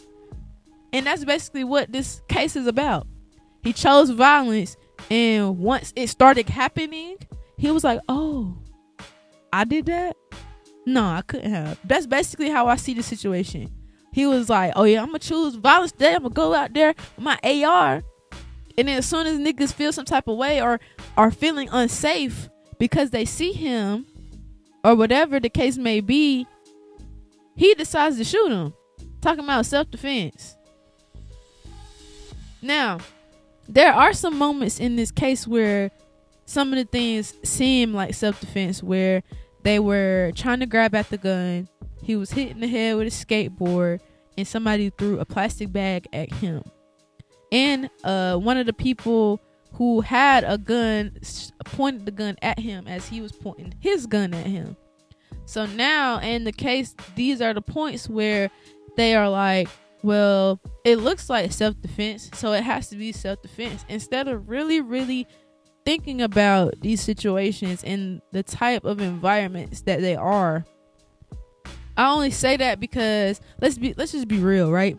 And 0.94 1.06
that's 1.06 1.26
basically 1.26 1.64
what 1.64 1.92
this 1.92 2.22
case 2.28 2.56
is 2.56 2.68
about. 2.68 3.08
He 3.64 3.74
chose 3.74 4.10
violence 4.12 4.78
and 5.10 5.60
once 5.60 5.94
it 5.96 6.08
started 6.08 6.50
happening, 6.50 7.18
he 7.58 7.72
was 7.72 7.84
like, 7.84 8.00
"Oh, 8.10 8.58
I 9.52 9.64
did 9.64 9.86
that? 9.88 10.16
No, 10.86 11.04
I 11.04 11.22
couldn't 11.22 11.52
have." 11.52 11.80
That's 11.84 12.08
basically 12.08 12.50
how 12.50 12.68
I 12.68 12.76
see 12.76 12.94
the 12.94 13.04
situation 13.04 13.72
he 14.16 14.26
was 14.26 14.50
like, 14.50 14.72
"Oh 14.78 14.86
yeah, 14.86 15.02
I'm 15.02 15.08
gonna 15.08 15.20
choose 15.20 15.56
violence 15.56 15.92
today. 15.92 16.16
I'm 16.16 16.24
gonna 16.24 16.34
go 16.34 16.54
out 16.54 16.74
there 16.74 16.96
with 17.18 17.26
my 17.26 17.38
AR." 17.44 18.02
And 18.78 18.88
then 18.88 19.00
as 19.00 19.06
soon 19.06 19.28
as 19.28 19.38
niggas 19.38 19.74
feel 19.74 19.92
some 19.92 20.06
type 20.06 20.30
of 20.30 20.38
way 20.38 20.62
or 20.62 20.80
are 21.18 21.32
feeling 21.32 21.68
unsafe 21.70 22.48
because 22.80 23.10
they 23.10 23.26
see 23.26 23.52
him 23.52 24.06
or 24.86 24.96
whatever 24.96 25.38
the 25.42 25.50
case 25.50 25.78
may 25.78 26.00
be, 26.00 26.48
he 27.58 27.74
decides 27.74 28.16
to 28.16 28.24
shoot 28.24 28.50
him. 28.50 28.74
Talking 29.20 29.44
about 29.44 29.66
self 29.66 29.92
defense. 29.92 30.56
Now, 32.62 33.00
there 33.68 33.94
are 33.94 34.14
some 34.14 34.38
moments 34.38 34.80
in 34.80 34.96
this 34.96 35.12
case 35.12 35.48
where 35.48 35.92
some 36.46 36.72
of 36.74 36.78
the 36.78 36.86
things 36.86 37.34
seem 37.44 37.94
like 37.94 38.14
self 38.14 38.40
defense, 38.40 38.84
where 38.84 39.24
they 39.64 39.80
were 39.80 40.32
trying 40.36 40.60
to 40.60 40.66
grab 40.66 40.94
at 40.94 41.10
the 41.10 41.18
gun 41.18 41.68
he 42.06 42.16
was 42.16 42.32
hit 42.32 42.52
in 42.52 42.60
the 42.60 42.68
head 42.68 42.98
with 42.98 43.08
a 43.08 43.10
skateboard, 43.10 44.00
and 44.38 44.48
somebody 44.48 44.92
threw 44.92 45.20
a 45.20 45.26
plastic 45.26 45.72
bag 45.72 46.08
at 46.14 46.32
him. 46.32 46.62
And 47.52 47.90
uh, 48.04 48.38
one 48.38 48.58
of 48.58 48.68
the 48.68 48.74
people 48.74 49.42
who 49.74 50.02
had 50.02 50.44
a 50.44 50.60
gun 50.60 51.18
pointed 51.66 52.06
the 52.06 52.12
gun 52.12 52.38
at 52.44 52.60
him 52.60 52.88
as 52.88 53.08
he 53.08 53.22
was 53.22 53.32
pointing 53.32 53.74
his 53.80 54.06
gun 54.06 54.36
at 54.36 54.46
him. 54.46 54.78
So 55.46 55.66
now, 55.66 56.20
in 56.20 56.44
the 56.44 56.52
case, 56.52 56.96
these 57.16 57.42
are 57.42 57.56
the 57.56 57.62
points 57.62 58.08
where 58.08 58.52
they 58.98 59.16
are 59.16 59.30
like, 59.30 59.68
well, 60.06 60.62
it 60.84 60.98
looks 60.98 61.30
like 61.30 61.52
self 61.52 61.80
defense, 61.82 62.30
so 62.34 62.54
it 62.54 62.64
has 62.64 62.90
to 62.90 62.96
be 62.96 63.12
self 63.12 63.42
defense. 63.42 63.86
Instead 63.90 64.28
of 64.28 64.50
really, 64.50 64.82
really 64.82 65.28
thinking 65.86 66.22
about 66.22 66.74
these 66.82 67.02
situations 67.02 67.84
and 67.84 68.22
the 68.32 68.44
type 68.44 68.86
of 68.86 69.02
environments 69.02 69.82
that 69.82 70.02
they 70.02 70.16
are 70.16 70.66
I 71.98 72.12
only 72.12 72.32
say 72.32 72.58
that 72.58 72.80
because 72.80 73.40
let's 73.62 73.78
be 73.78 73.94
let's 73.98 74.12
just 74.12 74.28
be 74.28 74.40
real, 74.40 74.72
right? 74.72 74.98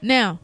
Now, 0.00 0.40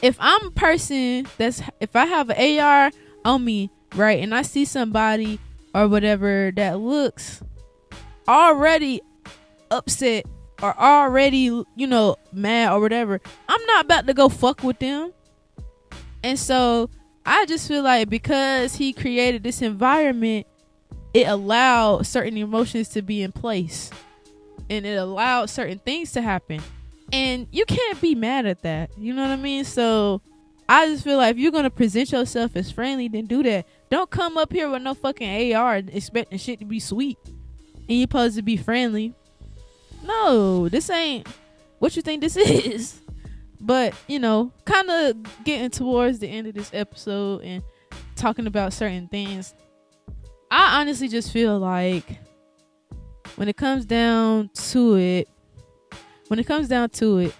if 0.00 0.16
I'm 0.18 0.46
a 0.46 0.50
person 0.50 1.26
that's 1.36 1.62
if 1.80 1.94
I 1.94 2.06
have 2.06 2.30
an 2.30 2.60
AR 2.60 2.90
on 3.24 3.44
me, 3.44 3.70
right, 3.94 4.22
and 4.22 4.34
I 4.34 4.42
see 4.42 4.64
somebody 4.64 5.38
or 5.74 5.88
whatever 5.88 6.52
that 6.56 6.80
looks 6.80 7.42
already 8.26 9.02
upset 9.70 10.24
or 10.62 10.78
already, 10.78 11.38
you 11.76 11.86
know, 11.86 12.16
mad 12.32 12.72
or 12.72 12.80
whatever, 12.80 13.20
I'm 13.48 13.64
not 13.66 13.84
about 13.84 14.06
to 14.06 14.14
go 14.14 14.28
fuck 14.28 14.62
with 14.62 14.78
them. 14.78 15.12
And 16.22 16.38
so 16.38 16.90
I 17.24 17.46
just 17.46 17.68
feel 17.68 17.82
like 17.82 18.08
because 18.08 18.74
he 18.74 18.92
created 18.92 19.42
this 19.42 19.62
environment, 19.62 20.46
it 21.14 21.26
allowed 21.28 22.06
certain 22.06 22.36
emotions 22.36 22.88
to 22.90 23.02
be 23.02 23.22
in 23.22 23.32
place 23.32 23.90
and 24.70 24.84
it 24.84 24.96
allowed 24.96 25.50
certain 25.50 25.78
things 25.78 26.12
to 26.12 26.22
happen. 26.22 26.60
And 27.12 27.46
you 27.50 27.64
can't 27.64 28.00
be 28.00 28.14
mad 28.14 28.46
at 28.46 28.62
that. 28.62 28.90
You 28.98 29.14
know 29.14 29.22
what 29.22 29.30
I 29.30 29.36
mean? 29.36 29.64
So 29.64 30.20
I 30.68 30.86
just 30.86 31.04
feel 31.04 31.16
like 31.16 31.36
if 31.36 31.38
you're 31.38 31.52
gonna 31.52 31.70
present 31.70 32.12
yourself 32.12 32.54
as 32.56 32.70
friendly, 32.70 33.08
then 33.08 33.26
do 33.26 33.42
that. 33.44 33.66
Don't 33.90 34.10
come 34.10 34.36
up 34.36 34.52
here 34.52 34.68
with 34.68 34.82
no 34.82 34.92
fucking 34.94 35.54
AR 35.54 35.76
expecting 35.76 36.38
shit 36.38 36.58
to 36.58 36.66
be 36.66 36.80
sweet. 36.80 37.16
And 37.26 37.98
you're 37.98 38.02
supposed 38.02 38.36
to 38.36 38.42
be 38.42 38.58
friendly. 38.58 39.14
No, 40.02 40.68
this 40.68 40.90
ain't 40.90 41.26
what 41.78 41.96
you 41.96 42.02
think 42.02 42.20
this 42.20 42.36
is. 42.36 43.00
But, 43.60 43.94
you 44.06 44.18
know, 44.18 44.52
kind 44.64 44.90
of 44.90 45.44
getting 45.44 45.70
towards 45.70 46.20
the 46.20 46.28
end 46.28 46.46
of 46.46 46.54
this 46.54 46.70
episode 46.72 47.42
and 47.42 47.62
talking 48.14 48.46
about 48.46 48.72
certain 48.72 49.08
things. 49.08 49.54
I 50.50 50.80
honestly 50.80 51.08
just 51.08 51.32
feel 51.32 51.58
like 51.58 52.18
when 53.36 53.48
it 53.48 53.56
comes 53.56 53.84
down 53.84 54.50
to 54.70 54.96
it, 54.96 55.28
when 56.28 56.38
it 56.38 56.46
comes 56.46 56.68
down 56.68 56.90
to 56.90 57.18
it, 57.18 57.34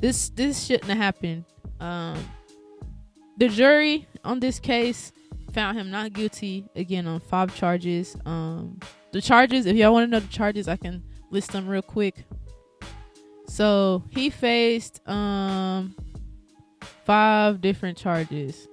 this 0.00 0.28
this 0.30 0.64
shouldn't 0.66 0.88
have 0.90 0.98
happened. 0.98 1.44
Um, 1.80 2.18
the 3.36 3.48
jury 3.48 4.06
on 4.24 4.40
this 4.40 4.58
case 4.58 5.12
found 5.52 5.78
him 5.78 5.90
not 5.90 6.12
guilty 6.12 6.68
again 6.76 7.06
on 7.06 7.20
five 7.20 7.54
charges. 7.54 8.16
Um, 8.24 8.78
the 9.12 9.20
charges, 9.20 9.66
if 9.66 9.76
y'all 9.76 9.92
want 9.92 10.06
to 10.06 10.10
know 10.10 10.20
the 10.20 10.28
charges, 10.28 10.68
I 10.68 10.76
can 10.76 11.02
list 11.30 11.52
them 11.52 11.68
real 11.68 11.82
quick. 11.82 12.24
So 13.46 14.02
he 14.10 14.30
faced 14.30 15.06
um 15.08 15.94
five 17.04 17.60
different 17.60 17.96
charges, 17.96 18.68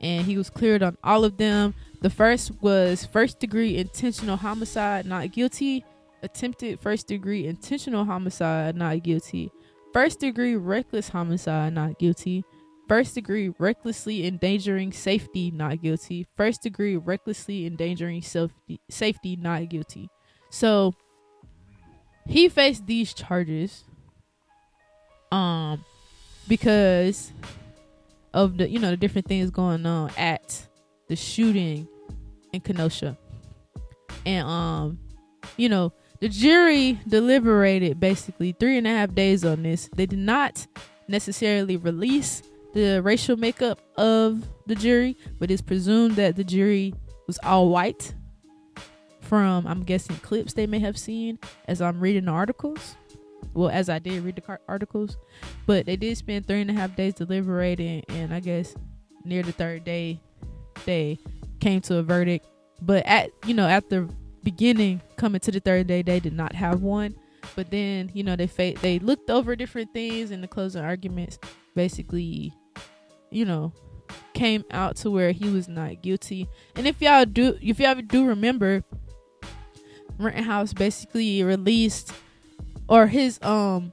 and 0.00 0.26
he 0.26 0.36
was 0.36 0.50
cleared 0.50 0.82
on 0.82 0.96
all 1.04 1.24
of 1.24 1.36
them. 1.36 1.74
The 2.00 2.10
first 2.10 2.52
was 2.60 3.04
first 3.04 3.38
degree 3.38 3.76
intentional 3.76 4.36
homicide, 4.36 5.06
not 5.06 5.32
guilty. 5.32 5.84
Attempted 6.20 6.80
first 6.80 7.06
degree 7.06 7.46
intentional 7.46 8.04
homicide, 8.04 8.74
not 8.74 9.04
guilty. 9.04 9.52
First 9.92 10.18
degree 10.18 10.56
reckless 10.56 11.08
homicide, 11.08 11.72
not 11.72 11.98
guilty. 12.00 12.44
First 12.88 13.14
degree 13.14 13.52
recklessly 13.58 14.26
endangering 14.26 14.92
safety, 14.92 15.50
not 15.50 15.82
guilty. 15.82 16.26
First 16.36 16.62
degree 16.62 16.96
recklessly 16.96 17.66
endangering 17.66 18.22
safety, 18.22 19.36
not 19.36 19.68
guilty. 19.68 20.08
So 20.50 20.94
he 22.26 22.48
faced 22.48 22.86
these 22.86 23.12
charges 23.14 23.84
um 25.30 25.84
because 26.46 27.32
of 28.32 28.56
the 28.56 28.68
you 28.68 28.78
know 28.78 28.90
the 28.90 28.96
different 28.96 29.26
things 29.26 29.50
going 29.50 29.84
on 29.84 30.10
at 30.16 30.66
the 31.08 31.16
shooting 31.16 31.86
in 32.52 32.60
Kenosha. 32.60 33.18
And 34.24 34.46
um, 34.46 34.98
you 35.56 35.68
know, 35.68 35.92
the 36.20 36.28
jury 36.28 36.98
deliberated 37.06 38.00
basically 38.00 38.52
three 38.52 38.78
and 38.78 38.86
a 38.86 38.90
half 38.90 39.14
days 39.14 39.44
on 39.44 39.62
this. 39.62 39.88
They 39.94 40.06
did 40.06 40.18
not 40.18 40.66
necessarily 41.08 41.76
release 41.76 42.42
the 42.74 43.00
racial 43.02 43.36
makeup 43.36 43.80
of 43.96 44.46
the 44.66 44.74
jury, 44.74 45.16
but 45.38 45.50
it's 45.50 45.62
presumed 45.62 46.16
that 46.16 46.36
the 46.36 46.44
jury 46.44 46.94
was 47.26 47.38
all 47.42 47.68
white. 47.68 48.14
from 49.20 49.66
I'm 49.66 49.82
guessing 49.82 50.16
clips 50.16 50.54
they 50.54 50.66
may 50.66 50.78
have 50.78 50.96
seen 50.96 51.38
as 51.66 51.82
I'm 51.82 52.00
reading 52.00 52.26
the 52.26 52.30
articles. 52.30 52.96
Well, 53.54 53.68
as 53.68 53.88
I 53.88 53.98
did 53.98 54.22
read 54.22 54.36
the 54.36 54.58
articles, 54.68 55.16
but 55.66 55.86
they 55.86 55.96
did 55.96 56.16
spend 56.16 56.46
three 56.46 56.60
and 56.60 56.70
a 56.70 56.74
half 56.74 56.96
days 56.96 57.14
deliberating, 57.14 58.04
and 58.08 58.32
I 58.32 58.40
guess 58.40 58.74
near 59.24 59.42
the 59.42 59.52
third 59.52 59.84
day, 59.84 60.20
they 60.84 61.18
came 61.60 61.80
to 61.82 61.96
a 61.98 62.02
verdict. 62.02 62.46
But 62.82 63.04
at 63.06 63.30
you 63.46 63.54
know 63.54 63.66
at 63.66 63.90
the 63.90 64.08
beginning, 64.42 65.00
coming 65.16 65.40
to 65.40 65.50
the 65.50 65.60
third 65.60 65.86
day, 65.86 66.02
they 66.02 66.20
did 66.20 66.32
not 66.34 66.54
have 66.54 66.82
one. 66.82 67.14
But 67.56 67.70
then 67.70 68.10
you 68.14 68.22
know 68.22 68.36
they 68.36 68.46
fa- 68.46 68.74
they 68.80 68.98
looked 68.98 69.30
over 69.30 69.56
different 69.56 69.92
things, 69.92 70.30
in 70.30 70.40
the 70.40 70.48
closing 70.48 70.84
arguments 70.84 71.38
basically, 71.78 72.52
you 73.30 73.44
know, 73.44 73.72
came 74.34 74.64
out 74.72 74.96
to 74.96 75.12
where 75.12 75.30
he 75.30 75.48
was 75.48 75.68
not 75.68 76.02
guilty. 76.02 76.48
And 76.74 76.88
if 76.88 77.00
y'all 77.00 77.24
do, 77.24 77.56
if 77.62 77.78
y'all 77.78 77.94
do 77.94 78.26
remember, 78.26 78.82
Rittenhouse 80.18 80.72
basically 80.72 81.44
released, 81.44 82.12
or 82.88 83.06
his 83.06 83.40
um 83.42 83.92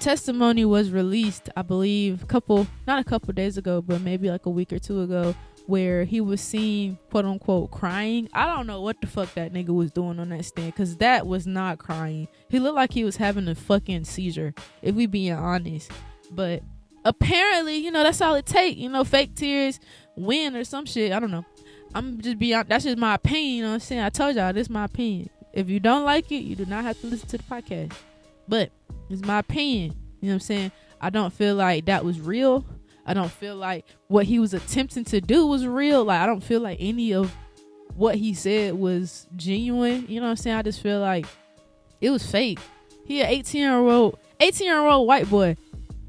testimony 0.00 0.66
was 0.66 0.90
released, 0.90 1.48
I 1.56 1.62
believe, 1.62 2.28
couple 2.28 2.66
not 2.86 3.00
a 3.00 3.04
couple 3.04 3.32
days 3.32 3.56
ago, 3.56 3.80
but 3.80 4.02
maybe 4.02 4.28
like 4.28 4.44
a 4.44 4.50
week 4.50 4.70
or 4.70 4.78
two 4.78 5.00
ago, 5.00 5.34
where 5.66 6.04
he 6.04 6.20
was 6.20 6.42
seen 6.42 6.98
quote 7.10 7.24
unquote 7.24 7.70
crying. 7.70 8.28
I 8.34 8.44
don't 8.44 8.66
know 8.66 8.82
what 8.82 9.00
the 9.00 9.06
fuck 9.06 9.32
that 9.32 9.54
nigga 9.54 9.70
was 9.70 9.90
doing 9.90 10.20
on 10.20 10.28
that 10.28 10.44
stand, 10.44 10.76
cause 10.76 10.98
that 10.98 11.26
was 11.26 11.46
not 11.46 11.78
crying. 11.78 12.28
He 12.50 12.58
looked 12.58 12.76
like 12.76 12.92
he 12.92 13.04
was 13.04 13.16
having 13.16 13.48
a 13.48 13.54
fucking 13.54 14.04
seizure, 14.04 14.52
if 14.82 14.94
we 14.94 15.06
being 15.06 15.32
honest. 15.32 15.90
But 16.30 16.62
apparently, 17.04 17.76
you 17.76 17.90
know, 17.90 18.02
that's 18.02 18.20
all 18.20 18.34
it 18.34 18.46
take. 18.46 18.76
You 18.76 18.88
know, 18.88 19.04
fake 19.04 19.34
tears 19.34 19.80
win 20.16 20.56
or 20.56 20.64
some 20.64 20.86
shit. 20.86 21.12
I 21.12 21.20
don't 21.20 21.30
know. 21.30 21.44
I'm 21.94 22.20
just 22.20 22.38
beyond. 22.38 22.68
That's 22.68 22.84
just 22.84 22.98
my 22.98 23.14
opinion. 23.14 23.56
You 23.56 23.62
know 23.62 23.68
what 23.68 23.74
I'm 23.74 23.80
saying? 23.80 24.02
I 24.02 24.08
told 24.10 24.36
y'all 24.36 24.52
this 24.52 24.66
is 24.66 24.70
my 24.70 24.84
opinion. 24.84 25.30
If 25.52 25.68
you 25.68 25.80
don't 25.80 26.04
like 26.04 26.32
it, 26.32 26.44
you 26.44 26.56
do 26.56 26.64
not 26.64 26.84
have 26.84 27.00
to 27.00 27.06
listen 27.06 27.28
to 27.28 27.38
the 27.38 27.44
podcast. 27.44 27.92
But 28.48 28.70
it's 29.10 29.22
my 29.22 29.40
opinion. 29.40 29.94
You 30.20 30.28
know 30.28 30.34
what 30.34 30.34
I'm 30.34 30.40
saying? 30.40 30.72
I 31.00 31.10
don't 31.10 31.32
feel 31.32 31.54
like 31.54 31.86
that 31.86 32.04
was 32.04 32.20
real. 32.20 32.64
I 33.04 33.14
don't 33.14 33.30
feel 33.30 33.56
like 33.56 33.84
what 34.06 34.26
he 34.26 34.38
was 34.38 34.54
attempting 34.54 35.04
to 35.06 35.20
do 35.20 35.46
was 35.46 35.66
real. 35.66 36.04
Like 36.04 36.20
I 36.20 36.26
don't 36.26 36.42
feel 36.42 36.60
like 36.60 36.78
any 36.80 37.12
of 37.12 37.34
what 37.94 38.14
he 38.14 38.32
said 38.32 38.74
was 38.74 39.26
genuine. 39.36 40.06
You 40.08 40.20
know 40.20 40.26
what 40.26 40.30
I'm 40.30 40.36
saying? 40.36 40.56
I 40.56 40.62
just 40.62 40.80
feel 40.80 41.00
like 41.00 41.26
it 42.00 42.10
was 42.10 42.24
fake. 42.24 42.58
He 43.04 43.20
an 43.20 43.28
18 43.28 43.60
year 43.60 43.74
old, 43.74 44.18
18 44.40 44.66
year 44.66 44.78
old 44.78 45.06
white 45.08 45.28
boy 45.28 45.56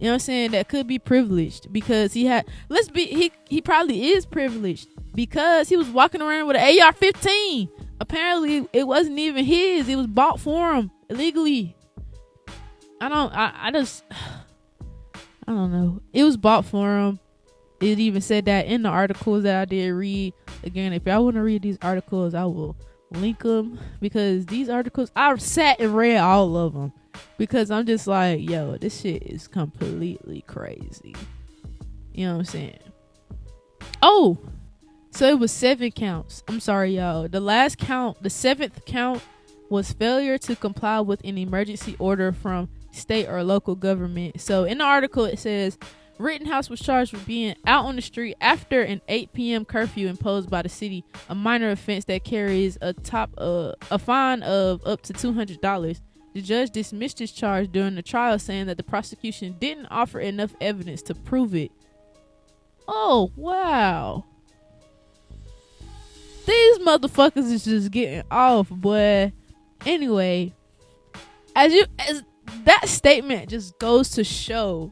you 0.03 0.09
know 0.09 0.15
what 0.15 0.15
I'm 0.15 0.19
saying? 0.19 0.51
That 0.51 0.67
could 0.67 0.85
be 0.85 0.99
privileged 0.99 1.71
because 1.71 2.11
he 2.11 2.25
had. 2.25 2.45
Let's 2.67 2.89
be. 2.89 3.05
He 3.05 3.31
he 3.47 3.61
probably 3.61 4.09
is 4.09 4.25
privileged 4.25 4.89
because 5.15 5.69
he 5.69 5.77
was 5.77 5.87
walking 5.87 6.21
around 6.21 6.45
with 6.45 6.57
an 6.57 6.63
AR-15. 6.81 7.69
Apparently, 8.01 8.67
it 8.73 8.85
wasn't 8.85 9.17
even 9.17 9.45
his. 9.45 9.87
It 9.87 9.95
was 9.95 10.07
bought 10.07 10.41
for 10.41 10.73
him 10.73 10.91
illegally. 11.09 11.77
I 12.99 13.07
don't. 13.07 13.33
I 13.33 13.53
I 13.57 13.71
just. 13.71 14.03
I 15.47 15.53
don't 15.53 15.71
know. 15.71 16.01
It 16.11 16.25
was 16.25 16.35
bought 16.35 16.65
for 16.65 16.97
him. 16.97 17.19
It 17.79 17.97
even 17.97 18.19
said 18.19 18.43
that 18.43 18.65
in 18.65 18.81
the 18.81 18.89
articles 18.89 19.43
that 19.43 19.61
I 19.61 19.63
did 19.63 19.89
read. 19.91 20.33
Again, 20.65 20.91
if 20.91 21.05
y'all 21.05 21.23
want 21.23 21.37
to 21.37 21.43
read 21.43 21.61
these 21.61 21.77
articles, 21.81 22.33
I 22.33 22.43
will 22.43 22.75
link 23.11 23.41
them 23.41 23.79
because 24.01 24.47
these 24.47 24.67
articles 24.67 25.13
I 25.15 25.33
sat 25.37 25.79
and 25.79 25.95
read 25.95 26.17
all 26.17 26.57
of 26.57 26.73
them 26.73 26.91
because 27.37 27.71
I'm 27.71 27.85
just 27.85 28.07
like, 28.07 28.47
yo, 28.47 28.77
this 28.77 29.01
shit 29.01 29.23
is 29.23 29.47
completely 29.47 30.43
crazy. 30.47 31.15
You 32.13 32.27
know 32.27 32.33
what 32.33 32.39
I'm 32.39 32.45
saying? 32.45 32.79
Oh, 34.01 34.37
so 35.11 35.27
it 35.27 35.39
was 35.39 35.51
seven 35.51 35.91
counts. 35.91 36.43
I'm 36.47 36.59
sorry, 36.59 36.97
y'all. 36.97 37.27
The 37.27 37.39
last 37.39 37.77
count, 37.77 38.21
the 38.21 38.29
seventh 38.29 38.85
count, 38.85 39.21
was 39.69 39.91
failure 39.91 40.37
to 40.37 40.55
comply 40.55 40.99
with 40.99 41.21
an 41.23 41.37
emergency 41.37 41.95
order 41.99 42.31
from 42.31 42.69
state 42.91 43.27
or 43.27 43.43
local 43.43 43.75
government. 43.75 44.39
So 44.39 44.65
in 44.65 44.77
the 44.79 44.83
article, 44.83 45.25
it 45.25 45.39
says 45.39 45.77
Rittenhouse 46.19 46.69
was 46.69 46.79
charged 46.79 47.13
with 47.13 47.25
being 47.25 47.55
out 47.65 47.85
on 47.85 47.95
the 47.95 48.01
street 48.01 48.35
after 48.39 48.81
an 48.81 49.01
8 49.07 49.33
p.m. 49.33 49.65
curfew 49.65 50.07
imposed 50.07 50.49
by 50.49 50.61
the 50.61 50.69
city, 50.69 51.03
a 51.27 51.35
minor 51.35 51.71
offense 51.71 52.05
that 52.05 52.23
carries 52.23 52.77
a 52.81 52.93
top 52.93 53.31
uh, 53.37 53.73
a 53.89 53.97
fine 53.97 54.43
of 54.43 54.85
up 54.85 55.01
to 55.03 55.13
two 55.13 55.33
hundred 55.33 55.59
dollars. 55.61 56.01
The 56.33 56.41
judge 56.41 56.71
dismissed 56.71 57.19
his 57.19 57.31
charge 57.31 57.71
during 57.71 57.95
the 57.95 58.01
trial, 58.01 58.39
saying 58.39 58.65
that 58.65 58.77
the 58.77 58.83
prosecution 58.83 59.55
didn't 59.59 59.87
offer 59.87 60.19
enough 60.19 60.55
evidence 60.59 61.01
to 61.03 61.15
prove 61.15 61.53
it. 61.53 61.71
Oh, 62.87 63.31
wow. 63.35 64.25
These 66.45 66.79
motherfuckers 66.79 67.51
is 67.51 67.65
just 67.65 67.91
getting 67.91 68.23
off, 68.29 68.69
boy. 68.69 69.31
Anyway, 69.85 70.53
as 71.55 71.73
you 71.73 71.85
as 71.99 72.23
that 72.65 72.87
statement 72.89 73.49
just 73.49 73.77
goes 73.79 74.09
to 74.11 74.23
show 74.23 74.91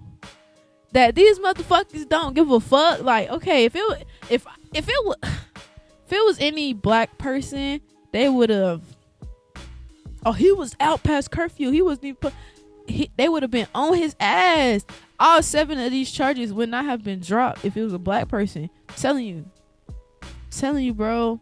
that 0.94 1.16
these 1.16 1.40
motherfuckers 1.40 2.08
don't 2.08 2.36
give 2.36 2.52
a 2.52 2.60
fuck. 2.60 3.02
Like, 3.02 3.30
okay, 3.30 3.66
if 3.66 3.76
it 3.76 4.08
if 4.30 4.46
if 4.74 4.88
it 4.88 5.18
if 5.24 6.14
it 6.14 6.26
was 6.26 6.38
any 6.40 6.74
black 6.74 7.18
person, 7.18 7.82
they 8.12 8.30
would 8.30 8.50
have 8.50 8.82
Oh, 10.26 10.34
he 10.34 10.52
was 10.52 10.76
out 10.80 11.04
past 11.04 11.32
curfew. 11.32 11.72
He 11.72 11.82
wasn't 11.82 12.06
even 12.06 12.16
put. 12.18 12.34
He, 12.88 13.10
they 13.18 13.30
would 13.30 13.44
have 13.44 13.52
been 13.52 13.68
on 13.74 13.96
his 13.96 14.16
ass. 14.20 14.86
All 15.20 15.42
seven 15.42 15.80
of 15.80 15.92
these 15.92 16.12
charges 16.12 16.54
would 16.54 16.70
not 16.70 16.86
have 16.86 17.04
been 17.04 17.20
dropped 17.20 17.64
if 17.64 17.78
it 17.78 17.84
was 17.84 17.94
a 17.94 18.00
black 18.00 18.28
person. 18.28 18.70
I'm 18.90 18.96
telling 18.96 19.26
you, 19.26 19.46
I'm 19.92 20.30
telling 20.50 20.84
you, 20.86 20.94
bro. 20.94 21.40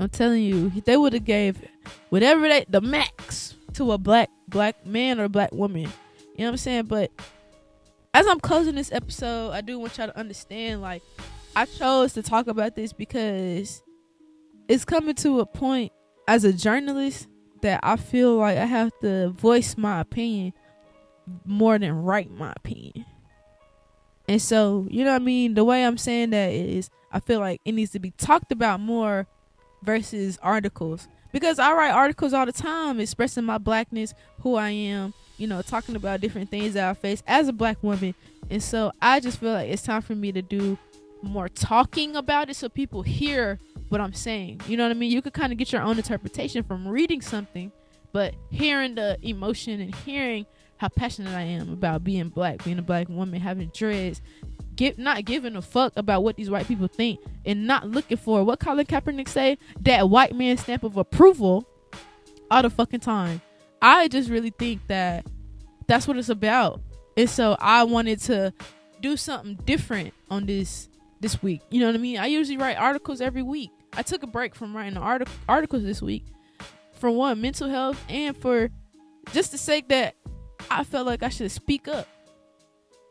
I'm 0.00 0.08
telling 0.08 0.42
you, 0.42 0.70
they 0.84 0.96
would 0.96 1.12
have 1.12 1.24
gave 1.24 1.62
whatever 2.10 2.48
they 2.48 2.64
the 2.68 2.80
max 2.80 3.54
to 3.74 3.92
a 3.92 3.98
black 3.98 4.30
black 4.48 4.86
man 4.86 5.20
or 5.20 5.28
black 5.28 5.52
woman. 5.52 5.82
You 5.82 5.88
know 6.40 6.46
what 6.46 6.48
I'm 6.50 6.56
saying? 6.56 6.84
But 6.84 7.10
as 8.12 8.26
I'm 8.26 8.40
closing 8.40 8.74
this 8.74 8.92
episode, 8.92 9.50
I 9.50 9.60
do 9.60 9.78
want 9.78 9.98
y'all 9.98 10.08
to 10.08 10.18
understand. 10.18 10.80
Like, 10.80 11.02
I 11.54 11.66
chose 11.66 12.12
to 12.14 12.22
talk 12.22 12.46
about 12.46 12.76
this 12.76 12.92
because 12.92 13.82
it's 14.68 14.84
coming 14.84 15.14
to 15.16 15.40
a 15.40 15.46
point 15.46 15.92
as 16.26 16.44
a 16.44 16.52
journalist 16.52 17.28
that 17.64 17.80
I 17.82 17.96
feel 17.96 18.36
like 18.36 18.58
I 18.58 18.66
have 18.66 18.92
to 19.00 19.30
voice 19.30 19.76
my 19.78 20.00
opinion 20.00 20.52
more 21.46 21.78
than 21.78 22.02
write 22.02 22.30
my 22.30 22.52
opinion. 22.54 23.06
And 24.28 24.40
so, 24.40 24.86
you 24.90 25.02
know 25.02 25.12
what 25.12 25.22
I 25.22 25.24
mean? 25.24 25.54
The 25.54 25.64
way 25.64 25.82
I'm 25.82 25.96
saying 25.96 26.30
that 26.30 26.52
is 26.52 26.90
I 27.10 27.20
feel 27.20 27.40
like 27.40 27.62
it 27.64 27.72
needs 27.72 27.92
to 27.92 27.98
be 27.98 28.10
talked 28.12 28.52
about 28.52 28.80
more 28.80 29.26
versus 29.82 30.38
articles. 30.42 31.08
Because 31.32 31.58
I 31.58 31.72
write 31.72 31.92
articles 31.92 32.34
all 32.34 32.44
the 32.44 32.52
time 32.52 33.00
expressing 33.00 33.44
my 33.44 33.56
blackness, 33.56 34.12
who 34.40 34.56
I 34.56 34.68
am, 34.68 35.14
you 35.38 35.46
know, 35.46 35.62
talking 35.62 35.96
about 35.96 36.20
different 36.20 36.50
things 36.50 36.74
that 36.74 36.88
I 36.88 36.92
face 36.92 37.22
as 37.26 37.48
a 37.48 37.52
black 37.52 37.82
woman. 37.82 38.14
And 38.50 38.62
so 38.62 38.92
I 39.00 39.20
just 39.20 39.40
feel 39.40 39.52
like 39.52 39.70
it's 39.70 39.82
time 39.82 40.02
for 40.02 40.14
me 40.14 40.32
to 40.32 40.42
do 40.42 40.76
more 41.22 41.48
talking 41.48 42.14
about 42.14 42.50
it 42.50 42.56
so 42.56 42.68
people 42.68 43.00
hear 43.00 43.58
what 43.94 44.00
I'm 44.00 44.12
saying. 44.12 44.60
You 44.66 44.76
know 44.76 44.82
what 44.82 44.90
I 44.90 44.94
mean? 44.94 45.12
You 45.12 45.22
could 45.22 45.34
kind 45.34 45.52
of 45.52 45.58
get 45.58 45.72
your 45.72 45.82
own 45.82 45.96
interpretation 45.96 46.64
from 46.64 46.88
reading 46.88 47.20
something, 47.20 47.70
but 48.12 48.34
hearing 48.50 48.96
the 48.96 49.16
emotion 49.22 49.80
and 49.80 49.94
hearing 49.94 50.46
how 50.78 50.88
passionate 50.88 51.32
I 51.32 51.42
am 51.42 51.72
about 51.72 52.02
being 52.02 52.28
black, 52.28 52.64
being 52.64 52.80
a 52.80 52.82
black 52.82 53.08
woman, 53.08 53.40
having 53.40 53.70
dreads, 53.72 54.20
get 54.74 54.98
not 54.98 55.24
giving 55.24 55.54
a 55.54 55.62
fuck 55.62 55.92
about 55.94 56.24
what 56.24 56.34
these 56.34 56.50
white 56.50 56.66
people 56.66 56.88
think, 56.88 57.20
and 57.46 57.68
not 57.68 57.88
looking 57.88 58.16
for 58.16 58.42
what 58.42 58.58
Colin 58.58 58.84
Kaepernick 58.84 59.28
say 59.28 59.58
that 59.82 60.10
white 60.10 60.34
man 60.34 60.56
stamp 60.56 60.82
of 60.82 60.96
approval 60.96 61.64
all 62.50 62.62
the 62.62 62.70
fucking 62.70 62.98
time. 62.98 63.40
I 63.80 64.08
just 64.08 64.28
really 64.28 64.50
think 64.50 64.84
that 64.88 65.24
that's 65.86 66.08
what 66.08 66.16
it's 66.16 66.30
about, 66.30 66.80
and 67.16 67.30
so 67.30 67.56
I 67.60 67.84
wanted 67.84 68.18
to 68.22 68.52
do 69.00 69.16
something 69.16 69.54
different 69.64 70.14
on 70.30 70.46
this 70.46 70.88
this 71.20 71.40
week. 71.44 71.62
You 71.70 71.78
know 71.78 71.86
what 71.86 71.94
I 71.94 71.98
mean? 71.98 72.18
I 72.18 72.26
usually 72.26 72.58
write 72.58 72.76
articles 72.76 73.20
every 73.20 73.42
week. 73.42 73.70
I 73.96 74.02
took 74.02 74.22
a 74.22 74.26
break 74.26 74.54
from 74.54 74.76
writing 74.76 74.96
artic- 74.96 75.28
articles 75.48 75.82
this 75.82 76.02
week 76.02 76.24
for 76.94 77.10
one, 77.10 77.40
mental 77.40 77.68
health, 77.68 78.02
and 78.08 78.36
for 78.36 78.70
just 79.32 79.52
the 79.52 79.58
sake 79.58 79.88
that 79.88 80.14
I 80.70 80.84
felt 80.84 81.06
like 81.06 81.22
I 81.22 81.28
should 81.28 81.50
speak 81.50 81.88
up. 81.88 82.08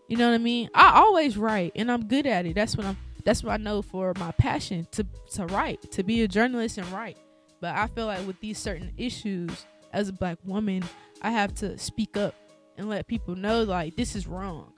You 0.07 0.17
know 0.17 0.29
what 0.29 0.35
I 0.35 0.39
mean? 0.39 0.69
I 0.73 0.99
always 0.99 1.37
write, 1.37 1.71
and 1.75 1.91
I'm 1.91 2.07
good 2.07 2.27
at 2.27 2.45
it. 2.45 2.55
That's 2.55 2.75
what 2.75 2.85
I'm. 2.85 2.97
That's 3.25 3.41
what 3.41 3.53
I 3.53 3.57
know 3.57 3.81
for 3.81 4.13
my 4.19 4.31
passion 4.31 4.85
to 4.91 5.05
to 5.33 5.45
write, 5.45 5.91
to 5.93 6.03
be 6.03 6.21
a 6.23 6.27
journalist 6.27 6.77
and 6.77 6.87
write. 6.91 7.17
But 7.61 7.75
I 7.75 7.87
feel 7.87 8.05
like 8.05 8.27
with 8.27 8.39
these 8.41 8.59
certain 8.59 8.91
issues, 8.97 9.65
as 9.93 10.09
a 10.09 10.13
black 10.13 10.37
woman, 10.43 10.83
I 11.21 11.31
have 11.31 11.53
to 11.55 11.77
speak 11.77 12.17
up 12.17 12.35
and 12.77 12.89
let 12.89 13.07
people 13.07 13.35
know 13.35 13.63
like 13.63 13.95
this 13.95 14.15
is 14.15 14.27
wrong. 14.27 14.73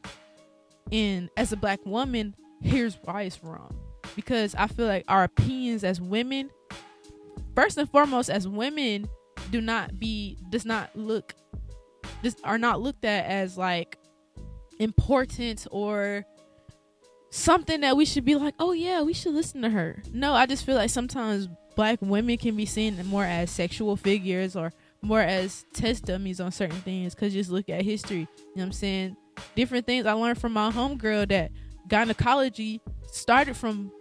And 0.92 1.30
as 1.36 1.52
a 1.52 1.58
black 1.58 1.84
woman, 1.86 2.36
here's 2.62 2.96
why 3.04 3.24
it's 3.24 3.44
wrong. 3.44 3.76
Because 4.16 4.56
I 4.56 4.68
feel 4.68 4.88
like 4.88 5.06
our 5.08 5.24
opinions 5.24 5.84
as 5.84 6.00
women, 6.00 6.50
first 7.56 7.78
and 7.78 7.90
foremost, 7.90 8.30
as 8.30 8.48
women, 8.48 9.10
do 9.52 9.62
not 9.62 10.00
be 10.00 10.38
does 10.50 10.66
not 10.66 10.96
look 10.96 11.36
just 12.24 12.40
are 12.44 12.58
not 12.58 12.82
looked 12.82 13.06
at 13.06 13.26
as 13.26 13.58
like 13.58 13.98
important 14.80 15.68
or 15.72 16.26
something 17.30 17.82
that 17.82 17.98
we 17.98 18.06
should 18.06 18.26
be 18.26 18.36
like, 18.36 18.56
oh 18.60 18.72
yeah, 18.72 19.02
we 19.02 19.14
should 19.14 19.34
listen 19.34 19.62
to 19.62 19.70
her. 19.70 20.02
No, 20.12 20.34
I 20.34 20.46
just 20.46 20.66
feel 20.66 20.76
like 20.76 20.90
sometimes 20.90 21.48
black 21.76 22.00
women 22.02 22.38
can 22.38 22.56
be 22.56 22.66
seen 22.66 23.06
more 23.06 23.26
as 23.26 23.52
sexual 23.52 23.96
figures 23.96 24.56
or 24.56 24.72
more 25.02 25.22
as 25.22 25.66
test 25.74 26.06
dummies 26.06 26.40
on 26.40 26.52
certain 26.52 26.80
things 26.80 27.14
because 27.14 27.34
just 27.34 27.50
look 27.50 27.70
at 27.70 27.84
history. 27.84 28.20
You 28.20 28.26
know 28.26 28.28
what 28.54 28.64
I'm 28.64 28.72
saying? 28.72 29.18
Different 29.56 29.86
things 29.86 30.06
I 30.06 30.14
learned 30.14 30.40
from 30.40 30.54
my 30.54 30.72
homegirl 30.72 31.30
that 31.30 31.52
gynecology 31.88 32.82
started 33.12 33.56
from 33.56 33.92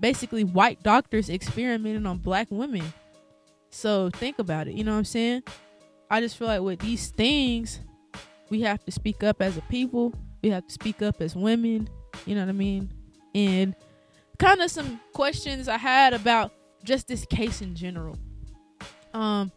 basically 0.00 0.44
white 0.44 0.82
doctors 0.82 1.28
experimenting 1.28 2.06
on 2.06 2.18
black 2.18 2.48
women. 2.50 2.92
So 3.70 4.10
think 4.10 4.38
about 4.38 4.68
it. 4.68 4.74
You 4.74 4.84
know 4.84 4.92
what 4.92 4.98
I'm 4.98 5.04
saying? 5.04 5.42
I 6.10 6.20
just 6.20 6.36
feel 6.36 6.48
like 6.48 6.62
with 6.62 6.80
these 6.80 7.08
things, 7.10 7.80
we 8.50 8.62
have 8.62 8.84
to 8.84 8.92
speak 8.92 9.22
up 9.22 9.42
as 9.42 9.56
a 9.56 9.62
people. 9.62 10.14
We 10.42 10.50
have 10.50 10.66
to 10.66 10.72
speak 10.72 11.02
up 11.02 11.20
as 11.20 11.36
women. 11.36 11.88
You 12.26 12.34
know 12.34 12.42
what 12.42 12.48
I 12.48 12.52
mean? 12.52 12.92
And 13.34 13.74
kind 14.38 14.60
of 14.60 14.70
some 14.70 15.00
questions 15.12 15.68
I 15.68 15.76
had 15.76 16.14
about 16.14 16.52
just 16.84 17.08
this 17.08 17.26
case 17.26 17.60
in 17.60 17.74
general. 17.74 18.16
Um, 19.12 19.52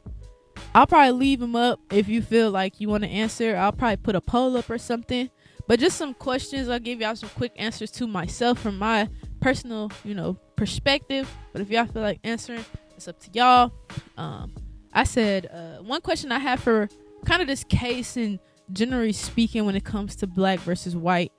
I'll 0.73 0.87
probably 0.87 1.11
leave 1.11 1.39
them 1.39 1.55
up 1.55 1.79
if 1.91 2.07
you 2.07 2.21
feel 2.21 2.51
like 2.51 2.79
you 2.79 2.89
want 2.89 3.03
to 3.03 3.09
answer. 3.09 3.55
I'll 3.55 3.71
probably 3.71 3.97
put 3.97 4.15
a 4.15 4.21
poll 4.21 4.57
up 4.57 4.69
or 4.69 4.77
something. 4.77 5.29
But 5.67 5.79
just 5.79 5.97
some 5.97 6.13
questions. 6.13 6.67
I'll 6.67 6.79
give 6.79 6.99
y'all 6.99 7.15
some 7.15 7.29
quick 7.29 7.53
answers 7.55 7.91
to 7.91 8.07
myself 8.07 8.59
from 8.59 8.77
my 8.77 9.07
personal, 9.41 9.91
you 10.05 10.15
know, 10.15 10.37
perspective. 10.55 11.29
But 11.51 11.61
if 11.61 11.69
y'all 11.69 11.85
feel 11.85 12.01
like 12.01 12.19
answering, 12.23 12.63
it's 12.95 13.07
up 13.07 13.19
to 13.19 13.29
y'all. 13.33 13.73
Um, 14.17 14.53
I 14.93 15.03
said 15.03 15.47
uh, 15.51 15.83
one 15.83 16.01
question 16.01 16.31
I 16.31 16.39
have 16.39 16.59
for 16.59 16.87
kind 17.25 17.41
of 17.41 17.47
this 17.47 17.63
case 17.63 18.15
and 18.15 18.39
generally 18.71 19.11
speaking 19.11 19.65
when 19.65 19.75
it 19.75 19.83
comes 19.83 20.15
to 20.17 20.27
black 20.27 20.59
versus 20.59 20.95
white. 20.95 21.31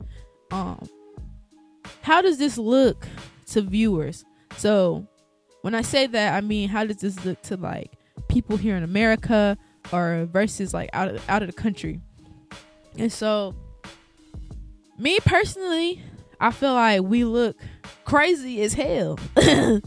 Um, 0.50 0.86
how 2.02 2.20
does 2.20 2.38
this 2.38 2.58
look 2.58 3.06
to 3.48 3.62
viewers? 3.62 4.24
So 4.56 5.06
when 5.62 5.74
I 5.74 5.82
say 5.82 6.06
that, 6.06 6.34
I 6.34 6.40
mean 6.40 6.68
how 6.68 6.84
does 6.84 6.98
this 6.98 7.24
look 7.24 7.40
to 7.42 7.56
like 7.56 7.92
people 8.28 8.56
here 8.56 8.76
in 8.76 8.82
America 8.82 9.56
or 9.92 10.28
versus 10.30 10.74
like 10.74 10.90
out 10.92 11.08
of 11.08 11.30
out 11.30 11.42
of 11.42 11.48
the 11.48 11.54
country? 11.54 12.00
And 12.98 13.12
so 13.12 13.54
me 14.98 15.18
personally, 15.20 16.02
I 16.40 16.50
feel 16.50 16.74
like 16.74 17.02
we 17.02 17.24
look 17.24 17.56
crazy 18.04 18.62
as 18.62 18.74
hell. 18.74 19.18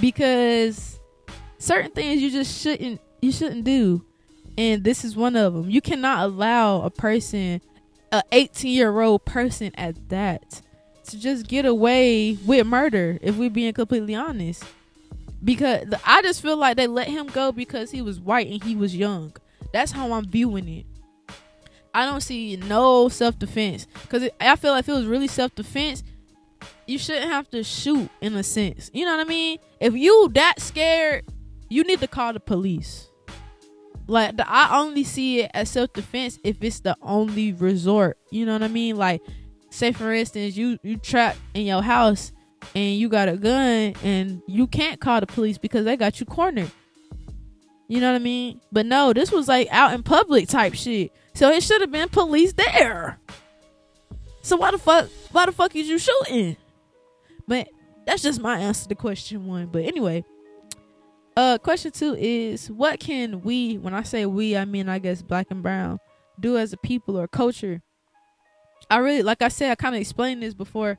Because 0.00 1.00
certain 1.58 1.90
things 1.90 2.20
you 2.20 2.30
just 2.30 2.60
shouldn't 2.60 3.00
you 3.22 3.32
shouldn't 3.32 3.64
do. 3.64 4.04
And 4.58 4.84
this 4.84 5.04
is 5.04 5.16
one 5.16 5.36
of 5.36 5.54
them 5.54 5.70
you 5.70 5.80
cannot 5.80 6.24
allow 6.24 6.82
a 6.82 6.90
person 6.90 7.60
a 8.12 8.22
18 8.32 8.72
year 8.72 9.00
old 9.00 9.24
person 9.24 9.72
at 9.76 10.08
that 10.08 10.62
to 11.04 11.18
just 11.18 11.46
get 11.46 11.64
away 11.64 12.34
with 12.44 12.66
murder 12.66 13.18
if 13.22 13.36
we're 13.36 13.50
being 13.50 13.72
completely 13.72 14.14
honest. 14.14 14.64
Because 15.44 15.86
i 16.04 16.22
just 16.22 16.42
feel 16.42 16.56
like 16.56 16.76
they 16.76 16.86
let 16.86 17.08
him 17.08 17.26
go 17.26 17.52
because 17.52 17.90
he 17.90 18.02
was 18.02 18.18
white 18.20 18.48
and 18.48 18.62
he 18.62 18.76
was 18.76 18.96
young. 18.96 19.32
That's 19.72 19.92
how 19.92 20.12
i'm 20.12 20.26
viewing 20.26 20.68
it. 20.68 20.86
I 21.94 22.04
don't 22.04 22.20
see 22.20 22.56
no 22.56 23.08
self-defense. 23.08 23.86
Because 24.02 24.28
i 24.40 24.56
feel 24.56 24.72
like 24.72 24.80
if 24.80 24.88
it 24.88 24.92
was 24.92 25.06
really 25.06 25.28
self-defense 25.28 26.02
you 26.86 26.98
shouldn't 26.98 27.30
have 27.30 27.48
to 27.50 27.62
shoot 27.62 28.08
in 28.20 28.34
a 28.34 28.42
sense. 28.42 28.90
You 28.94 29.04
know 29.04 29.16
what 29.16 29.26
i 29.26 29.28
mean? 29.28 29.58
If 29.80 29.94
you 29.94 30.30
that 30.34 30.60
scared 30.60 31.24
you 31.68 31.82
need 31.82 32.00
to 32.00 32.06
call 32.06 32.32
the 32.32 32.40
police. 32.40 33.10
Like 34.06 34.36
the, 34.36 34.48
i 34.48 34.78
only 34.78 35.02
see 35.02 35.40
it 35.40 35.50
as 35.52 35.68
self-defense 35.68 36.38
if 36.44 36.62
it's 36.62 36.80
the 36.80 36.96
only 37.02 37.52
resort. 37.52 38.18
You 38.30 38.46
know 38.46 38.52
what 38.52 38.62
i 38.62 38.68
mean? 38.68 38.96
Like 38.96 39.20
say 39.70 39.92
for 39.92 40.12
instance 40.12 40.56
you 40.56 40.78
you 40.82 40.96
trapped 40.96 41.38
in 41.54 41.66
your 41.66 41.82
house 41.82 42.32
and 42.74 42.96
you 42.96 43.08
got 43.08 43.28
a 43.28 43.36
gun 43.36 43.94
and 44.02 44.42
you 44.46 44.66
can't 44.66 45.00
call 45.00 45.20
the 45.20 45.26
police 45.26 45.58
because 45.58 45.84
they 45.84 45.96
got 45.96 46.20
you 46.20 46.26
cornered. 46.26 46.70
You 47.88 48.00
know 48.00 48.10
what 48.12 48.16
i 48.16 48.22
mean? 48.22 48.60
But 48.70 48.86
no 48.86 49.12
this 49.12 49.32
was 49.32 49.48
like 49.48 49.68
out 49.72 49.92
in 49.92 50.04
public 50.04 50.48
type 50.48 50.74
shit. 50.74 51.12
So 51.34 51.50
it 51.50 51.62
should 51.62 51.80
have 51.80 51.90
been 51.90 52.08
police 52.08 52.52
there. 52.52 53.18
So 54.42 54.56
why 54.56 54.70
the 54.70 54.78
fuck 54.78 55.08
why 55.32 55.46
the 55.46 55.52
fuck 55.52 55.74
is 55.74 55.88
you 55.88 55.98
shooting 55.98 56.56
but 57.46 57.68
that's 58.06 58.22
just 58.22 58.40
my 58.40 58.58
answer 58.58 58.88
to 58.88 58.94
question 58.94 59.46
one 59.46 59.66
but 59.66 59.84
anyway 59.84 60.24
uh 61.36 61.58
question 61.58 61.90
two 61.90 62.14
is 62.18 62.70
what 62.70 63.00
can 63.00 63.42
we 63.42 63.78
when 63.78 63.94
i 63.94 64.02
say 64.02 64.26
we 64.26 64.56
i 64.56 64.64
mean 64.64 64.88
i 64.88 64.98
guess 64.98 65.22
black 65.22 65.46
and 65.50 65.62
brown 65.62 65.98
do 66.38 66.56
as 66.56 66.72
a 66.72 66.76
people 66.76 67.18
or 67.18 67.26
culture 67.26 67.82
I 68.90 68.98
really, 68.98 69.22
like 69.22 69.42
I 69.42 69.48
said, 69.48 69.72
I 69.72 69.74
kind 69.74 69.94
of 69.94 70.00
explained 70.00 70.42
this 70.42 70.54
before 70.54 70.98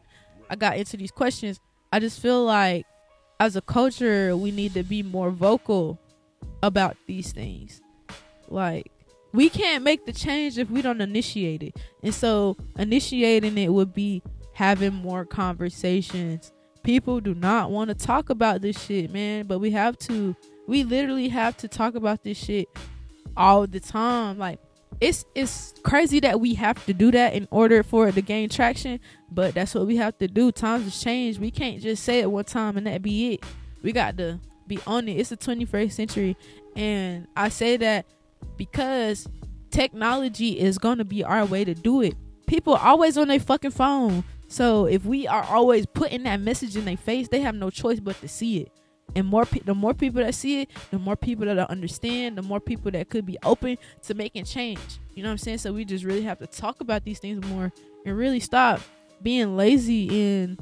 I 0.50 0.56
got 0.56 0.78
into 0.78 0.98
these 0.98 1.12
questions. 1.12 1.60
I 1.91 2.00
just 2.00 2.20
feel 2.20 2.43
like 2.43 2.86
as 3.39 3.56
a 3.56 3.62
culture, 3.62 4.36
we 4.36 4.52
need 4.52 4.74
to 4.74 4.84
be 4.84 5.04
more 5.04 5.32
vocal 5.32 6.00
about 6.64 6.98
these 7.08 7.32
things. 7.32 7.82
Like, 8.50 8.91
we 9.34 9.50
can't 9.50 9.84
make 9.84 10.06
the 10.06 10.12
change 10.12 10.58
if 10.58 10.70
we 10.70 10.82
don't 10.82 11.02
initiate 11.02 11.64
it. 11.64 11.76
And 12.04 12.14
so, 12.14 12.58
initiating 12.78 13.58
it 13.58 13.72
would 13.72 13.93
be 13.93 14.22
having 14.58 14.91
more 14.91 15.24
conversations. 15.24 16.51
People 16.82 17.20
do 17.20 17.36
not 17.36 17.70
want 17.70 17.89
to 17.89 17.93
talk 17.93 18.32
about 18.32 18.60
this 18.60 18.84
shit, 18.84 19.14
man, 19.14 19.45
but 19.45 19.60
we 19.60 19.70
have 19.70 19.95
to. 19.99 20.36
We 20.68 20.84
literally 20.84 21.28
have 21.28 21.55
to 21.58 21.68
talk 21.68 21.93
about 21.93 22.24
this 22.24 22.39
shit 22.39 22.68
all 23.38 23.68
the 23.68 23.80
time. 23.80 24.39
Like, 24.39 24.60
it's 24.99 25.26
it's 25.36 25.76
crazy 25.84 26.20
that 26.22 26.39
we 26.39 26.55
have 26.55 26.84
to 26.88 26.93
do 26.93 27.12
that 27.12 27.34
in 27.34 27.47
order 27.51 27.84
for 27.84 28.08
it 28.08 28.16
to 28.16 28.22
gain 28.22 28.49
traction 28.49 28.99
but 29.32 29.53
that's 29.53 29.76
what 29.76 29.86
we 29.86 29.95
have 29.97 30.18
to 30.18 30.28
do 30.28 30.51
times 30.51 30.86
have 30.86 30.93
changed 31.03 31.39
we 31.39 31.51
can't 31.51 31.80
just 31.80 32.03
say 32.03 32.20
it 32.20 32.32
one 32.32 32.43
time 32.43 32.78
and 32.78 32.88
that 32.88 33.03
be 33.03 33.34
it 33.34 33.43
we 33.84 33.91
got 33.91 34.18
to 34.18 34.39
be 34.66 34.80
on 34.88 35.08
it 35.08 35.14
it's 35.14 35.30
the 35.30 35.38
21st 35.38 35.91
century 35.91 36.36
and 36.76 37.28
i 37.36 37.47
say 37.47 37.78
that 37.78 38.08
because 38.55 39.28
technology 39.70 40.60
is 40.60 40.80
going 40.80 40.97
to 40.97 41.05
be 41.05 41.24
our 41.24 41.45
way 41.45 41.64
to 41.64 41.76
do 41.76 42.01
it 42.01 42.16
people 42.47 42.74
always 42.74 43.20
on 43.20 43.28
their 43.28 43.39
fucking 43.39 43.70
phone 43.70 44.24
so 44.48 44.86
if 44.86 45.06
we 45.06 45.28
are 45.28 45.43
always 45.43 45.86
putting 45.86 46.24
that 46.24 46.39
message 46.39 46.76
in 46.76 46.86
their 46.86 46.98
face 46.98 47.28
they 47.28 47.41
have 47.41 47.56
no 47.56 47.70
choice 47.70 48.00
but 48.00 48.20
to 48.22 48.28
see 48.28 48.60
it. 48.60 48.72
And 49.16 49.26
more 49.26 49.45
pe- 49.45 49.62
the 49.62 49.74
more 49.74 49.93
people 49.93 50.22
that 50.22 50.36
see 50.36 50.62
it 50.62 50.70
the 50.91 51.00
more 51.00 51.16
people 51.16 51.45
that 51.45 51.70
understand 51.70 52.38
the 52.38 52.41
more 52.41 52.60
people 52.60 52.91
that 52.91 53.10
could 53.10 53.26
be 53.26 53.38
open 53.43 53.78
to 54.04 54.14
making 54.14 54.45
change. 54.45 55.00
You 55.14 55.24
know 55.24 55.30
what 55.30 55.34
i'm 55.34 55.38
saying? 55.39 55.60
So 55.60 55.74
we 55.74 55.86
just 55.86 56.04
really 56.04 56.24
have 56.24 56.39
to 56.39 56.48
talk 56.48 56.82
about 56.82 57.04
these 57.04 57.20
things 57.20 57.45
more 57.48 57.72
and 58.06 58.18
really 58.18 58.39
stop 58.39 58.80
being 59.22 59.58
lazy 59.58 60.41
and 60.41 60.60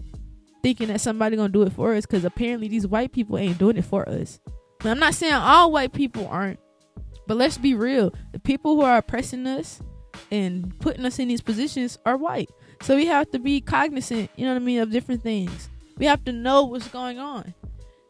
thinking 0.63 0.87
that 0.87 1.01
somebody 1.01 1.35
gonna 1.35 1.49
do 1.49 1.63
it 1.63 1.73
for 1.73 1.93
us 1.93 2.05
because 2.05 2.25
apparently 2.25 2.67
these 2.67 2.87
white 2.87 3.11
people 3.11 3.37
ain't 3.37 3.57
doing 3.57 3.77
it 3.77 3.85
for 3.85 4.07
us. 4.07 4.39
I'm 4.81 4.99
not 4.99 5.15
saying 5.15 5.33
all 5.33 5.71
white 5.71 5.93
people 5.93 6.27
aren't 6.27 6.59
but 7.27 7.37
let's 7.37 7.57
be 7.57 7.73
real. 7.73 8.13
The 8.33 8.39
people 8.39 8.75
who 8.75 8.81
are 8.81 8.97
oppressing 8.97 9.47
us 9.47 9.81
and 10.31 10.77
putting 10.79 11.05
us 11.05 11.19
in 11.19 11.27
these 11.27 11.41
positions 11.41 11.97
are 12.05 12.17
white 12.17 12.49
so 12.81 12.95
we 12.95 13.05
have 13.05 13.29
to 13.31 13.39
be 13.39 13.61
cognizant 13.61 14.29
you 14.35 14.45
know 14.45 14.53
what 14.53 14.61
i 14.61 14.65
mean 14.65 14.79
of 14.79 14.91
different 14.91 15.21
things 15.23 15.69
we 15.97 16.05
have 16.05 16.23
to 16.23 16.31
know 16.31 16.63
what's 16.63 16.87
going 16.89 17.19
on 17.19 17.53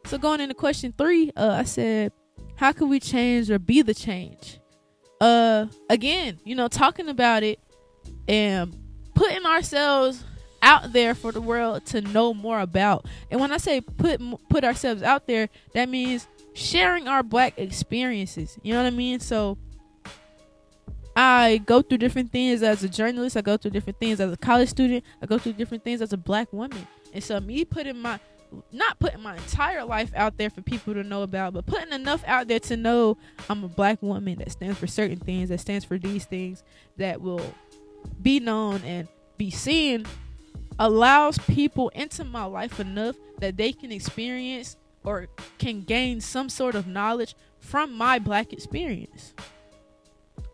so 0.06 0.18
going 0.18 0.40
into 0.40 0.54
question 0.54 0.94
three, 0.96 1.32
uh, 1.36 1.50
I 1.58 1.64
said, 1.64 2.12
how 2.54 2.70
can 2.70 2.88
we 2.88 3.00
change 3.00 3.50
or 3.50 3.58
be 3.58 3.82
the 3.82 3.92
change? 3.92 4.60
Uh, 5.20 5.66
again, 5.90 6.38
you 6.44 6.54
know, 6.54 6.68
talking 6.68 7.08
about 7.08 7.42
it 7.42 7.58
and 8.28 8.76
putting 9.16 9.44
ourselves 9.44 10.22
out 10.62 10.92
there 10.92 11.14
for 11.16 11.32
the 11.32 11.40
world 11.40 11.84
to 11.86 12.00
know 12.02 12.32
more 12.32 12.60
about. 12.60 13.06
And 13.32 13.40
when 13.40 13.50
I 13.50 13.56
say 13.56 13.80
put 13.80 14.20
put 14.48 14.62
ourselves 14.62 15.02
out 15.02 15.26
there, 15.26 15.48
that 15.72 15.88
means 15.88 16.28
sharing 16.54 17.08
our 17.08 17.24
black 17.24 17.58
experiences. 17.58 18.56
You 18.62 18.74
know 18.74 18.82
what 18.84 18.92
I 18.92 18.96
mean? 18.96 19.18
So 19.18 19.58
I 21.16 21.62
go 21.64 21.80
through 21.80 21.98
different 21.98 22.30
things 22.30 22.62
as 22.62 22.84
a 22.84 22.88
journalist, 22.88 23.38
I 23.38 23.40
go 23.40 23.56
through 23.56 23.70
different 23.70 23.98
things 23.98 24.20
as 24.20 24.30
a 24.30 24.36
college 24.36 24.68
student, 24.68 25.02
I 25.22 25.26
go 25.26 25.38
through 25.38 25.54
different 25.54 25.82
things 25.82 26.02
as 26.02 26.12
a 26.12 26.18
black 26.18 26.52
woman. 26.52 26.86
And 27.14 27.24
so 27.24 27.40
me 27.40 27.64
putting 27.64 27.98
my 27.98 28.20
not 28.70 28.98
putting 29.00 29.22
my 29.22 29.34
entire 29.36 29.84
life 29.84 30.12
out 30.14 30.36
there 30.36 30.50
for 30.50 30.62
people 30.62 30.94
to 30.94 31.02
know 31.02 31.22
about, 31.22 31.54
but 31.54 31.66
putting 31.66 31.92
enough 31.92 32.22
out 32.26 32.46
there 32.48 32.60
to 32.60 32.76
know 32.76 33.16
I'm 33.48 33.64
a 33.64 33.68
black 33.68 34.00
woman 34.02 34.38
that 34.38 34.52
stands 34.52 34.78
for 34.78 34.86
certain 34.86 35.18
things, 35.18 35.48
that 35.48 35.60
stands 35.60 35.84
for 35.84 35.98
these 35.98 36.26
things, 36.26 36.62
that 36.96 37.20
will 37.20 37.54
be 38.22 38.38
known 38.38 38.82
and 38.84 39.08
be 39.36 39.50
seen, 39.50 40.06
allows 40.78 41.38
people 41.38 41.88
into 41.90 42.24
my 42.24 42.44
life 42.44 42.78
enough 42.78 43.16
that 43.38 43.56
they 43.56 43.72
can 43.72 43.90
experience 43.90 44.76
or 45.02 45.28
can 45.58 45.82
gain 45.82 46.20
some 46.20 46.48
sort 46.48 46.74
of 46.74 46.86
knowledge 46.86 47.34
from 47.58 47.92
my 47.92 48.18
black 48.18 48.52
experience. 48.52 49.34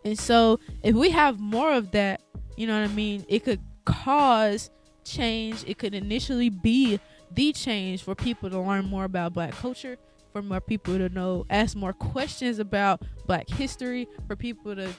And 0.05 0.17
so, 0.17 0.59
if 0.83 0.95
we 0.95 1.09
have 1.11 1.39
more 1.39 1.73
of 1.73 1.91
that, 1.91 2.21
you 2.57 2.67
know 2.67 2.79
what 2.79 2.89
I 2.89 2.93
mean, 2.93 3.25
it 3.27 3.43
could 3.43 3.61
cause 3.85 4.69
change. 5.03 5.63
It 5.65 5.77
could 5.77 5.93
initially 5.93 6.49
be 6.49 6.99
the 7.31 7.53
change 7.53 8.03
for 8.03 8.15
people 8.15 8.49
to 8.49 8.59
learn 8.59 8.85
more 8.85 9.05
about 9.05 9.33
black 9.33 9.53
culture, 9.53 9.97
for 10.31 10.41
more 10.41 10.61
people 10.61 10.97
to 10.97 11.09
know, 11.09 11.45
ask 11.49 11.75
more 11.75 11.93
questions 11.93 12.59
about 12.59 13.01
black 13.25 13.49
history, 13.49 14.07
for 14.27 14.35
people 14.35 14.75
to 14.75 14.89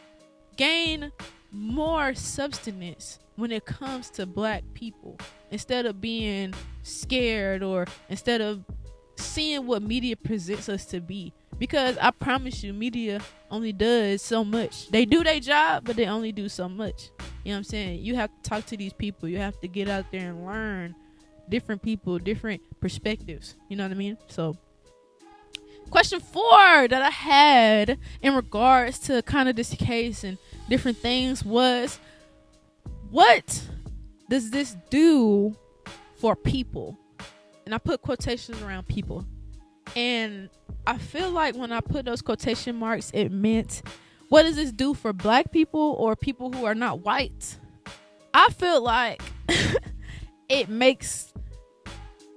gain 0.57 1.13
more 1.53 2.15
substance 2.15 3.19
when 3.37 3.51
it 3.51 3.65
comes 3.65 4.11
to 4.11 4.27
black 4.27 4.63
people 4.75 5.19
instead 5.51 5.87
of 5.87 6.01
being 6.01 6.53
scared 6.83 7.63
or 7.63 7.87
instead 8.09 8.41
of 8.41 8.65
seeing 9.17 9.67
what 9.67 9.83
media 9.83 10.17
presents 10.17 10.69
us 10.69 10.85
to 10.87 11.01
be. 11.01 11.33
Because 11.59 11.97
I 11.99 12.11
promise 12.11 12.65
you, 12.65 12.73
media 12.73 13.21
only 13.55 13.73
does 13.73 14.21
so 14.21 14.45
much. 14.45 14.89
They 14.89 15.05
do 15.05 15.23
their 15.23 15.39
job, 15.39 15.85
but 15.85 15.95
they 15.95 16.07
only 16.07 16.33
do 16.33 16.49
so 16.49 16.69
much. 16.69 17.11
You 17.45 17.53
know 17.53 17.53
what 17.53 17.59
I'm 17.59 17.65
saying? 17.65 18.01
You 18.01 18.17
have 18.17 18.31
to 18.31 18.51
talk 18.51 18.67
to 18.67 18.77
these 18.77 18.93
people. 18.93 19.29
You 19.29 19.39
have 19.39 19.61
to 19.61 19.69
get 19.69 19.89
out 19.89 20.07
there 20.11 20.31
and 20.31 20.45
learn 20.45 20.97
different 21.49 21.81
people, 21.81 22.19
different 22.19 22.63
perspectives. 22.81 23.55
You 23.69 23.77
know 23.77 23.85
what 23.85 23.93
I 23.93 23.95
mean? 23.95 24.19
So, 24.27 24.57
question 25.89 26.19
four 26.19 26.89
that 26.89 27.01
I 27.01 27.11
had 27.11 27.99
in 28.23 28.35
regards 28.35 28.99
to 29.01 29.23
kind 29.23 29.49
of 29.49 29.55
this 29.55 29.73
case 29.75 30.25
and 30.25 30.37
different 30.69 30.99
things 30.99 31.45
was 31.45 32.01
what 33.11 33.63
does 34.29 34.51
this 34.51 34.77
do 34.91 35.55
for 36.17 36.35
people? 36.35 36.99
And 37.67 37.75
I 37.75 37.79
put 37.79 38.03
quotations 38.03 38.61
around 38.63 38.89
people. 38.89 39.25
And 39.97 40.51
I 40.87 40.99
feel 40.99 41.31
like 41.31 41.55
when 41.57 41.73
I 41.73 41.81
put 41.81 42.05
those 42.05 42.23
quotation 42.23 42.77
marks, 42.77 43.11
it 43.15 43.31
meant 43.31 43.83
what 44.29 44.43
does 44.43 44.57
this 44.57 44.73
do 44.73 44.95
for 44.95 45.13
black 45.13 45.53
people 45.53 45.97
or 45.99 46.17
people 46.17 46.53
who 46.53 46.65
are 46.65 46.75
not 46.75 47.01
white? 47.01 47.59
I 48.33 48.49
feel 48.51 48.83
like 48.83 49.23
it 50.49 50.69
makes 50.69 51.33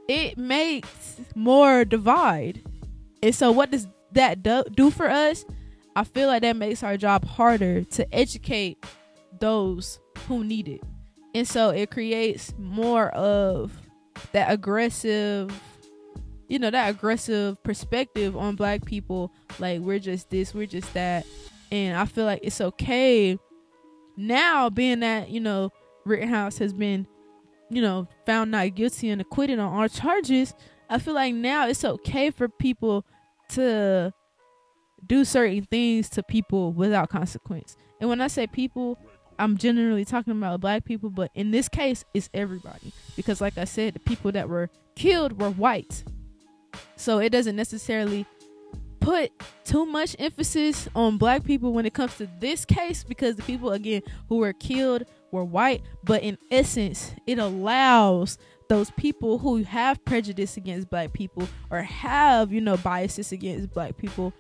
it 0.08 0.38
makes 0.38 1.20
more 1.36 1.84
divide. 1.84 2.62
And 3.22 3.34
so 3.34 3.52
what 3.52 3.72
does 3.72 3.88
that 4.14 4.44
do, 4.44 4.64
do 4.72 4.90
for 4.90 5.10
us? 5.10 5.44
I 5.96 6.04
feel 6.04 6.28
like 6.28 6.44
that 6.44 6.56
makes 6.56 6.84
our 6.84 6.98
job 6.98 7.26
harder 7.26 7.84
to 7.84 8.16
educate 8.16 8.86
those 9.40 10.00
who 10.28 10.44
need 10.44 10.68
it. 10.68 10.82
And 11.34 11.48
so 11.48 11.72
it 11.72 11.92
creates 11.92 12.54
more 12.58 13.10
of 13.10 13.72
that 14.32 14.52
aggressive 14.52 15.52
you 16.48 16.60
know 16.60 16.70
that 16.70 16.90
aggressive 16.90 17.62
perspective 17.64 18.36
on 18.38 18.56
black 18.56 18.86
people. 18.86 19.32
Like 19.60 19.82
we're 19.82 20.00
just 20.00 20.30
this 20.30 20.54
we're 20.54 20.68
just 20.68 20.94
that. 20.94 21.26
And 21.70 21.98
i 21.98 22.06
feel 22.06 22.24
like 22.24 22.40
it's 22.44 22.62
okay 22.62 23.38
now 24.16 24.70
being 24.70 25.02
that 25.02 25.30
you 25.30 25.40
know 25.40 25.70
rittenhouse 26.06 26.58
has 26.58 26.74
been 26.74 27.06
you 27.70 27.82
know 27.82 28.08
found 28.26 28.52
not 28.52 28.74
guilty 28.76 29.10
and 29.10 29.22
acquitted 29.22 29.60
on 29.60 29.72
all 29.74 29.88
charges. 29.88 30.54
I 30.90 31.00
feel 31.00 31.14
like 31.14 31.36
now 31.36 31.68
it's 31.68 31.84
okay 31.84 32.32
for 32.32 32.48
people 32.48 33.06
to 33.50 34.14
do 35.06 35.26
certain 35.26 35.66
things 35.66 36.10
to 36.12 36.24
people 36.24 36.72
without 36.72 37.10
consequence. 37.10 37.78
And 38.00 38.10
when 38.10 38.22
i 38.22 38.28
say 38.28 38.48
people 38.48 38.98
i'm 39.40 39.58
generally 39.58 40.06
talking 40.06 40.32
about 40.32 40.60
black 40.62 40.84
people 40.84 41.12
but 41.12 41.30
in 41.36 41.52
this 41.52 41.70
case 41.70 42.04
it's 42.14 42.30
everybody. 42.34 42.94
Because 43.16 43.42
like 43.42 43.58
i 43.58 43.66
said 43.66 43.94
the 43.94 44.00
people 44.00 44.32
that 44.32 44.50
were 44.50 44.70
killed 44.96 45.40
were 45.40 45.52
white 45.52 46.04
so 46.98 47.20
it 47.20 47.30
doesn't 47.30 47.56
necessarily 47.56 48.26
put 49.00 49.32
too 49.64 49.86
much 49.86 50.16
emphasis 50.20 50.90
on 50.94 51.18
black 51.18 51.44
people 51.46 51.72
when 51.72 51.86
it 51.86 51.94
comes 51.94 52.18
to 52.18 52.28
this 52.40 52.66
case 52.66 53.06
because 53.06 53.38
the 53.38 53.44
people 53.44 53.72
again 53.72 54.02
who 54.28 54.38
were 54.38 54.52
killed 54.52 55.04
were 55.32 55.46
white, 55.46 55.82
but 56.04 56.24
in 56.24 56.38
essence, 56.52 57.14
it 57.26 57.40
allows 57.40 58.38
those 58.68 58.92
people 58.92 59.38
who 59.38 59.64
have 59.64 60.04
prejudice 60.04 60.58
against 60.58 60.90
black 60.90 61.14
people 61.14 61.48
or 61.70 61.82
have, 61.82 62.52
you 62.52 62.60
know, 62.60 62.76
biases 62.78 63.32
against 63.32 63.72
black 63.72 63.96
people 63.98 64.34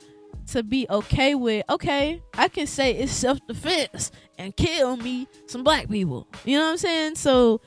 to 0.47 0.64
be 0.64 0.86
okay 0.89 1.36
with, 1.36 1.64
okay, 1.70 2.22
I 2.34 2.47
can 2.47 2.68
say 2.68 2.91
it's 2.91 3.12
self 3.12 3.39
defense 3.47 4.12
and 4.38 4.55
kill 4.55 4.97
me 4.97 5.28
some 5.45 5.64
black 5.64 5.89
people. 5.89 6.28
You 6.45 6.58
know 6.58 6.66
what 6.66 6.72
I'm 6.72 6.78
saying? 6.78 7.16
So 7.16 7.62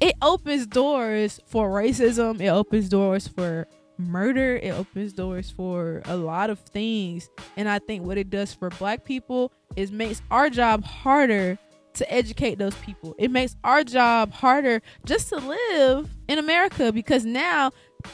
it 0.00 0.14
opens 0.22 0.66
doors 0.66 1.40
for 1.46 1.68
racism, 1.68 2.40
it 2.40 2.48
opens 2.48 2.88
doors 2.88 3.26
for 3.26 3.66
murder 3.98 4.56
it 4.56 4.70
opens 4.70 5.12
doors 5.12 5.50
for 5.50 6.02
a 6.06 6.16
lot 6.16 6.50
of 6.50 6.58
things. 6.60 7.28
And 7.56 7.68
i 7.68 7.78
think 7.78 8.04
what 8.04 8.18
it 8.18 8.30
does 8.30 8.54
for 8.54 8.70
black 8.70 9.04
people 9.04 9.52
is 9.76 9.92
makes 9.92 10.22
our 10.30 10.48
job 10.50 10.84
harder 10.84 11.58
to 11.94 12.12
educate 12.12 12.58
those 12.58 12.76
people. 12.76 13.16
It 13.18 13.30
makes 13.30 13.56
our 13.64 13.82
job 13.82 14.32
harder 14.32 14.82
just 15.04 15.28
to 15.30 15.36
live 15.36 16.08
in 16.28 16.38
america 16.38 16.92
because 16.92 17.24
now 17.24 17.72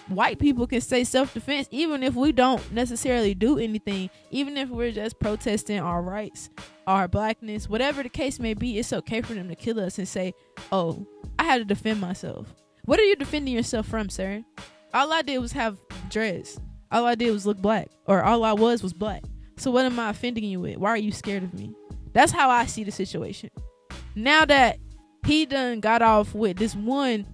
white 0.09 0.39
people 0.39 0.67
can 0.67 0.81
say 0.81 1.05
self-defense 1.05 1.69
even 1.71 2.03
if 2.03 2.15
we 2.15 2.33
don't 2.33 2.73
necessarily 2.73 3.35
do 3.35 3.59
anything 3.59 4.09
even 4.31 4.57
if 4.57 4.71
we're 4.71 4.91
just 4.91 5.19
protesting 5.19 5.79
our 5.79 6.01
rights 6.01 6.49
our 6.87 7.07
blackness 7.07 7.69
whatever 7.69 8.03
the 8.03 8.09
case 8.09 8.39
may 8.39 8.55
be 8.55 8.79
it's 8.79 8.93
okay 8.93 9.21
for 9.21 9.35
them 9.35 9.49
to 9.49 9.55
kill 9.55 9.79
us 9.79 9.99
and 9.99 10.09
say 10.09 10.33
oh 10.73 11.07
i 11.39 11.45
had 11.45 11.59
to 11.59 11.65
defend 11.65 12.01
myself. 12.01 12.55
What 12.87 13.01
are 13.01 13.05
you 13.05 13.17
defending 13.17 13.55
yourself 13.55 13.87
from 13.87 14.09
sir 14.09 14.45
all 14.95 15.13
I 15.13 15.23
did 15.23 15.39
was 15.39 15.53
have 15.53 15.77
dreads. 16.09 16.59
All 16.91 17.05
I 17.05 17.17
did 17.17 17.33
was 17.33 17.45
look 17.45 17.59
black, 17.59 17.91
or 18.07 18.23
all 18.23 18.45
I 18.45 18.53
was 18.53 18.83
was 18.83 18.93
black. 18.93 19.25
So 19.57 19.71
what 19.71 19.85
am 19.85 19.99
I 19.99 20.11
offending 20.11 20.45
you 20.45 20.61
with? 20.61 20.79
Why 20.79 20.91
are 20.91 20.97
you 20.97 21.13
scared 21.13 21.43
of 21.43 21.53
me? 21.53 21.75
That's 22.13 22.33
how 22.33 22.49
I 22.49 22.67
see 22.67 22.85
the 22.85 22.93
situation. 22.93 23.51
Now 24.15 24.45
that 24.45 24.79
he 25.27 25.47
done 25.47 25.81
got 25.81 26.03
off 26.03 26.35
with 26.35 26.57
this 26.59 26.77
one, 26.77 27.27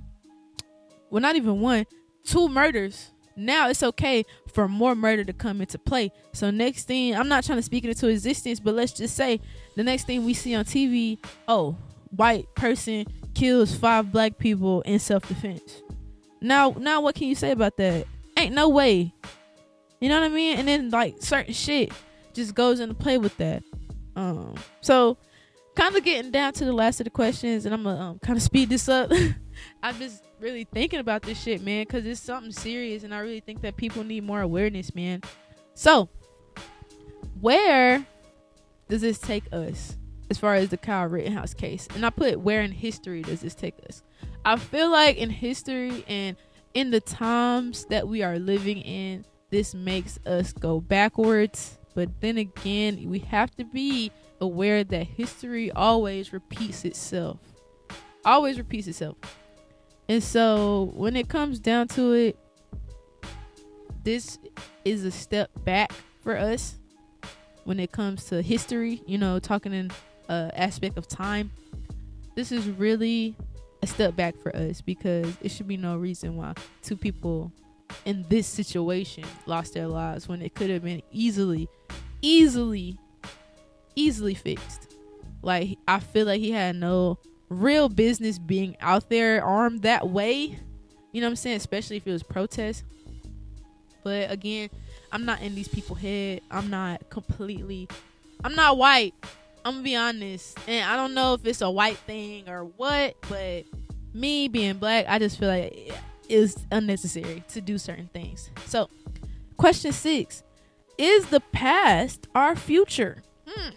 well, 1.11 1.21
not 1.21 1.37
even 1.37 1.61
one, 1.61 1.87
two 2.25 2.49
murders. 2.49 3.11
Now 3.37 3.69
it's 3.69 3.83
okay 3.83 4.25
for 4.53 4.69
more 4.69 4.95
murder 4.95 5.25
to 5.25 5.33
come 5.33 5.61
into 5.61 5.79
play. 5.79 6.13
So 6.33 6.51
next 6.51 6.85
thing, 6.85 7.15
I'm 7.15 7.29
not 7.29 7.45
trying 7.45 7.59
to 7.59 7.63
speak 7.63 7.85
it 7.85 7.91
into 7.91 8.09
existence, 8.09 8.61
but 8.61 8.75
let's 8.75 8.93
just 8.93 9.17
say 9.17 9.41
the 9.77 9.85
next 9.85 10.05
thing 10.07 10.25
we 10.25 10.35
see 10.35 10.55
on 10.55 10.65
TV, 10.65 11.19
oh, 11.47 11.77
white 12.17 12.47
person 12.55 13.07
kills 13.35 13.75
five 13.75 14.11
black 14.13 14.39
people 14.39 14.83
in 14.83 14.99
self 14.99 15.27
defense. 15.29 15.83
Now, 16.41 16.74
now, 16.78 17.01
what 17.01 17.14
can 17.14 17.28
you 17.28 17.34
say 17.34 17.51
about 17.51 17.76
that? 17.76 18.07
Ain't 18.36 18.55
no 18.55 18.68
way. 18.68 19.14
You 20.01 20.09
know 20.09 20.20
what 20.20 20.30
I 20.30 20.34
mean? 20.34 20.59
And 20.59 20.66
then 20.66 20.91
like 20.91 21.16
certain 21.20 21.53
shit 21.53 21.93
just 22.32 22.55
goes 22.55 22.80
into 22.80 22.95
play 22.95 23.18
with 23.18 23.36
that. 23.36 23.62
Um, 24.16 24.55
so 24.80 25.18
kind 25.76 25.95
of 25.95 26.05
getting 26.05 26.30
down 26.30 26.53
to 26.55 26.64
the 26.64 26.72
last 26.72 27.01
of 27.01 27.05
the 27.05 27.11
questions, 27.11 27.66
and 27.66 27.74
I'm 27.74 27.82
gonna 27.84 28.01
um, 28.01 28.18
kind 28.20 28.36
of 28.36 28.43
speed 28.43 28.68
this 28.68 28.88
up. 28.88 29.11
I'm 29.82 29.99
just 29.99 30.24
really 30.41 30.64
thinking 30.64 31.01
about 31.01 31.22
this 31.22 31.41
shit, 31.41 31.62
man, 31.62 31.84
because 31.84 32.07
it's 32.07 32.20
something 32.20 32.53
serious, 32.53 33.05
and 33.05 33.14
I 33.14 33.18
really 33.18 33.41
think 33.41 33.61
that 33.62 33.76
people 33.76 34.05
need 34.05 34.24
more 34.24 34.41
awareness, 34.41 34.95
man. 34.95 35.20
So, 35.74 36.09
where 37.41 38.05
does 38.88 39.03
this 39.03 39.18
take 39.18 39.45
us 39.53 39.97
as 40.30 40.38
far 40.38 40.55
as 40.55 40.70
the 40.70 40.76
Kyle 40.76 41.09
Rittenhouse 41.09 41.55
case? 41.55 41.88
And 41.95 42.05
I 42.05 42.11
put 42.11 42.41
where 42.41 42.62
in 42.62 42.72
history 42.72 43.22
does 43.22 43.41
this 43.41 43.55
take 43.55 43.74
us? 43.88 44.03
I 44.45 44.57
feel 44.57 44.91
like 44.91 45.16
in 45.16 45.30
history 45.30 46.05
and 46.09 46.36
in 46.74 46.91
the 46.91 47.01
times 47.01 47.84
that 47.86 48.09
we 48.09 48.22
are 48.22 48.38
living 48.38 48.78
in, 48.78 49.24
this 49.51 49.74
makes 49.74 50.18
us 50.24 50.53
go 50.53 50.80
backwards. 50.80 51.78
But 51.95 52.20
then 52.20 52.38
again, 52.38 53.11
we 53.11 53.18
have 53.20 53.55
to 53.57 53.64
be 53.64 54.11
aware 54.41 54.84
that 54.84 55.07
history 55.07 55.70
always 55.72 56.32
repeats 56.32 56.84
itself. 56.84 57.38
Always 58.24 58.59
repeats 58.59 58.86
itself. 58.86 59.16
And 60.09 60.22
so 60.22 60.91
when 60.95 61.16
it 61.16 61.28
comes 61.28 61.59
down 61.59 61.88
to 61.88 62.12
it, 62.12 62.38
this 64.03 64.38
is 64.84 65.05
a 65.05 65.11
step 65.11 65.51
back 65.64 65.93
for 66.22 66.36
us 66.36 66.76
when 67.64 67.78
it 67.78 67.93
comes 67.93 68.24
to 68.26 68.41
history, 68.41 69.03
you 69.07 69.18
know, 69.18 69.38
talking 69.38 69.74
in 69.74 69.91
uh, 70.28 70.51
aspect 70.55 70.97
of 70.97 71.07
time. 71.07 71.51
This 72.34 72.53
is 72.53 72.68
really 72.68 73.36
a 73.83 73.87
step 73.87 74.16
back 74.16 74.37
for 74.39 74.55
us 74.55 74.81
because 74.81 75.37
it 75.41 75.51
should 75.51 75.68
be 75.68 75.76
no 75.76 75.97
reason 75.97 76.37
why 76.37 76.55
two 76.83 76.97
people 76.97 77.53
in 78.05 78.24
this 78.28 78.47
situation 78.47 79.24
lost 79.47 79.74
their 79.74 79.87
lives 79.87 80.28
when 80.28 80.43
it 80.43 80.55
could 80.55 80.70
have 80.70 80.85
been 80.85 81.03
easily, 81.11 81.68
easily, 82.22 82.99
easily 83.97 84.35
fixed. 84.35 84.95
Like 85.43 85.78
I 85.89 86.01
feel 86.01 86.26
like 86.26 86.41
he 86.41 86.51
had 86.51 86.76
no 86.76 87.18
real 87.49 87.89
business 87.89 88.39
being 88.39 88.76
out 88.81 89.09
there 89.09 89.43
armed 89.45 89.83
that 89.83 90.09
way. 90.09 90.59
You 91.12 91.20
know 91.20 91.26
what 91.26 91.31
I'm 91.31 91.37
saying? 91.37 91.57
Especially 91.57 91.97
if 91.97 92.07
it 92.07 92.12
was 92.12 92.22
protest. 92.22 92.85
But 94.05 94.31
again, 94.31 94.70
I'm 95.12 95.24
not 95.24 95.43
in 95.43 95.55
these 95.55 95.68
people's 95.68 95.99
head. 95.99 96.43
I'm 96.51 96.70
not 96.70 97.11
completely 97.11 97.89
I'm 98.45 98.55
not 98.55 98.78
white. 98.78 99.14
I'm 99.65 99.75
gonna 99.75 99.85
be 99.85 99.97
honest, 99.97 100.59
and 100.67 100.89
I 100.89 100.97
don't 100.97 101.15
know 101.15 101.35
if 101.35 101.45
it's 101.45 101.61
a 101.61 101.71
white 101.71 101.99
thing 101.99 102.49
or 102.49 102.65
what, 102.65 103.17
but 103.29 103.65
me 104.15 104.49
being 104.49 104.79
black, 104.79 105.07
I 105.09 105.19
just 105.19 105.39
feel 105.39 105.49
like 105.49 105.93
it's 106.29 106.57
unnecessary 106.71 107.43
to 107.49 107.61
do 107.61 107.77
certain 107.77 108.09
things. 108.13 108.51
So, 108.67 108.89
question 109.57 109.93
six: 109.93 110.43
Is 110.97 111.27
the 111.27 111.41
past 111.41 112.27
our 112.35 112.57
future? 112.57 113.23
Hmm. 113.47 113.71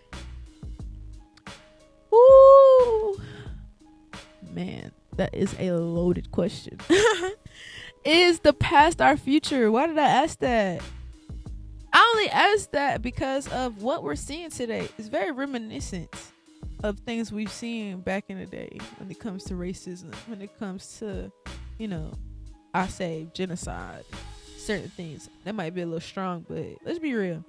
Ooh, 2.13 3.19
man, 4.51 4.91
that 5.17 5.33
is 5.33 5.55
a 5.59 5.71
loaded 5.71 6.31
question. 6.31 6.79
is 8.05 8.39
the 8.39 8.53
past 8.53 9.01
our 9.01 9.17
future? 9.17 9.71
Why 9.71 9.87
did 9.87 9.97
I 9.97 10.07
ask 10.07 10.39
that? 10.39 10.81
I 11.93 12.13
only 12.15 12.29
ask 12.29 12.71
that 12.71 13.03
because 13.03 13.47
of 13.49 13.83
what 13.83 14.03
we're 14.03 14.15
seeing 14.15 14.49
today. 14.49 14.89
It's 14.97 15.07
very 15.07 15.31
reminiscent 15.31 16.09
of 16.83 16.99
things 16.99 17.31
we've 17.31 17.51
seen 17.51 18.01
back 18.01 18.25
in 18.29 18.39
the 18.39 18.47
day 18.47 18.77
when 18.97 19.11
it 19.11 19.19
comes 19.19 19.43
to 19.45 19.53
racism, 19.53 20.13
when 20.27 20.41
it 20.41 20.57
comes 20.57 20.97
to, 20.99 21.31
you 21.77 21.87
know, 21.87 22.11
I 22.73 22.87
say 22.87 23.27
genocide, 23.33 24.03
certain 24.57 24.89
things. 24.89 25.29
That 25.43 25.53
might 25.53 25.75
be 25.75 25.81
a 25.81 25.85
little 25.85 26.01
strong, 26.01 26.45
but 26.49 26.65
let's 26.83 26.97
be 26.97 27.13
real. 27.13 27.45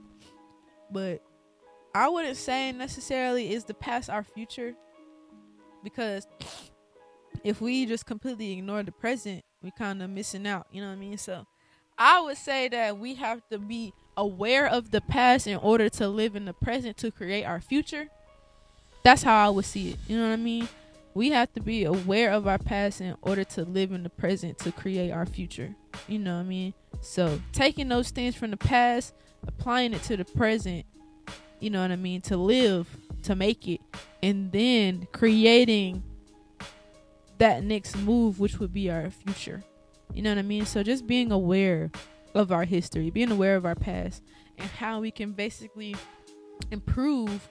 But 0.91 1.23
I 1.95 2.09
wouldn't 2.09 2.37
say 2.37 2.71
necessarily 2.73 3.53
is 3.53 3.65
the 3.65 3.75
past 3.75 4.11
our 4.11 4.25
future 4.25 4.75
because 5.83 6.27
if 7.43 7.63
we 7.63 7.87
just 7.87 8.05
completely 8.05 8.53
ignore 8.53 8.83
the 8.83 8.93
present, 8.93 9.43
we 9.63 9.71
kind 9.71 10.03
of 10.03 10.11
missing 10.11 10.47
out. 10.47 10.67
You 10.71 10.83
know 10.83 10.89
what 10.89 10.95
I 10.95 10.99
mean? 10.99 11.17
So 11.17 11.47
I 11.97 12.21
would 12.21 12.37
say 12.37 12.69
that 12.69 12.99
we 12.99 13.15
have 13.15 13.41
to 13.51 13.59
be 13.59 13.95
aware 14.17 14.67
of 14.67 14.91
the 14.91 15.01
past 15.01 15.47
in 15.47 15.57
order 15.57 15.89
to 15.89 16.09
live 16.09 16.37
in 16.37 16.45
the 16.45 16.53
present 16.53 16.97
to 16.99 17.11
create 17.11 17.45
our 17.45 17.61
future. 17.61 18.09
That's 19.03 19.23
how 19.23 19.47
I 19.47 19.51
would 19.51 19.65
see 19.65 19.91
it. 19.91 19.99
You 20.09 20.17
know 20.17 20.29
what 20.29 20.33
I 20.33 20.37
mean? 20.37 20.69
We 21.15 21.31
have 21.31 21.53
to 21.53 21.61
be 21.61 21.85
aware 21.85 22.33
of 22.33 22.49
our 22.49 22.59
past 22.59 23.01
in 23.01 23.17
order 23.23 23.45
to 23.45 23.65
live 23.65 23.93
in 23.93 24.03
the 24.03 24.11
present 24.11 24.59
to 24.59 24.73
create 24.73 25.11
our 25.11 25.27
future. 25.27 25.75
You 26.09 26.19
know 26.19 26.35
what 26.35 26.41
I 26.41 26.45
mean? 26.45 26.75
So 27.01 27.41
taking 27.53 27.89
those 27.89 28.11
things 28.11 28.35
from 28.35 28.51
the 28.51 28.57
past, 28.57 29.15
applying 29.47 29.95
it 29.95 30.03
to 30.05 30.17
the 30.17 30.25
present, 30.25 30.87
you 31.61 31.71
know 31.71 31.83
what 31.83 31.93
I 31.93 31.97
mean, 31.97 32.21
to 32.23 32.37
live, 32.37 32.89
to 33.25 33.35
make 33.35 33.69
it, 33.69 33.81
and 34.23 34.51
then 34.51 35.07
creating 35.13 36.03
that 37.39 37.63
next 37.63 37.97
move, 37.97 38.41
which 38.41 38.59
would 38.59 38.73
be 38.73 38.91
our 38.91 39.11
future. 39.11 39.63
You 40.13 40.23
know 40.23 40.31
what 40.31 40.39
I 40.39 40.43
mean? 40.43 40.67
So 40.67 40.83
just 40.83 41.07
being 41.07 41.31
aware 41.33 41.91
of 42.35 42.53
our 42.53 42.65
history, 42.65 43.11
being 43.11 43.31
aware 43.31 43.57
of 43.57 43.65
our 43.65 43.75
past, 43.75 44.23
and 44.59 44.69
how 44.69 45.01
we 45.01 45.11
can 45.11 45.33
basically 45.33 45.95
improve 46.71 47.49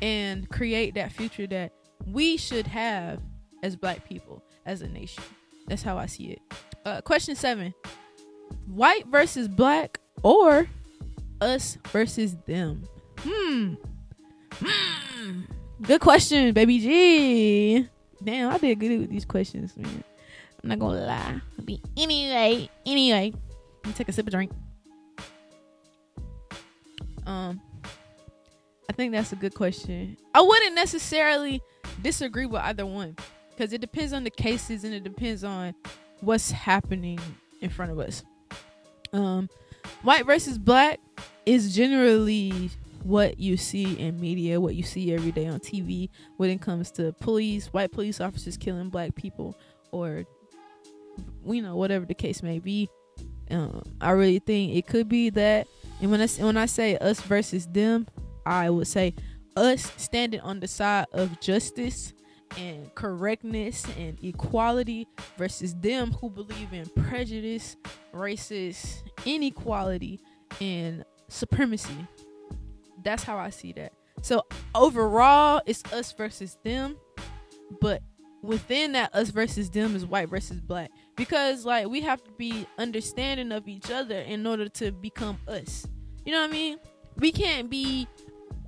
and 0.00 0.48
create 0.48 0.94
that 0.94 1.12
future 1.12 1.46
that 1.46 1.72
we 2.06 2.36
should 2.36 2.66
have 2.66 3.20
as 3.62 3.76
black 3.76 4.08
people, 4.08 4.42
as 4.66 4.82
a 4.82 4.88
nation. 4.88 5.22
That's 5.66 5.82
how 5.82 5.98
I 5.98 6.06
see 6.06 6.26
it. 6.26 6.40
Uh, 6.84 7.00
question 7.00 7.34
seven 7.34 7.74
White 8.66 9.06
versus 9.08 9.48
black 9.48 10.00
or 10.22 10.68
us 11.40 11.76
versus 11.88 12.36
them? 12.46 12.84
Hmm. 13.18 13.74
Hmm. 14.54 15.40
Good 15.82 16.00
question, 16.00 16.52
baby 16.54 16.78
G. 16.78 17.88
Damn, 18.22 18.50
I 18.50 18.58
did 18.58 18.80
good 18.80 18.98
with 19.00 19.10
these 19.10 19.24
questions, 19.24 19.76
man. 19.76 20.02
I'm 20.62 20.70
not 20.70 20.78
gonna 20.78 21.06
lie. 21.06 21.40
Be 21.64 21.80
anyway, 21.96 22.68
anyway. 22.84 23.32
Me 23.88 23.94
take 23.94 24.08
a 24.08 24.12
sip 24.12 24.26
of 24.26 24.32
drink. 24.32 24.52
Um, 27.26 27.58
I 28.88 28.92
think 28.92 29.12
that's 29.12 29.32
a 29.32 29.36
good 29.36 29.54
question. 29.54 30.18
I 30.34 30.42
wouldn't 30.42 30.74
necessarily 30.74 31.62
disagree 32.02 32.44
with 32.44 32.60
either 32.60 32.84
one 32.84 33.16
because 33.50 33.72
it 33.72 33.80
depends 33.80 34.12
on 34.12 34.24
the 34.24 34.30
cases 34.30 34.84
and 34.84 34.92
it 34.92 35.04
depends 35.04 35.42
on 35.42 35.74
what's 36.20 36.50
happening 36.50 37.18
in 37.62 37.70
front 37.70 37.92
of 37.92 37.98
us. 37.98 38.22
Um, 39.14 39.48
white 40.02 40.26
versus 40.26 40.58
black 40.58 41.00
is 41.46 41.74
generally 41.74 42.70
what 43.04 43.40
you 43.40 43.56
see 43.56 43.98
in 43.98 44.20
media, 44.20 44.60
what 44.60 44.74
you 44.74 44.82
see 44.82 45.14
every 45.14 45.32
day 45.32 45.46
on 45.46 45.60
TV 45.60 46.10
when 46.36 46.50
it 46.50 46.60
comes 46.60 46.90
to 46.90 47.12
police, 47.20 47.68
white 47.68 47.90
police 47.90 48.20
officers 48.20 48.58
killing 48.58 48.90
black 48.90 49.14
people, 49.14 49.56
or 49.92 50.24
you 51.46 51.62
know 51.62 51.74
whatever 51.74 52.04
the 52.04 52.14
case 52.14 52.42
may 52.42 52.58
be. 52.58 52.86
Um, 53.50 53.82
I 54.00 54.10
really 54.10 54.38
think 54.38 54.74
it 54.74 54.86
could 54.86 55.08
be 55.08 55.30
that. 55.30 55.66
And 56.00 56.10
when 56.10 56.20
I 56.20 56.26
when 56.26 56.56
I 56.56 56.66
say 56.66 56.96
us 56.98 57.20
versus 57.20 57.66
them, 57.66 58.06
I 58.46 58.70
would 58.70 58.86
say 58.86 59.14
us 59.56 59.92
standing 59.96 60.40
on 60.40 60.60
the 60.60 60.68
side 60.68 61.06
of 61.12 61.40
justice 61.40 62.12
and 62.56 62.94
correctness 62.94 63.84
and 63.98 64.22
equality 64.22 65.06
versus 65.36 65.74
them 65.74 66.12
who 66.12 66.30
believe 66.30 66.72
in 66.72 66.88
prejudice, 67.04 67.76
racist, 68.12 69.02
inequality, 69.26 70.20
and 70.60 71.04
supremacy. 71.28 72.06
That's 73.02 73.22
how 73.22 73.36
I 73.36 73.50
see 73.50 73.72
that. 73.72 73.92
So 74.22 74.42
overall, 74.74 75.60
it's 75.66 75.84
us 75.92 76.12
versus 76.12 76.58
them, 76.64 76.96
but 77.80 78.02
within 78.42 78.92
that 78.92 79.14
us 79.14 79.30
versus 79.30 79.70
them 79.70 79.96
is 79.96 80.06
white 80.06 80.28
versus 80.28 80.60
black 80.60 80.90
because 81.16 81.64
like 81.64 81.88
we 81.88 82.00
have 82.00 82.22
to 82.22 82.30
be 82.32 82.66
understanding 82.78 83.52
of 83.52 83.68
each 83.68 83.90
other 83.90 84.18
in 84.20 84.46
order 84.46 84.68
to 84.68 84.92
become 84.92 85.38
us. 85.48 85.86
You 86.24 86.32
know 86.32 86.40
what 86.40 86.50
I 86.50 86.52
mean? 86.52 86.78
We 87.16 87.32
can't 87.32 87.68
be 87.68 88.06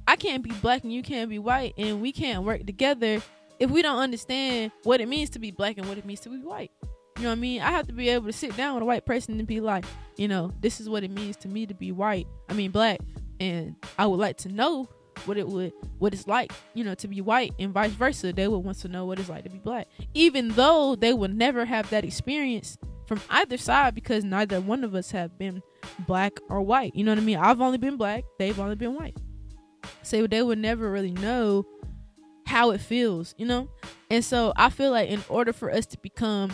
I 0.06 0.16
can't 0.16 0.42
be 0.42 0.50
black 0.50 0.82
and 0.82 0.92
you 0.92 1.02
can't 1.02 1.30
be 1.30 1.38
white 1.38 1.74
and 1.78 2.00
we 2.00 2.12
can't 2.12 2.44
work 2.44 2.66
together 2.66 3.22
if 3.58 3.70
we 3.70 3.82
don't 3.82 3.98
understand 3.98 4.72
what 4.82 5.00
it 5.00 5.08
means 5.08 5.30
to 5.30 5.38
be 5.38 5.50
black 5.50 5.78
and 5.78 5.88
what 5.88 5.98
it 5.98 6.04
means 6.04 6.20
to 6.20 6.30
be 6.30 6.38
white. 6.38 6.72
You 7.16 7.24
know 7.24 7.28
what 7.28 7.36
I 7.36 7.40
mean? 7.40 7.60
I 7.60 7.70
have 7.70 7.86
to 7.88 7.92
be 7.92 8.08
able 8.08 8.26
to 8.26 8.32
sit 8.32 8.56
down 8.56 8.74
with 8.74 8.82
a 8.82 8.86
white 8.86 9.04
person 9.04 9.38
and 9.38 9.46
be 9.46 9.60
like, 9.60 9.84
you 10.16 10.26
know, 10.26 10.52
this 10.60 10.80
is 10.80 10.88
what 10.88 11.04
it 11.04 11.10
means 11.10 11.36
to 11.38 11.48
me 11.48 11.66
to 11.66 11.74
be 11.74 11.92
white. 11.92 12.26
I 12.48 12.54
mean 12.54 12.70
black 12.70 13.00
and 13.38 13.76
I 13.98 14.06
would 14.06 14.18
like 14.18 14.38
to 14.38 14.48
know 14.48 14.88
what 15.26 15.36
it 15.36 15.48
would 15.48 15.72
what 15.98 16.12
it's 16.12 16.26
like 16.26 16.52
you 16.74 16.84
know 16.84 16.94
to 16.94 17.08
be 17.08 17.20
white 17.20 17.52
and 17.58 17.72
vice 17.72 17.92
versa. 17.92 18.32
They 18.32 18.48
would 18.48 18.58
want 18.58 18.78
to 18.80 18.88
know 18.88 19.04
what 19.04 19.18
it's 19.18 19.28
like 19.28 19.44
to 19.44 19.50
be 19.50 19.58
black. 19.58 19.88
Even 20.14 20.48
though 20.50 20.96
they 20.96 21.12
would 21.12 21.34
never 21.34 21.64
have 21.64 21.88
that 21.90 22.04
experience 22.04 22.78
from 23.06 23.20
either 23.30 23.56
side 23.56 23.94
because 23.94 24.24
neither 24.24 24.60
one 24.60 24.84
of 24.84 24.94
us 24.94 25.10
have 25.10 25.36
been 25.38 25.62
black 26.06 26.38
or 26.48 26.60
white. 26.62 26.94
You 26.94 27.04
know 27.04 27.12
what 27.12 27.18
i 27.18 27.22
mean? 27.22 27.38
I've 27.38 27.60
only 27.60 27.78
been 27.78 27.96
black. 27.96 28.24
They've 28.38 28.58
only 28.58 28.76
been 28.76 28.94
white. 28.94 29.16
So 30.02 30.26
they 30.26 30.42
would 30.42 30.58
never 30.58 30.90
really 30.90 31.12
know 31.12 31.66
how 32.46 32.70
it 32.70 32.80
feels 32.80 33.34
you 33.38 33.46
know? 33.46 33.68
And 34.10 34.24
so 34.24 34.52
i 34.56 34.70
feel 34.70 34.90
like 34.90 35.08
in 35.08 35.22
order 35.28 35.52
for 35.52 35.70
us 35.70 35.86
to 35.86 35.98
become 35.98 36.50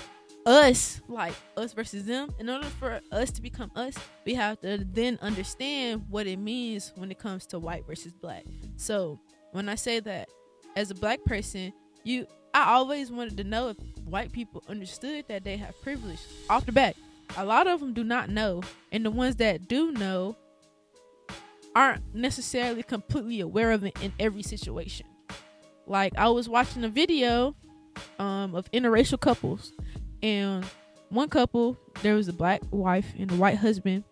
us, 0.46 1.00
like 1.08 1.34
us 1.56 1.72
versus 1.72 2.04
them, 2.04 2.32
in 2.38 2.48
order 2.48 2.66
for 2.66 3.00
us 3.10 3.30
to 3.32 3.42
become 3.42 3.70
us, 3.74 3.94
we 4.24 4.34
have 4.34 4.60
to 4.60 4.78
then 4.92 5.18
understand 5.20 6.04
what 6.08 6.26
it 6.26 6.38
means 6.38 6.92
when 6.94 7.10
it 7.10 7.18
comes 7.18 7.46
to 7.46 7.58
white 7.58 7.86
versus 7.86 8.12
black. 8.12 8.44
So 8.76 9.18
when 9.52 9.68
I 9.68 9.74
say 9.74 10.00
that 10.00 10.28
as 10.76 10.90
a 10.90 10.94
black 10.94 11.24
person, 11.24 11.72
you 12.04 12.26
I 12.54 12.72
always 12.72 13.10
wanted 13.10 13.36
to 13.38 13.44
know 13.44 13.68
if 13.68 13.76
white 14.06 14.32
people 14.32 14.62
understood 14.68 15.26
that 15.28 15.44
they 15.44 15.58
have 15.58 15.78
privilege 15.82 16.20
off 16.48 16.64
the 16.64 16.72
bat. 16.72 16.96
A 17.36 17.44
lot 17.44 17.66
of 17.66 17.80
them 17.80 17.92
do 17.92 18.04
not 18.04 18.30
know, 18.30 18.62
and 18.92 19.04
the 19.04 19.10
ones 19.10 19.36
that 19.36 19.68
do 19.68 19.92
know 19.92 20.36
aren't 21.74 22.14
necessarily 22.14 22.82
completely 22.82 23.40
aware 23.40 23.72
of 23.72 23.84
it 23.84 24.00
in 24.00 24.12
every 24.18 24.42
situation. 24.42 25.06
Like 25.86 26.16
I 26.16 26.28
was 26.28 26.48
watching 26.48 26.84
a 26.84 26.88
video 26.88 27.54
um, 28.18 28.54
of 28.54 28.70
interracial 28.72 29.20
couples 29.20 29.72
and 30.22 30.64
one 31.08 31.28
couple 31.28 31.78
there 32.02 32.14
was 32.14 32.28
a 32.28 32.32
black 32.32 32.62
wife 32.70 33.12
and 33.18 33.30
a 33.30 33.34
white 33.34 33.56
husband. 33.56 34.04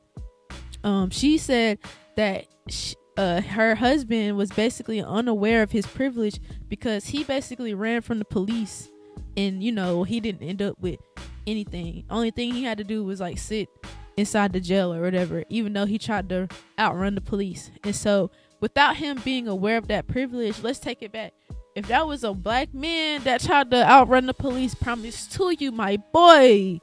Um 0.83 1.11
she 1.11 1.39
said 1.39 1.79
that 2.17 2.47
she, 2.69 2.95
uh, 3.17 3.41
her 3.41 3.75
husband 3.75 4.37
was 4.37 4.51
basically 4.51 5.01
unaware 5.01 5.63
of 5.63 5.71
his 5.71 5.87
privilege 5.87 6.41
because 6.69 7.07
he 7.07 7.25
basically 7.25 7.75
ran 7.75 8.01
from 8.01 8.19
the 8.19 8.25
police. 8.25 8.89
And 9.37 9.63
you 9.63 9.73
know 9.73 10.05
he 10.05 10.21
didn't 10.21 10.43
end 10.43 10.63
up 10.63 10.79
with 10.81 11.01
anything. 11.47 12.05
Only 12.11 12.31
thing 12.31 12.53
he 12.53 12.65
had 12.65 12.79
to 12.79 12.85
do 12.85 13.05
was 13.05 13.21
like 13.21 13.39
sit 13.39 13.69
inside 14.17 14.53
the 14.53 14.61
jail 14.61 14.95
or 14.95 15.03
whatever 15.03 15.43
even 15.49 15.73
though 15.73 15.87
he 15.87 15.99
tried 15.99 16.29
to 16.29 16.49
outrun 16.79 17.15
the 17.15 17.21
police. 17.21 17.71
And 17.83 17.95
so 17.95 18.31
without 18.61 18.97
him 18.97 19.21
being 19.25 19.49
aware 19.49 19.77
of 19.77 19.89
that 19.89 20.07
privilege 20.07 20.63
let's 20.63 20.79
take 20.79 21.03
it 21.03 21.13
back 21.13 21.35
if 21.75 21.89
that 21.89 22.07
was 22.07 22.23
a 22.23 22.33
black 22.33 22.73
man 22.73 23.23
that 23.25 23.41
tried 23.41 23.71
to 23.73 23.85
outrun 23.85 24.27
the 24.27 24.35
police, 24.35 24.75
promise 24.75 25.27
to 25.29 25.55
you, 25.59 25.73
my 25.73 25.97
boy, 26.13 26.81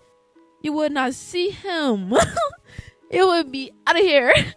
you 0.61 0.73
would 0.73 0.91
not 0.91 1.13
see 1.13 1.49
him. 1.49 2.13
it 3.09 3.25
would 3.25 3.51
be 3.51 3.71
out 3.87 3.97
of 3.97 4.03
here. 4.03 4.33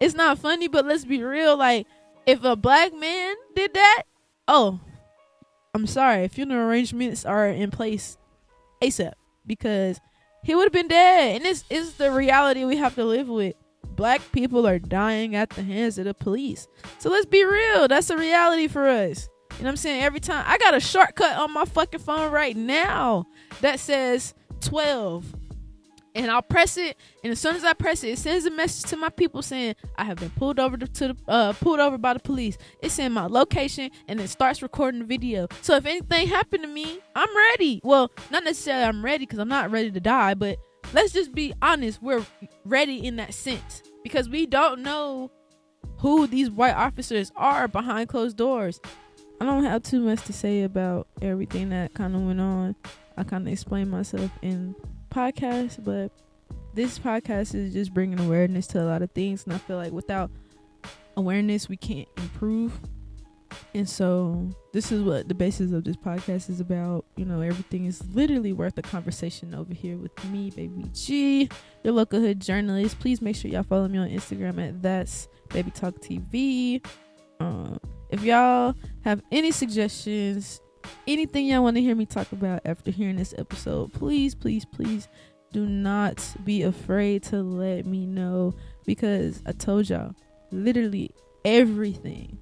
It's 0.00 0.16
not 0.16 0.40
funny, 0.40 0.66
but 0.66 0.84
let's 0.84 1.04
be 1.04 1.22
real. 1.22 1.56
Like, 1.56 1.86
if 2.26 2.42
a 2.42 2.56
black 2.56 2.92
man 2.92 3.36
did 3.54 3.72
that, 3.74 4.02
oh, 4.48 4.80
I'm 5.72 5.86
sorry. 5.86 6.26
Funeral 6.26 6.68
arrangements 6.68 7.24
are 7.24 7.46
in 7.46 7.70
place 7.70 8.16
ASAP 8.82 9.12
because 9.46 10.00
he 10.42 10.56
would 10.56 10.64
have 10.64 10.72
been 10.72 10.88
dead. 10.88 11.36
And 11.36 11.44
this 11.44 11.62
is 11.70 11.94
the 11.94 12.10
reality 12.10 12.64
we 12.64 12.78
have 12.78 12.96
to 12.96 13.04
live 13.04 13.28
with. 13.28 13.54
Black 13.94 14.20
people 14.32 14.66
are 14.66 14.80
dying 14.80 15.36
at 15.36 15.50
the 15.50 15.62
hands 15.62 15.98
of 15.98 16.06
the 16.06 16.14
police. 16.14 16.66
So 16.98 17.08
let's 17.08 17.26
be 17.26 17.44
real. 17.44 17.86
That's 17.86 18.10
a 18.10 18.16
reality 18.16 18.66
for 18.66 18.88
us. 18.88 19.28
What 19.62 19.68
I'm 19.68 19.76
saying? 19.76 20.02
Every 20.02 20.18
time 20.18 20.44
I 20.44 20.58
got 20.58 20.74
a 20.74 20.80
shortcut 20.80 21.36
on 21.36 21.52
my 21.52 21.64
fucking 21.64 22.00
phone 22.00 22.32
right 22.32 22.56
now 22.56 23.28
that 23.60 23.78
says 23.78 24.34
12. 24.60 25.36
And 26.16 26.30
I'll 26.30 26.42
press 26.42 26.76
it, 26.76 26.98
and 27.24 27.30
as 27.32 27.40
soon 27.40 27.56
as 27.56 27.64
I 27.64 27.72
press 27.72 28.04
it, 28.04 28.08
it 28.08 28.18
sends 28.18 28.44
a 28.44 28.50
message 28.50 28.90
to 28.90 28.98
my 28.98 29.08
people 29.08 29.40
saying 29.40 29.76
I 29.96 30.04
have 30.04 30.18
been 30.18 30.28
pulled 30.30 30.60
over 30.60 30.76
to 30.76 30.86
the 31.08 31.16
uh, 31.26 31.54
pulled 31.54 31.80
over 31.80 31.96
by 31.96 32.12
the 32.12 32.20
police. 32.20 32.58
It's 32.82 32.98
in 32.98 33.12
my 33.12 33.26
location, 33.28 33.90
and 34.08 34.20
it 34.20 34.28
starts 34.28 34.60
recording 34.60 35.00
the 35.00 35.06
video. 35.06 35.48
So 35.62 35.74
if 35.76 35.86
anything 35.86 36.26
happened 36.26 36.64
to 36.64 36.68
me, 36.68 36.98
I'm 37.16 37.34
ready. 37.34 37.80
Well, 37.82 38.10
not 38.30 38.44
necessarily 38.44 38.84
I'm 38.84 39.02
ready 39.02 39.24
because 39.24 39.38
I'm 39.38 39.48
not 39.48 39.70
ready 39.70 39.90
to 39.90 40.00
die, 40.00 40.34
but 40.34 40.58
let's 40.92 41.14
just 41.14 41.32
be 41.34 41.54
honest, 41.62 42.02
we're 42.02 42.26
ready 42.66 43.06
in 43.06 43.16
that 43.16 43.32
sense 43.32 43.82
because 44.02 44.28
we 44.28 44.44
don't 44.44 44.82
know 44.82 45.30
who 45.98 46.26
these 46.26 46.50
white 46.50 46.74
officers 46.74 47.32
are 47.36 47.68
behind 47.68 48.10
closed 48.10 48.36
doors. 48.36 48.80
I 49.42 49.44
don't 49.44 49.64
have 49.64 49.82
too 49.82 49.98
much 49.98 50.22
to 50.26 50.32
say 50.32 50.62
about 50.62 51.08
everything 51.20 51.70
that 51.70 51.94
kind 51.94 52.14
of 52.14 52.22
went 52.22 52.40
on. 52.40 52.76
I 53.16 53.24
kind 53.24 53.44
of 53.44 53.52
explained 53.52 53.90
myself 53.90 54.30
in 54.40 54.72
podcast, 55.10 55.84
but 55.84 56.12
this 56.74 56.96
podcast 56.96 57.52
is 57.56 57.72
just 57.72 57.92
bringing 57.92 58.20
awareness 58.20 58.68
to 58.68 58.80
a 58.80 58.86
lot 58.86 59.02
of 59.02 59.10
things, 59.10 59.42
and 59.42 59.52
I 59.52 59.58
feel 59.58 59.78
like 59.78 59.90
without 59.90 60.30
awareness, 61.16 61.68
we 61.68 61.76
can't 61.76 62.06
improve. 62.18 62.78
And 63.74 63.88
so, 63.88 64.48
this 64.72 64.92
is 64.92 65.02
what 65.02 65.26
the 65.26 65.34
basis 65.34 65.72
of 65.72 65.82
this 65.82 65.96
podcast 65.96 66.48
is 66.48 66.60
about. 66.60 67.04
You 67.16 67.24
know, 67.24 67.40
everything 67.40 67.86
is 67.86 68.00
literally 68.14 68.52
worth 68.52 68.78
a 68.78 68.82
conversation 68.82 69.56
over 69.56 69.74
here 69.74 69.96
with 69.96 70.24
me, 70.26 70.50
Baby 70.50 70.84
G, 70.94 71.48
your 71.82 71.94
local 71.94 72.20
hood 72.20 72.38
journalist. 72.38 73.00
Please 73.00 73.20
make 73.20 73.34
sure 73.34 73.50
y'all 73.50 73.64
follow 73.64 73.88
me 73.88 73.98
on 73.98 74.08
Instagram 74.08 74.68
at 74.68 74.80
that's 74.82 75.26
Baby 75.48 75.72
Talk 75.72 75.96
TV. 75.96 76.80
Um, 77.40 77.80
if 78.12 78.22
y'all 78.22 78.76
have 79.04 79.22
any 79.32 79.50
suggestions, 79.50 80.60
anything 81.06 81.46
y'all 81.46 81.62
want 81.62 81.76
to 81.76 81.82
hear 81.82 81.96
me 81.96 82.06
talk 82.06 82.30
about 82.30 82.60
after 82.64 82.90
hearing 82.90 83.16
this 83.16 83.34
episode, 83.38 83.92
please, 83.94 84.34
please, 84.34 84.64
please 84.66 85.08
do 85.52 85.66
not 85.66 86.24
be 86.44 86.62
afraid 86.62 87.22
to 87.24 87.42
let 87.42 87.86
me 87.86 88.06
know 88.06 88.54
because 88.84 89.42
I 89.46 89.52
told 89.52 89.88
y'all 89.88 90.14
literally 90.50 91.10
everything 91.44 92.38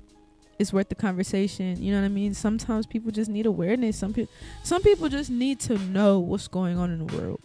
is 0.59 0.73
worth 0.73 0.89
the 0.89 0.95
conversation. 0.97 1.81
You 1.83 1.93
know 1.93 2.01
what 2.01 2.07
I 2.07 2.11
mean? 2.11 2.35
Sometimes 2.35 2.87
people 2.87 3.13
just 3.13 3.31
need 3.31 3.47
awareness. 3.47 3.97
Some 3.97 4.13
people 4.13 4.33
some 4.65 4.83
people 4.83 5.09
just 5.09 5.31
need 5.31 5.61
to 5.61 5.79
know 5.79 6.19
what's 6.19 6.49
going 6.49 6.79
on 6.79 6.91
in 6.91 7.07
the 7.07 7.17
world. 7.17 7.41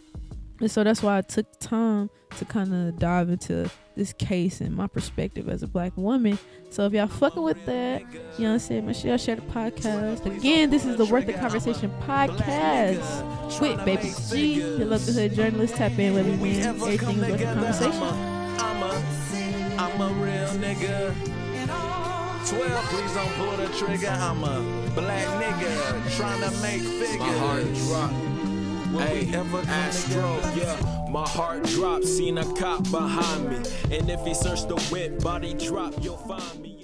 And 0.60 0.70
so 0.70 0.84
that's 0.84 1.02
why 1.02 1.18
I 1.18 1.20
took 1.20 1.46
time 1.58 2.10
to 2.36 2.44
kind 2.44 2.72
of 2.74 2.98
dive 2.98 3.28
into 3.28 3.70
this 3.94 4.12
case 4.12 4.60
and 4.60 4.74
my 4.74 4.86
perspective 4.86 5.48
as 5.48 5.62
a 5.62 5.66
black 5.66 5.96
woman. 5.96 6.38
So 6.70 6.86
if 6.86 6.92
y'all 6.92 7.06
fucking 7.06 7.42
with 7.42 7.64
that, 7.66 8.02
you 8.12 8.18
know 8.44 8.48
what 8.48 8.52
I'm 8.54 8.58
saying? 8.58 8.86
Make 8.86 8.96
sure 8.96 9.10
y'all 9.10 9.18
share 9.18 9.36
the 9.36 9.42
podcast. 9.42 10.24
Again, 10.26 10.70
this 10.70 10.84
is 10.84 10.96
the 10.96 11.04
Worth 11.06 11.26
the 11.26 11.32
Conversation 11.34 11.92
podcast 12.02 13.60
with 13.60 13.84
Baby 13.84 14.12
G, 14.30 14.54
your 14.54 14.86
local 14.86 15.12
hood 15.12 15.34
journalist. 15.34 15.74
Tap 15.76 15.98
in 15.98 16.14
with 16.14 16.26
me, 16.26 16.36
man. 16.36 16.66
Everything 16.66 17.08
is 17.10 17.16
worth 17.16 17.38
the 17.38 17.44
conversation. 17.44 18.02
I'm 18.58 18.82
a, 18.82 19.78
I'm 19.78 20.00
a 20.00 20.12
real 20.22 20.48
nigga. 20.60 21.14
12, 22.48 22.84
please 22.90 23.12
don't 23.14 23.32
pull 23.32 23.56
the 23.56 23.66
trigger. 23.76 24.08
I'm 24.08 24.44
a 24.44 24.90
black 24.94 25.26
nigga 25.42 26.16
trying 26.16 26.40
to 26.42 26.50
make 26.62 26.80
figures. 26.80 27.18
My 27.18 27.38
heart 27.38 27.74
dropped. 27.74 28.35
Hey, 28.92 29.32
Astro, 29.34 30.40
yeah. 30.54 31.06
My 31.10 31.28
heart 31.28 31.64
dropped, 31.64 32.04
seen 32.04 32.38
a 32.38 32.44
cop 32.54 32.90
behind 32.90 33.48
me. 33.48 33.56
And 33.96 34.08
if 34.08 34.24
he 34.24 34.34
searched 34.34 34.68
the 34.68 34.76
whip, 34.90 35.22
body 35.22 35.54
drop, 35.54 35.94
you'll 36.02 36.16
find 36.16 36.60
me. 36.60 36.75